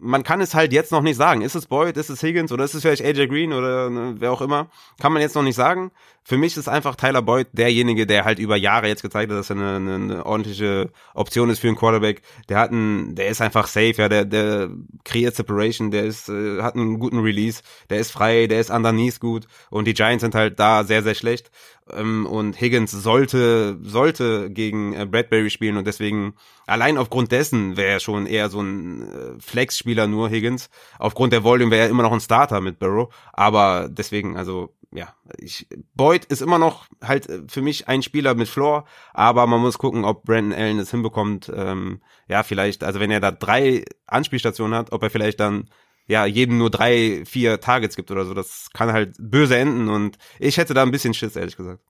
[0.02, 1.42] man kann es halt jetzt noch nicht sagen.
[1.42, 4.32] Ist es Boyd, ist es Higgins oder ist es vielleicht AJ Green oder ne, wer
[4.34, 4.70] auch immer?
[5.00, 5.92] Kann man jetzt noch nicht sagen.
[6.24, 9.50] Für mich ist einfach Tyler Boyd derjenige, der halt über Jahre jetzt gezeigt hat, dass
[9.50, 12.22] er eine, eine, eine ordentliche Option ist für einen Quarterback.
[12.48, 14.70] Der hat einen, der ist einfach safe, ja, der, der
[15.04, 19.20] kreiert Separation, der ist, äh, hat einen guten Release, der ist frei, der ist underneath
[19.20, 21.50] gut und die Giants sind halt da sehr, sehr schlecht.
[21.92, 26.36] Ähm, und Higgins sollte, sollte gegen äh, Bradbury spielen und deswegen,
[26.68, 30.70] allein aufgrund dessen wäre er schon eher so ein äh, Flex-Spieler nur Higgins.
[31.00, 33.14] Aufgrund der Volume wäre er immer noch ein Starter mit Burrow.
[33.34, 38.36] Aber deswegen, also ja, ich, Boyd ist immer noch halt äh, für mich ein Spieler
[38.36, 41.52] mit Floor, aber man muss gucken, ob Brandon Allen es hinbekommt.
[41.54, 45.70] Ähm, ja, vielleicht, also wenn er da drei Anspielstationen hat, ob er vielleicht dann
[46.08, 48.34] ja jedem nur drei, vier Targets gibt oder so.
[48.34, 51.82] Das kann halt böse enden und ich hätte da ein bisschen Schiss, ehrlich gesagt.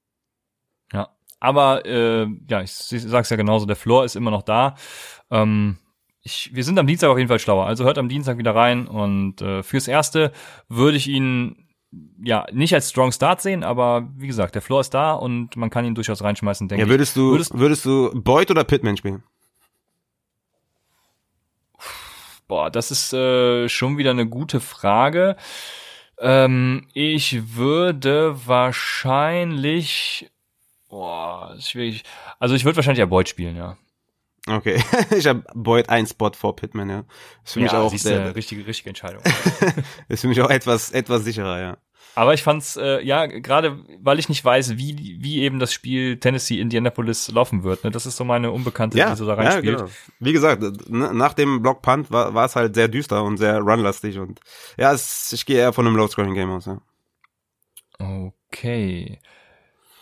[0.94, 1.10] Ja,
[1.40, 4.76] aber äh, ja, ich, sag's ja genauso, der Floor ist immer noch da.
[5.30, 5.78] Ähm,
[6.24, 7.66] ich, wir sind am Dienstag auf jeden Fall schlauer.
[7.66, 10.32] Also hört am Dienstag wieder rein und äh, fürs Erste
[10.70, 11.68] würde ich ihn
[12.24, 15.70] ja, nicht als Strong Start sehen, aber wie gesagt, der Floor ist da und man
[15.70, 19.24] kann ihn durchaus reinschmeißen, denke ja, würdest du, würdest, würdest du Boyd oder Pittman spielen?
[22.48, 25.38] Boah, das ist äh, schon wieder eine gute Frage.
[26.20, 30.30] Ähm, ich würde wahrscheinlich,
[30.90, 32.04] boah, schwierig.
[32.40, 33.78] Also ich würde wahrscheinlich ja Boyd spielen, ja.
[34.48, 34.82] Okay,
[35.16, 37.04] ich habe Boyd ein Spot vor Pittman, ja.
[37.46, 39.22] Ist für ja, mich auch der, richtige, richtige Entscheidung.
[40.08, 41.78] ist für mich auch etwas, etwas sicherer, ja.
[42.14, 46.20] Aber ich fand's, äh, ja, gerade weil ich nicht weiß, wie, wie eben das Spiel
[46.20, 47.86] Tennessee Indianapolis laufen wird.
[47.86, 47.92] Ne?
[47.92, 49.80] Das ist so meine Unbekannte, ja, die so da reinspielt.
[49.80, 49.92] Ja, genau.
[50.20, 54.20] Wie gesagt, nach dem Block Punt war, war es halt sehr düster und sehr runlastig
[54.20, 54.42] und
[54.78, 56.82] ja, es, ich gehe eher von einem Low-Scoring-Game aus, ja.
[58.00, 59.20] Okay.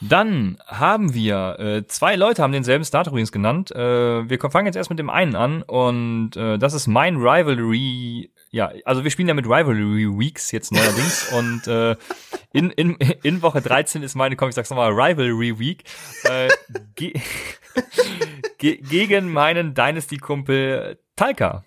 [0.02, 3.72] Dann haben wir, äh, zwei Leute haben denselben Start übrigens genannt.
[3.72, 8.32] Äh, wir fangen jetzt erst mit dem einen an und äh, das ist mein Rivalry.
[8.52, 11.98] Ja, also wir spielen ja mit Rivalry Weeks jetzt neuerdings und äh,
[12.54, 15.84] in, in, in Woche 13 ist meine, komm, ich sag's nochmal, Rivalry Week
[16.24, 16.48] äh,
[16.96, 17.14] ge
[18.58, 21.66] ge gegen meinen Dynasty-Kumpel Talca.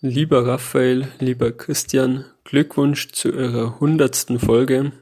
[0.00, 4.92] Lieber Raphael, lieber Christian, Glückwunsch zu eurer hundertsten Folge.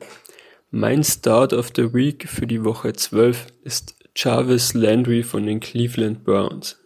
[0.75, 6.25] Mein Start of the Week für die Woche 12 ist Jarvis Landry von den Cleveland
[6.25, 6.81] Browns.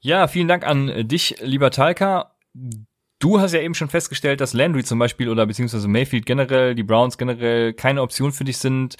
[0.00, 2.32] Ja, vielen Dank an dich, lieber Talca.
[3.20, 6.82] Du hast ja eben schon festgestellt, dass Landry zum Beispiel oder beziehungsweise Mayfield generell, die
[6.82, 8.96] Browns generell keine Option für dich sind.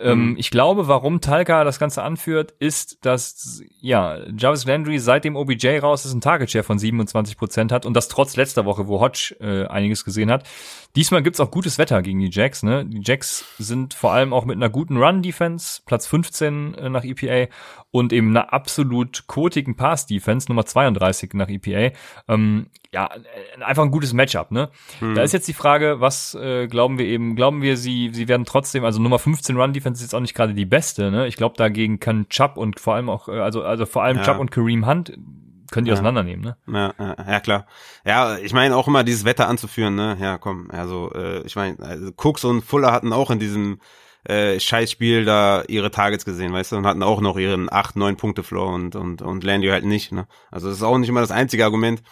[0.00, 0.36] Ähm, mhm.
[0.38, 5.78] Ich glaube, warum Talca das Ganze anführt, ist, dass ja Jarvis Landry seit dem OBJ
[5.78, 9.00] raus ist ein Target Share von 27 Prozent hat und das trotz letzter Woche, wo
[9.00, 10.48] Hodge äh, einiges gesehen hat.
[10.94, 12.62] Diesmal gibt's auch gutes Wetter gegen die Jacks.
[12.62, 12.84] Ne?
[12.84, 17.50] Die Jacks sind vor allem auch mit einer guten Run-Defense, Platz 15 äh, nach EPA
[17.90, 21.96] und eben einer absolut kotigen Pass-Defense, Nummer 32 nach EPA.
[22.28, 23.08] Ähm, ja,
[23.60, 24.68] einfach ein gutes Matchup, ne?
[25.00, 25.14] Mhm.
[25.14, 27.36] Da ist jetzt die Frage, was äh, glauben wir eben?
[27.36, 30.34] Glauben wir, sie, sie werden trotzdem, also Nummer 15 Run Defense ist jetzt auch nicht
[30.34, 31.26] gerade die beste, ne?
[31.26, 34.24] Ich glaube, dagegen kann Chubb und vor allem auch, äh, also, also vor allem ja.
[34.24, 35.14] Chubb und Kareem Hunt
[35.72, 35.94] können die ja.
[35.94, 36.56] auseinandernehmen, ne?
[36.68, 37.66] Ja, ja, ja, klar.
[38.06, 40.16] Ja, ich meine auch immer dieses Wetter anzuführen, ne?
[40.20, 43.80] Ja, komm, also äh, ich meine, also Cooks und Fuller hatten auch in diesem
[44.24, 48.16] äh, Scheißspiel da ihre Targets gesehen, weißt du, und hatten auch noch ihren 8, 9
[48.16, 50.28] Punkte Floor und und und Landy halt nicht, ne?
[50.50, 52.02] Also das ist auch nicht immer das einzige Argument.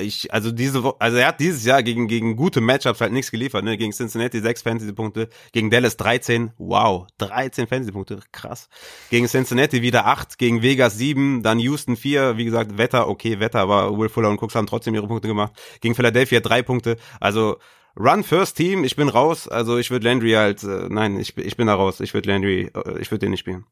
[0.00, 3.30] Ich, also diese Woche, also er hat dieses Jahr gegen, gegen gute Matchups halt nichts
[3.30, 3.76] geliefert, ne?
[3.76, 8.68] Gegen Cincinnati 6 Fantasy-Punkte, gegen Dallas 13, wow, 13 Fantasy-Punkte, krass.
[9.10, 13.60] Gegen Cincinnati wieder 8, gegen Vegas 7, dann Houston 4, wie gesagt, Wetter, okay, Wetter,
[13.60, 15.52] aber Will Fuller und Cooks haben trotzdem ihre Punkte gemacht.
[15.80, 17.58] Gegen Philadelphia 3 Punkte, also
[17.96, 21.56] Run First Team, ich bin raus, also ich würde Landry halt, äh, nein, ich, ich
[21.56, 23.64] bin da raus, ich würde Landry, äh, ich würde den nicht spielen.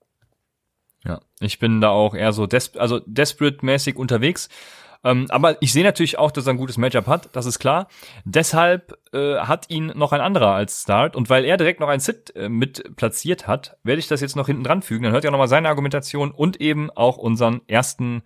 [1.05, 4.49] Ja, ich bin da auch eher so des also desperate-mäßig unterwegs.
[5.05, 7.89] Ähm, aber ich sehe natürlich auch, dass er ein gutes Matchup hat, das ist klar.
[8.25, 12.01] Deshalb äh, hat ihn noch ein anderer als Start und weil er direkt noch ein
[12.01, 15.05] Sit äh, mit platziert hat, werde ich das jetzt noch hinten dran fügen.
[15.05, 18.23] Dann hört ihr auch nochmal seine Argumentation und eben auch unseren ersten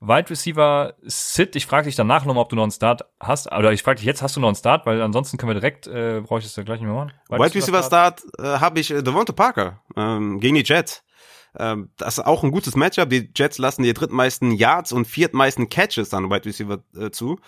[0.00, 1.56] Wide Receiver Sit.
[1.56, 3.50] Ich frage dich danach nochmal, ob du noch einen Start hast.
[3.50, 4.86] Oder ich frage dich jetzt, hast du noch einen Start?
[4.86, 7.12] Weil ansonsten können wir direkt, äh, brauche ich das ja gleich nicht mehr machen.
[7.28, 11.02] Wide, Wide Receiver Start, Start äh, habe ich äh, Devonta Parker ähm, gegen die Jets.
[11.56, 13.10] Ähm, das ist auch ein gutes Matchup.
[13.10, 17.38] Die Jets lassen die drittmeisten Yards und viertmeisten Catches an Wide Receiver äh, zu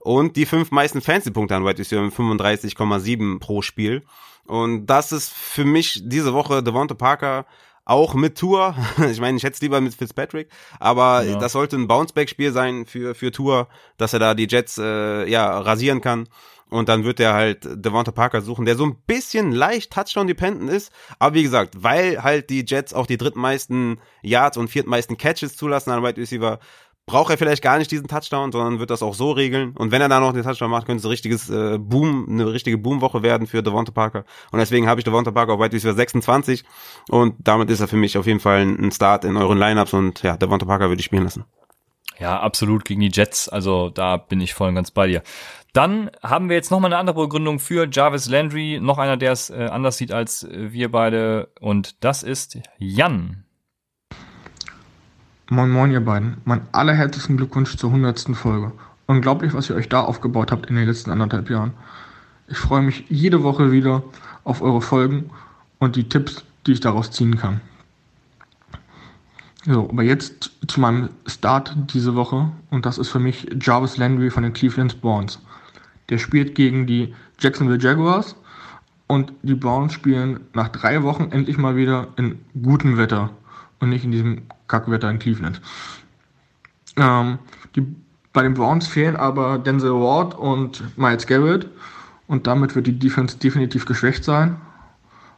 [0.00, 4.02] und die fünf meisten Fantasy-Punkte an Wide Receiver mit 35,7 pro Spiel.
[4.46, 7.46] Und das ist für mich diese Woche Devonta Parker
[7.84, 8.74] auch mit Tour.
[9.10, 11.38] Ich meine, ich hätte es lieber mit Fitzpatrick, aber ja.
[11.38, 15.58] das sollte ein Bounceback-Spiel sein für, für Tour, dass er da die Jets äh, ja
[15.58, 16.28] rasieren kann.
[16.70, 20.92] Und dann wird er halt Devonta Parker suchen, der so ein bisschen leicht Touchdown-dependent ist.
[21.18, 25.90] Aber wie gesagt, weil halt die Jets auch die drittmeisten Yards und viertmeisten Catches zulassen
[25.90, 26.60] an Wide Receiver,
[27.10, 29.74] braucht er vielleicht gar nicht diesen Touchdown, sondern wird das auch so regeln.
[29.76, 32.52] Und wenn er da noch den Touchdown macht, könnte es ein richtiges äh, Boom, eine
[32.52, 34.24] richtige Boomwoche werden für Devonta Parker.
[34.52, 36.64] Und deswegen habe ich Devonta Parker auf Wide Receiver 26
[37.08, 40.22] und damit ist er für mich auf jeden Fall ein Start in euren Lineups und
[40.22, 41.44] ja, Devonta Parker würde ich spielen lassen.
[42.20, 43.48] Ja, absolut gegen die Jets.
[43.48, 45.22] Also da bin ich voll und ganz bei dir.
[45.72, 48.80] Dann haben wir jetzt nochmal eine andere Begründung für Jarvis Landry.
[48.80, 51.48] Noch einer, der es äh, anders sieht als äh, wir beide.
[51.60, 53.44] Und das ist Jan.
[55.48, 56.38] Moin Moin ihr beiden.
[56.44, 58.36] Mein allerherzlichsten Glückwunsch zur 100.
[58.36, 58.72] Folge.
[59.06, 61.72] Unglaublich, was ihr euch da aufgebaut habt in den letzten anderthalb Jahren.
[62.48, 64.02] Ich freue mich jede Woche wieder
[64.44, 65.30] auf eure Folgen
[65.78, 67.60] und die Tipps, die ich daraus ziehen kann.
[69.66, 74.30] So, aber jetzt zu meinem Start diese Woche und das ist für mich Jarvis Landry
[74.30, 75.38] von den Cleveland Browns.
[76.10, 78.36] Der spielt gegen die Jacksonville Jaguars
[79.06, 83.30] und die Browns spielen nach drei Wochen endlich mal wieder in gutem Wetter
[83.78, 85.60] und nicht in diesem Kackwetter in Cleveland.
[86.96, 87.38] Ähm,
[87.74, 87.86] die,
[88.32, 91.68] bei den Browns fehlen aber Denzel Ward und Miles Garrett
[92.26, 94.56] und damit wird die Defense definitiv geschwächt sein.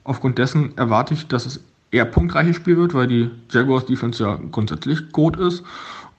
[0.05, 4.39] Aufgrund dessen erwarte ich, dass es eher punktreiches Spiel wird, weil die Jaguars Defense ja
[4.51, 5.63] grundsätzlich gut ist.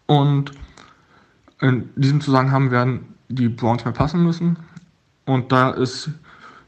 [0.06, 0.52] Und
[1.60, 4.58] in diesem Zusammenhang werden die Browns mehr passen müssen.
[5.26, 6.10] Und da ist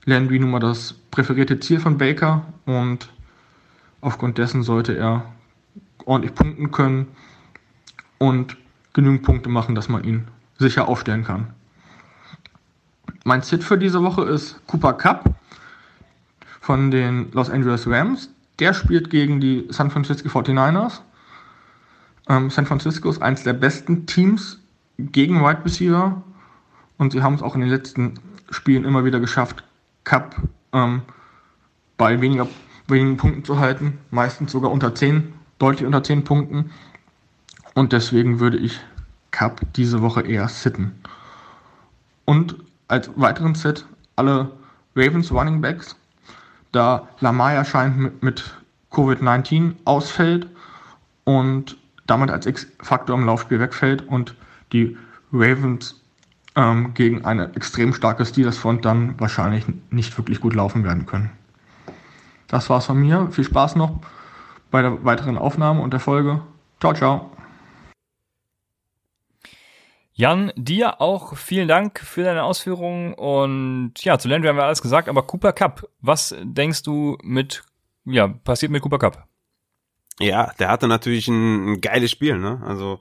[0.06, 3.10] Landry nun mal das präferierte Ziel von Baker und
[4.02, 5.26] aufgrund dessen sollte er
[6.06, 7.08] ordentlich punkten können
[8.18, 8.58] und
[8.94, 10.28] genügend Punkte machen, dass man ihn
[10.58, 11.48] sicher aufstellen kann.
[13.24, 15.34] Mein Sit für diese Woche ist Cooper Cup
[16.62, 18.30] von den Los Angeles Rams.
[18.60, 21.02] Der spielt gegen die San Francisco 49ers.
[22.30, 24.60] Ähm, San Francisco ist eines der besten Teams
[24.98, 26.22] gegen Wide Receiver
[26.98, 28.16] und sie haben es auch in den letzten
[28.50, 29.64] Spielen immer wieder geschafft,
[30.04, 30.36] Cup
[30.72, 31.02] ähm,
[31.98, 32.48] bei weniger,
[32.88, 36.72] wenigen Punkten zu halten, meistens sogar unter 10, deutlich unter 10 Punkten.
[37.74, 38.80] Und deswegen würde ich
[39.32, 41.00] Cup diese Woche eher sitten.
[42.26, 42.56] Und
[42.88, 43.86] als weiteren Set
[44.16, 44.52] alle
[44.96, 45.96] Ravens Running Backs
[46.76, 48.44] da Lamar ja scheint mit, mit
[48.92, 50.48] Covid-19 ausfällt
[51.24, 54.36] und damit als X-Faktor im Laufspiel wegfällt und
[54.74, 54.98] die
[55.32, 56.02] Ravens
[56.56, 61.32] ähm, gegen eine extrem starke Steelers-Front dann wahrscheinlich nicht wirklich gut laufen werden können.
[62.48, 63.30] Das war's von mir.
[63.32, 64.00] Viel Spaß noch
[64.72, 66.42] bei der weiteren Aufnahme und der Folge.
[66.80, 67.32] Ciao, ciao.
[70.18, 74.82] Jan, dir auch vielen Dank für deine Ausführungen und ja, zu Landry haben wir alles
[74.82, 77.64] gesagt, aber Cooper Cup, was denkst du mit,
[78.06, 79.28] ja, passiert mit Cooper Cup?
[80.20, 82.62] Ja, der hatte natürlich ein, ein geiles Spiel, ne?
[82.66, 83.00] Also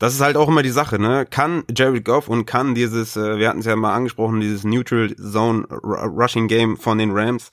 [0.00, 1.26] das ist halt auch immer die Sache, ne?
[1.30, 5.14] Kann Jared Goff und kann dieses, äh, wir hatten es ja mal angesprochen, dieses Neutral
[5.14, 7.52] Zone Rushing Game von den Rams,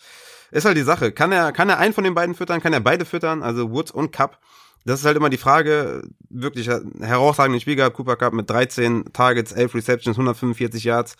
[0.50, 1.12] ist halt die Sache.
[1.12, 2.62] Kann er, kann er einen von den beiden füttern?
[2.62, 3.44] Kann er beide füttern?
[3.44, 4.40] Also Woods und Cup?
[4.88, 9.52] das ist halt immer die Frage, wirklich herausragenden Spiel gehabt, Cooper Cup mit 13 Targets,
[9.52, 11.18] 11 Receptions, 145 Yards,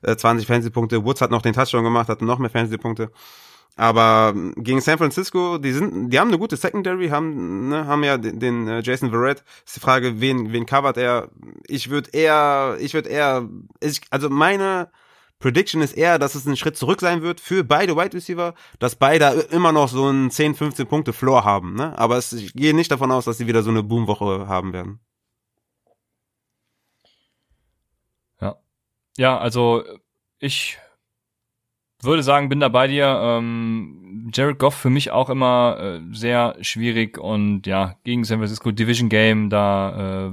[0.00, 1.04] äh, 20 Fantasy-Punkte.
[1.04, 3.10] Woods hat noch den Touchdown gemacht, hatte noch mehr Fantasy-Punkte.
[3.76, 8.04] Aber ähm, gegen San Francisco, die sind, die haben eine gute Secondary, haben, ne, haben
[8.04, 9.42] ja den, den äh, Jason Verrett.
[9.64, 11.30] Ist die Frage, wen, wen covert er?
[11.66, 13.48] Ich würde eher, ich würde eher,
[13.80, 14.90] ich, also meine
[15.38, 18.94] Prediction ist eher, dass es ein Schritt zurück sein wird für beide Wide Receiver, dass
[18.94, 21.98] beide immer noch so einen 10, 15 Punkte Floor haben, ne?
[21.98, 25.00] Aber es, ich gehe nicht davon aus, dass sie wieder so eine Boomwoche haben werden.
[28.40, 28.56] Ja.
[29.16, 29.82] Ja, also
[30.38, 30.78] ich
[32.02, 33.20] würde sagen, bin da bei dir.
[33.22, 38.70] Ähm, Jared Goff für mich auch immer äh, sehr schwierig und ja, gegen San Francisco
[38.70, 40.32] Division Game, da äh,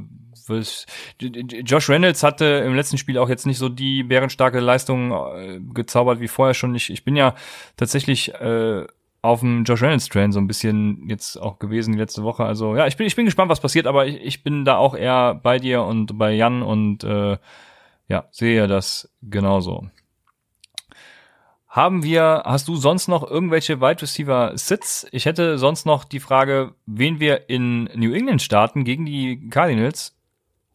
[1.19, 6.19] Josh Reynolds hatte im letzten Spiel auch jetzt nicht so die bärenstarke Leistung äh, gezaubert
[6.19, 6.73] wie vorher schon.
[6.73, 7.35] Ich, ich bin ja
[7.77, 8.85] tatsächlich äh,
[9.21, 12.45] auf dem Josh Reynolds Train so ein bisschen jetzt auch gewesen die letzte Woche.
[12.45, 14.95] Also ja, ich bin, ich bin gespannt, was passiert, aber ich, ich bin da auch
[14.95, 17.37] eher bei dir und bei Jan und äh,
[18.07, 19.87] ja, sehe das genauso.
[21.69, 25.05] Haben wir, hast du sonst noch irgendwelche Wide Receiver Sits?
[25.11, 30.17] Ich hätte sonst noch die Frage, wen wir in New England starten gegen die Cardinals.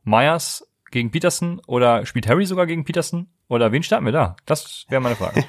[0.05, 3.29] Myers gegen Peterson oder spielt Harry sogar gegen Peterson?
[3.49, 4.37] Oder wen starten wir da?
[4.47, 5.45] Das wäre meine Frage.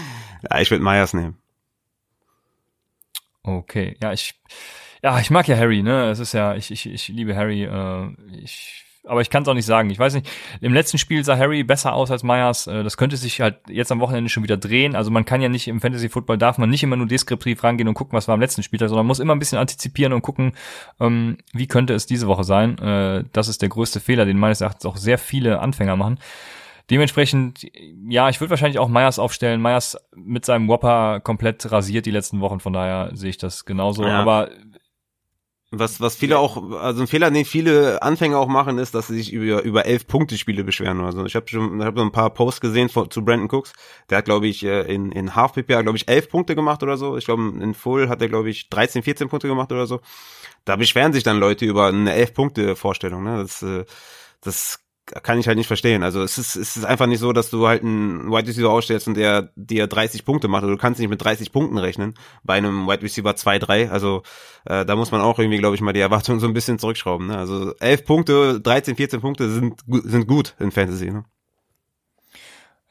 [0.50, 1.38] ja, ich würde Myers nehmen.
[3.42, 4.38] Okay, ja, ich,
[5.02, 6.10] ja, ich mag ja Harry, ne?
[6.10, 7.64] Es ist ja, ich, ich, ich liebe Harry.
[7.64, 9.90] Äh, ich aber ich kann es auch nicht sagen.
[9.90, 10.28] Ich weiß nicht,
[10.60, 12.66] im letzten Spiel sah Harry besser aus als Myers.
[12.66, 14.94] Äh, das könnte sich halt jetzt am Wochenende schon wieder drehen.
[14.94, 17.88] Also man kann ja nicht im Fantasy Football darf man nicht immer nur deskriptiv rangehen
[17.88, 20.52] und gucken, was war am letzten Spieltag, sondern muss immer ein bisschen antizipieren und gucken,
[21.00, 22.78] ähm, wie könnte es diese Woche sein.
[22.78, 26.18] Äh, das ist der größte Fehler, den meines Erachtens auch sehr viele Anfänger machen.
[26.90, 27.66] Dementsprechend,
[28.08, 29.62] ja, ich würde wahrscheinlich auch Myers aufstellen.
[29.62, 34.04] Myers mit seinem Whopper komplett rasiert die letzten Wochen, von daher sehe ich das genauso.
[34.04, 34.18] Ja.
[34.20, 34.50] Aber
[35.72, 39.16] Was, was viele auch, also ein Fehler, den viele Anfänger auch machen, ist, dass sie
[39.18, 41.24] sich über, über elf Punkte Spiele beschweren oder so.
[41.24, 43.72] Ich habe schon, ich hab so ein paar Posts gesehen von, zu Brandon Cooks.
[44.08, 46.96] Der hat, glaube ich, äh, in, in Half PPA, glaube ich, elf Punkte gemacht oder
[46.96, 47.16] so.
[47.16, 50.00] Ich glaube, in Full hat er, glaube ich, 13, 14 Punkte gemacht oder so.
[50.64, 53.22] Da beschweren sich dann Leute über eine elf Punkte Vorstellung.
[53.22, 53.36] Ne?
[53.38, 53.84] Das, äh,
[54.40, 56.02] das kann ich halt nicht verstehen.
[56.02, 59.08] Also es ist, es ist einfach nicht so, dass du halt einen Wide Receiver ausstellst
[59.08, 60.62] und der dir 30 Punkte macht.
[60.62, 62.14] Also du kannst nicht mit 30 Punkten rechnen
[62.44, 63.88] bei einem Wide Receiver 2-3.
[63.88, 64.22] Also
[64.66, 67.26] äh, da muss man auch irgendwie, glaube ich, mal die Erwartungen so ein bisschen zurückschrauben.
[67.28, 67.36] Ne?
[67.36, 71.10] Also 11 Punkte, 13, 14 Punkte sind, sind gut in Fantasy.
[71.10, 71.24] Ne?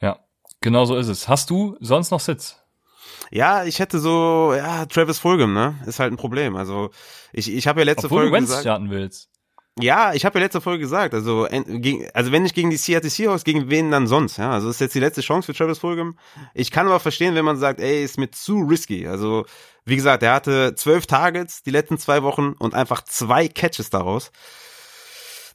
[0.00, 0.18] Ja,
[0.60, 1.28] genau so ist es.
[1.28, 2.56] Hast du sonst noch Sitz?
[3.30, 5.76] Ja, ich hätte so, ja, Travis Fulgham, ne?
[5.86, 6.56] Ist halt ein Problem.
[6.56, 6.90] Also
[7.32, 8.62] ich, ich habe ja letzte Obwohl Folge du Wentz gesagt.
[8.62, 9.29] starten willst.
[9.82, 11.46] Ja, ich habe ja letzte Folge gesagt, also
[12.14, 14.36] also wenn nicht gegen die Seattle Seahawks, gegen wen dann sonst?
[14.36, 16.16] Ja, also das ist jetzt die letzte Chance für Travis Fulgham.
[16.54, 19.06] Ich kann aber verstehen, wenn man sagt, ey, ist mir zu risky.
[19.06, 19.44] Also
[19.84, 24.30] wie gesagt, er hatte zwölf Targets die letzten zwei Wochen und einfach zwei Catches daraus.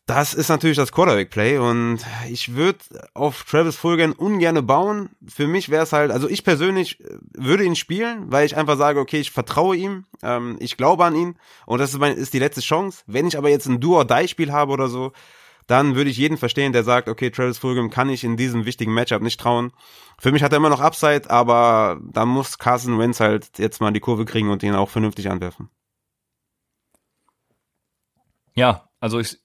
[0.07, 1.97] Das ist natürlich das Quarterback-Play und
[2.29, 2.77] ich würde
[3.15, 5.09] auf Travis Fulgham ungerne bauen.
[5.27, 8.77] Für mich wäre es halt, also ich persönlich äh, würde ihn spielen, weil ich einfach
[8.77, 12.35] sage, okay, ich vertraue ihm, ähm, ich glaube an ihn und das ist, mein, ist
[12.35, 13.01] die letzte Chance.
[13.07, 15.11] Wenn ich aber jetzt ein Do-or-Die-Spiel habe oder so,
[15.65, 18.93] dann würde ich jeden verstehen, der sagt, okay, Travis Fulgham kann ich in diesem wichtigen
[18.93, 19.71] Matchup nicht trauen.
[20.19, 23.91] Für mich hat er immer noch Upside, aber da muss Carson Wentz halt jetzt mal
[23.91, 25.69] die Kurve kriegen und ihn auch vernünftig anwerfen.
[28.53, 29.39] Ja, also ich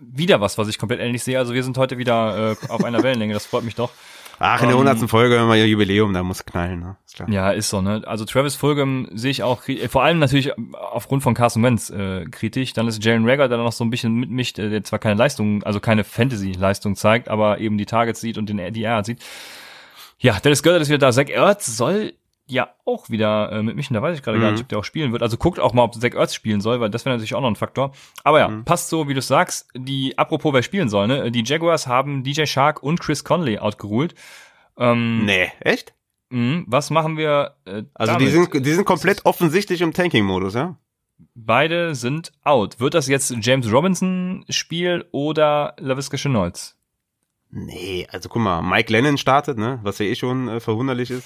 [0.00, 1.38] wieder was, was ich komplett ähnlich sehe.
[1.38, 3.90] Also wir sind heute wieder äh, auf einer Wellenlänge, das freut mich doch.
[4.38, 6.96] Ach, in der Ähm, hundertsten Folge haben wir ja Jubiläum, da muss knallen, ne?
[7.06, 7.28] Ist klar.
[7.30, 8.02] Ja, ist so, ne?
[8.06, 12.24] Also Travis Fulgham sehe ich auch, äh, vor allem natürlich aufgrund von Carson Wentz äh,
[12.24, 12.72] kritisch.
[12.72, 15.14] Dann ist Jalen Rager, der dann noch so ein bisschen mitmischt, äh, der zwar keine
[15.14, 19.24] Leistung, also keine Fantasy-Leistung zeigt, aber eben die Targets sieht und den, die er sieht.
[20.18, 21.12] Ja, Dallas Goddard ist wieder da.
[21.12, 22.14] Zach Ertz soll
[22.46, 24.54] ja auch wieder äh, mitmischen, da weiß ich gerade gar Mhm.
[24.54, 25.22] nicht, ob der auch spielen wird.
[25.22, 27.48] Also guckt auch mal, ob Zach Ertz spielen soll, weil das wäre natürlich auch noch
[27.48, 27.92] ein Faktor.
[28.22, 28.64] Aber ja, Mhm.
[28.64, 29.68] passt so, wie du sagst.
[29.74, 31.30] Die, apropos, wer spielen soll, ne?
[31.30, 34.14] Die Jaguars haben DJ Shark und Chris Conley outgeruht.
[34.76, 35.94] Ähm, Nee, echt?
[36.30, 38.26] mh, was machen wir äh, Also damit?
[38.28, 40.76] die sind, die sind komplett offensichtlich im Tanking-Modus, ja?
[41.34, 42.80] Beide sind out.
[42.80, 46.74] Wird das jetzt James Robinson Spiel oder LaVisca Chenault?
[47.56, 49.78] Nee, also guck mal, Mike Lennon startet, ne?
[49.84, 51.24] Was ja eh schon äh, verwunderlich ist.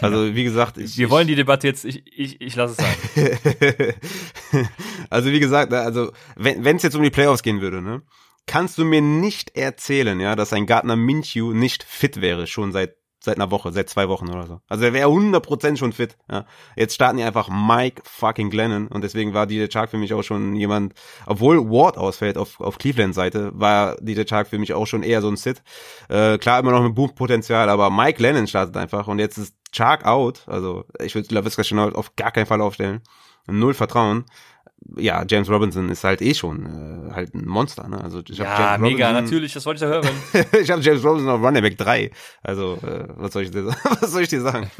[0.00, 4.68] Also wie gesagt, ich, Wir wollen die Debatte jetzt, ich, ich, ich lasse es sein.
[5.10, 8.02] also wie gesagt, ne, also wenn es jetzt um die Playoffs gehen würde, ne?
[8.46, 12.94] Kannst du mir nicht erzählen, ja, dass ein Gardner Minshew nicht fit wäre, schon seit
[13.24, 14.60] seit einer Woche, seit zwei Wochen oder so.
[14.68, 16.16] Also er wäre 100% schon fit.
[16.30, 16.44] Ja.
[16.76, 20.22] Jetzt starten die einfach Mike fucking Glennon und deswegen war DJ Chark für mich auch
[20.22, 20.94] schon jemand,
[21.26, 25.22] obwohl Ward ausfällt auf, auf Cleveland Seite, war DJ Chark für mich auch schon eher
[25.22, 25.62] so ein Sit.
[26.08, 30.04] Äh, klar immer noch mit Boom-Potenzial, aber Mike Lennon startet einfach und jetzt ist Chark
[30.04, 30.44] out.
[30.46, 33.02] Also ich würde LaVisca Chenault auf gar keinen Fall aufstellen.
[33.46, 34.24] Null Vertrauen.
[34.96, 37.88] Ja, James Robinson ist halt eh schon äh, halt ein Monster.
[37.88, 38.00] Ne?
[38.02, 40.08] Also ich hab Ja, James mega, Robinson- natürlich, das wollte ich da hören.
[40.62, 42.10] ich habe James Robinson auf Running Back 3.
[42.42, 43.66] Also, äh, was soll ich dir
[44.00, 44.70] was soll ich dir sagen?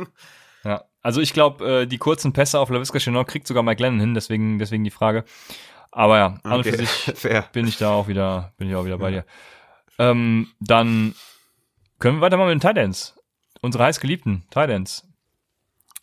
[0.65, 4.01] Ja, also ich glaube, äh, die kurzen Pässe auf LaVisca Chenault kriegt sogar Mike Lennon
[4.01, 5.25] hin, deswegen, deswegen die Frage.
[5.91, 7.45] Aber ja, an und Okay, für sich fair.
[7.53, 9.25] bin ich da auch wieder, bin ich auch wieder bei dir.
[9.99, 11.15] Ähm, dann
[11.99, 13.15] können wir weitermachen mit den Titans.
[13.63, 15.07] Unsere heißgeliebten Titans.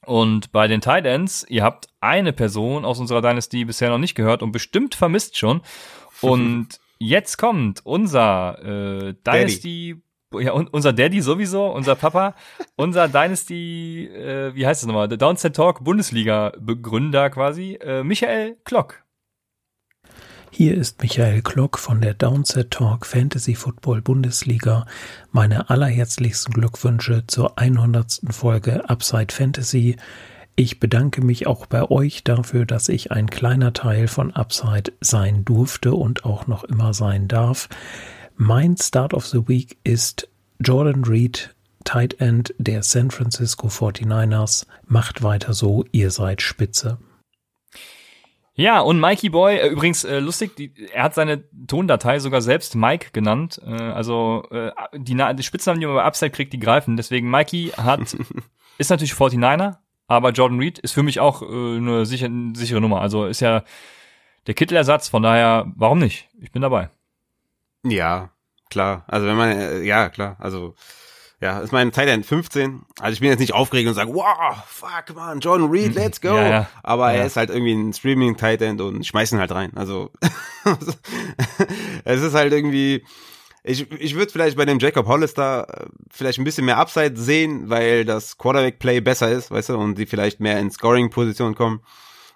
[0.05, 4.41] Und bei den Titans, ihr habt eine Person aus unserer Dynasty bisher noch nicht gehört
[4.41, 5.61] und bestimmt vermisst schon.
[6.21, 10.03] Und jetzt kommt unser äh, Dynasty,
[10.35, 12.35] ja, und unser Daddy sowieso, unser Papa,
[12.75, 19.03] unser Dynasty, äh, wie heißt es nochmal, der Downset Talk Bundesliga-Begründer quasi, äh, Michael Klock.
[20.53, 24.85] Hier ist Michael Klock von der Downset Talk Fantasy Football Bundesliga.
[25.31, 28.19] Meine allerherzlichsten Glückwünsche zur 100.
[28.29, 29.95] Folge Upside Fantasy.
[30.57, 35.45] Ich bedanke mich auch bei euch dafür, dass ich ein kleiner Teil von Upside sein
[35.45, 37.69] durfte und auch noch immer sein darf.
[38.35, 40.27] Mein Start of the Week ist
[40.59, 41.55] Jordan Reed,
[41.85, 44.65] Tight End der San Francisco 49ers.
[44.85, 46.97] Macht weiter so, ihr seid spitze.
[48.53, 52.75] Ja, und Mikey Boy, äh, übrigens äh, lustig, die, er hat seine Tondatei sogar selbst
[52.75, 53.61] Mike genannt.
[53.65, 56.97] Äh, also äh, die, Na- die Spitznamen, die man bei Upside kriegt, die greifen.
[56.97, 58.01] Deswegen Mikey hat,
[58.77, 62.81] ist natürlich 49er, aber Jordan Reed ist für mich auch äh, eine sicher, eine sichere
[62.81, 63.01] Nummer.
[63.01, 63.63] Also ist ja
[64.47, 66.27] der Kittelersatz, von daher, warum nicht?
[66.41, 66.89] Ich bin dabei.
[67.83, 68.31] Ja,
[68.69, 69.05] klar.
[69.07, 70.35] Also wenn man, äh, ja, klar.
[70.39, 70.75] Also,
[71.41, 72.83] ja, ist mein Thailand 15.
[72.99, 76.35] Also ich bin jetzt nicht aufgeregt und sage, wow, fuck, man, Jordan Reed, let's go.
[76.35, 76.69] Ja, ja.
[76.83, 77.19] Aber Ja.
[77.19, 79.71] er ist halt irgendwie ein Streaming Titan und schmeißen halt rein.
[79.75, 80.11] Also,
[82.03, 83.03] es ist halt irgendwie,
[83.63, 87.69] ich, ich würde vielleicht bei dem Jacob Hollister äh, vielleicht ein bisschen mehr Upside sehen,
[87.69, 91.81] weil das Quarterback-Play besser ist, weißt du, und die vielleicht mehr in Scoring-Position kommen.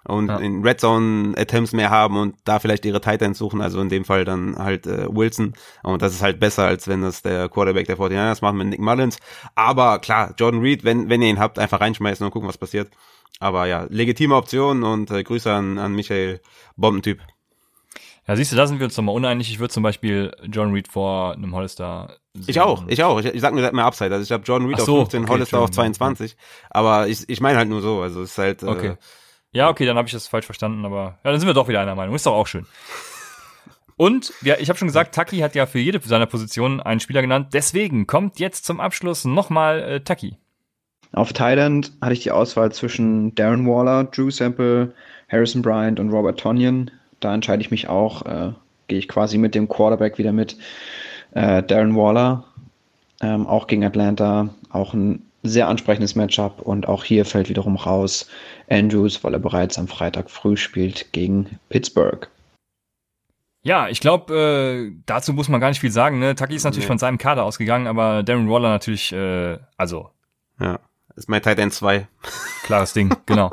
[0.06, 0.38] Und Ja.
[0.38, 3.88] in Red Zone Attempts mehr haben und da vielleicht ihre Tight Ends suchen, also in
[3.88, 7.48] dem Fall dann halt äh, Wilson und das ist halt besser, als wenn das der
[7.48, 9.18] Quarterback der 49ers macht mit Nick Mullins,
[9.54, 12.88] aber klar, Jordan Reed, wenn, wenn ihr ihn habt, einfach reinschmeißen und gucken, was passiert,
[13.40, 16.40] aber ja, legitime Option und äh, Grüße an, an Michael,
[16.76, 17.20] Bombentyp.
[18.28, 19.48] Ja, siehst du, da sind wir uns nochmal uneinig.
[19.50, 22.16] Ich würde zum Beispiel John Reed vor einem Hollister.
[22.48, 23.20] Ich auch, ich auch.
[23.20, 24.12] Ich, ich sag nur, mehr Upside.
[24.12, 25.94] Also ich habe Jordan Reed so, auf 15, okay, Hollister auf Entschuldigung.
[25.94, 26.36] 22.
[26.68, 28.00] Aber ich, ich meine halt nur so.
[28.00, 28.62] Also es ist halt.
[28.64, 28.94] Äh, Okay.
[29.52, 31.80] Ja, okay, dann habe ich das falsch verstanden, aber ja, dann sind wir doch wieder
[31.80, 32.14] einer Meinung.
[32.14, 32.66] Ist doch auch schön.
[33.96, 37.22] Und ja, ich habe schon gesagt, Taki hat ja für jede seiner Positionen einen Spieler
[37.22, 37.48] genannt.
[37.54, 40.36] Deswegen kommt jetzt zum Abschluss nochmal äh, Taki.
[41.12, 44.92] Auf Thailand hatte ich die Auswahl zwischen Darren Waller, Drew Sample,
[45.30, 46.90] Harrison Bryant und Robert Tonyan.
[47.20, 48.52] Da entscheide ich mich auch, äh,
[48.88, 50.58] gehe ich quasi mit dem Quarterback wieder mit.
[51.32, 52.44] Äh, Darren Waller,
[53.22, 58.28] ähm, auch gegen Atlanta, auch ein sehr ansprechendes Matchup und auch hier fällt wiederum raus
[58.68, 62.28] Andrews, weil er bereits am Freitag früh spielt gegen Pittsburgh.
[63.62, 66.20] Ja, ich glaube, äh, dazu muss man gar nicht viel sagen.
[66.20, 66.34] Ne?
[66.36, 66.88] Taki ist natürlich Nee.
[66.88, 70.10] von seinem Kader ausgegangen, aber Darren Waller natürlich, äh, also
[70.60, 70.78] Ja.
[71.16, 72.06] Ist mein Tight End 2.
[72.62, 73.50] klares Ding, genau.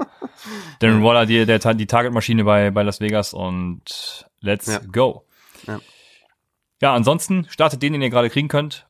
[0.80, 4.80] Darren Waller, die, der, die Targetmaschine bei, bei Las Vegas und let's Ja.
[4.91, 5.24] go.
[5.65, 5.80] Ja.
[6.82, 8.86] Ja, ansonsten startet den, den ihr gerade kriegen könnt.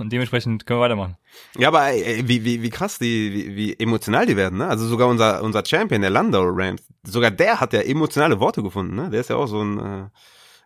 [0.00, 1.16] Und dementsprechend können wir weitermachen.
[1.56, 4.66] Ja, aber ey, wie, wie, wie krass die, wie, wie emotional die werden, ne?
[4.66, 8.96] Also sogar unser, unser Champion, der Landau Rams, sogar der hat ja emotionale Worte gefunden,
[8.96, 9.10] ne?
[9.10, 10.08] Der ist ja auch so ein, äh,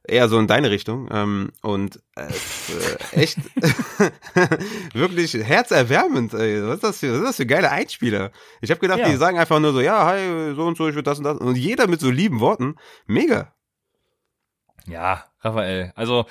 [0.08, 1.08] eher so in deine Richtung.
[1.12, 3.38] Ähm, und äh, äh, echt
[4.94, 6.62] wirklich herzerwärmend, ey.
[6.66, 8.30] Was ist das für, was ist das für geile Einspieler?
[8.60, 9.08] Ich habe gedacht, Ja.
[9.08, 11.38] die sagen einfach nur so, ja, hi, so und so, ich will das und das.
[11.38, 12.76] Und jeder mit so lieben Worten.
[13.06, 13.52] Mega.
[14.86, 15.92] Ja, Raphael.
[15.94, 16.26] Also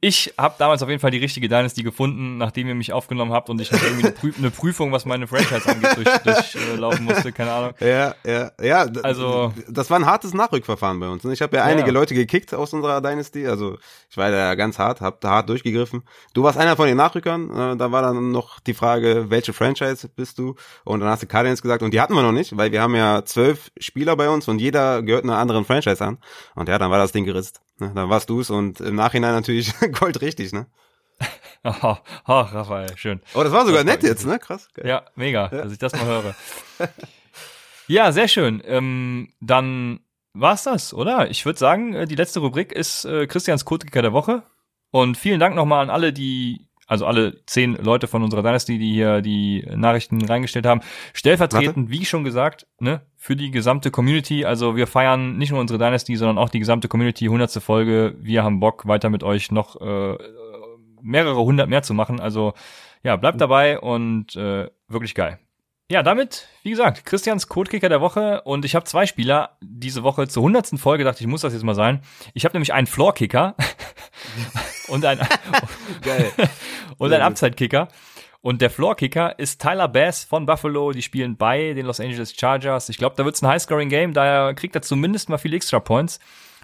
[0.00, 3.50] ich habe damals auf jeden Fall die richtige Dynasty gefunden, nachdem ihr mich aufgenommen habt
[3.50, 6.28] und ich noch irgendwie eine, Prü eine Prüfung, was meine Franchise angeht, durchlaufen
[6.78, 7.72] durch, äh, musste, keine Ahnung.
[7.80, 8.86] Ja, ja, ja.
[9.02, 11.24] Also- das war ein hartes Nachrückverfahren bei uns.
[11.24, 11.32] ne?
[11.32, 11.92] Ich habe ja einige Ja.
[11.94, 13.46] Leute gekickt aus unserer Dynasty.
[13.48, 13.76] Also
[14.08, 16.02] ich war da ganz hart, hab da hart durchgegriffen.
[16.32, 17.50] Du warst einer von den Nachrückern.
[17.50, 20.54] Äh, da war dann noch die Frage, welche Franchise bist du?
[20.84, 22.94] Und dann hast du Cardinals gesagt und die hatten wir noch nicht, weil wir haben
[22.94, 26.18] ja zwölf Spieler bei uns und jeder gehört einer anderen Franchise an.
[26.54, 27.60] Und ja, dann war das Ding geritzt.
[27.80, 27.92] Ne?
[27.94, 30.66] Dann warst du's und im Nachhinein natürlich goldrichtig, ne?
[31.64, 33.20] Oh, oh, Raphael, schön.
[33.34, 34.38] Oh, das war sogar Das nett freut jetzt, ne?
[34.38, 34.68] Krass.
[34.74, 34.86] Geil.
[34.86, 36.34] Ja, mega, dass ich das mal höre.
[37.88, 38.62] ja, sehr schön.
[38.64, 39.98] Ähm, dann
[40.34, 41.30] war's das, oder?
[41.30, 44.44] Ich würde sagen, äh, die letzte Rubrik ist äh, Christians Codekicker der Woche.
[44.90, 48.92] Und vielen Dank nochmal an alle, die, also alle zehn Leute von unserer Dynasty, die
[48.92, 50.80] hier die Nachrichten reingestellt haben.
[51.12, 54.46] Stellvertretend, wie schon gesagt, ne, für die gesamte Community.
[54.46, 57.26] Also wir feiern nicht nur unsere Dynasty, sondern auch die gesamte Community.
[57.26, 58.16] Hundertste Folge.
[58.20, 60.16] Wir haben Bock, weiter mit euch noch äh,
[61.02, 62.20] mehrere hundert mehr zu machen.
[62.20, 62.54] Also
[63.02, 65.38] ja, bleibt dabei und äh, wirklich geil.
[65.90, 70.28] Ja, damit, wie gesagt, Christians Codekicker der Woche und ich habe zwei Spieler diese Woche
[70.28, 72.02] zur hundertsten Folge, dachte ich, muss das jetzt mal sein.
[72.34, 73.56] Ich habe nämlich einen Floor-Kicker
[74.88, 75.18] und ein
[76.98, 77.20] und ein.
[77.22, 77.88] Upside-Kicker.
[78.40, 80.92] Und der Floor-Kicker ist Tyler Bass von Buffalo.
[80.92, 82.88] Die spielen bei den Los Angeles Chargers.
[82.88, 84.12] Ich glaube, da wird's ein High-Scoring-Game.
[84.12, 86.20] Daher kriegt er zumindest mal viele Extra-Points.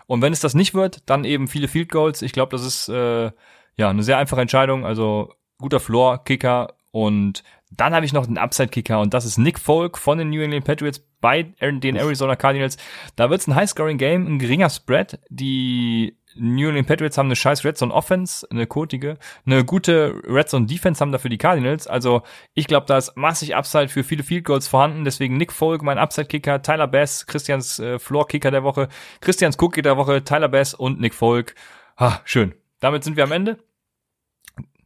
[0.07, 2.23] Und wenn es das nicht wird, dann eben viele Field Goals.
[2.23, 3.31] Ich glaube, das ist äh,
[3.77, 4.87] ja eine sehr einfache Entscheidung.
[4.87, 6.75] Also guter Floor-Kicker.
[6.93, 10.41] Und dann habe ich noch einen Upside-Kicker und das ist Nick Folk von den New
[10.41, 12.77] England Patriots bei den Arizona Cardinals.
[13.17, 15.19] Da wird's ein High-Scoring-Game, ein geringer Spread.
[15.29, 20.49] Die New England Patriots haben eine scheiß Red Zone Offense, eine kotige, eine gute Red
[20.49, 21.87] Zone Defense haben dafür die Cardinals.
[21.87, 22.23] Also
[22.55, 25.05] ich glaube, da ist massig Upside für viele Field Goals vorhanden.
[25.05, 28.89] Deswegen Nick Folk, mein Upside-Kicker, Tyler Bass, Christians äh, Floor-Kicker der Woche,
[29.21, 31.55] Christians Cook der Woche, Tyler Bass und Nick Folk.
[31.97, 32.55] Ah, schön.
[32.81, 33.59] Damit sind wir am Ende.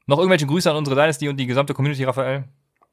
[0.07, 2.45] Noch irgendwelche Grüße an unsere Dynasty und die gesamte Community, Raphael?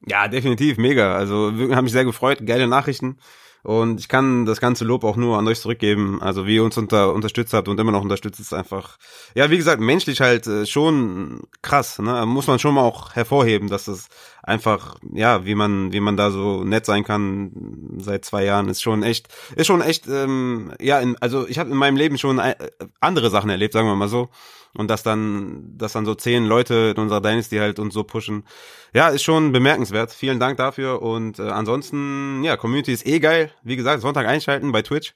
[0.06, 1.14] Ja, definitiv, mega.
[1.14, 3.18] Also wirklich, haben mich sehr gefreut, geile Nachrichten.
[3.66, 6.22] Und ich kann das ganze Lob auch nur an euch zurückgeben.
[6.22, 8.96] Also wie ihr uns unter, unterstützt habt und immer noch unterstützt, ist einfach,
[9.34, 11.98] ja, wie gesagt, menschlich halt äh, schon krass.
[11.98, 12.26] Ne?
[12.26, 14.06] Muss man schon mal auch hervorheben, dass es
[14.44, 17.50] einfach, ja, wie man, wie man da so nett sein kann
[17.98, 19.26] seit zwei Jahren, ist schon echt,
[19.56, 22.54] ist schon echt, ähm, ja, in, also ich habe in meinem Leben schon äh,
[23.00, 24.28] andere Sachen erlebt, sagen wir mal so.
[24.76, 28.44] Und dass dann, dass dann so zehn Leute in unserer Dynasty halt uns so pushen.
[28.92, 30.12] Ja, ist schon bemerkenswert.
[30.12, 31.02] Vielen Dank dafür.
[31.02, 33.50] Und äh, ansonsten, ja, Community ist eh geil.
[33.62, 35.14] Wie gesagt, Sonntag einschalten bei Twitch.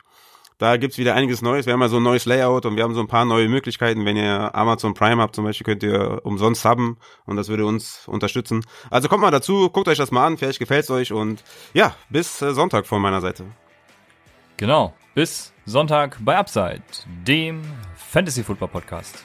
[0.60, 1.64] Da gibt's wieder einiges Neues.
[1.64, 4.04] Wir haben ja so ein neues Layout und wir haben so ein paar neue Möglichkeiten.
[4.04, 8.06] Wenn ihr Amazon Prime habt zum Beispiel, könnt ihr umsonst subben und das würde uns
[8.06, 8.62] unterstützen.
[8.90, 11.42] Also kommt mal dazu, guckt euch das mal an, vielleicht gefällt's euch und
[11.72, 13.46] ja, bis äh, Sonntag von meiner Seite.
[14.58, 14.92] Genau.
[15.14, 16.82] Bis Sonntag bei Upside,
[17.26, 17.62] dem
[17.96, 19.24] Fantasy Football Podcast.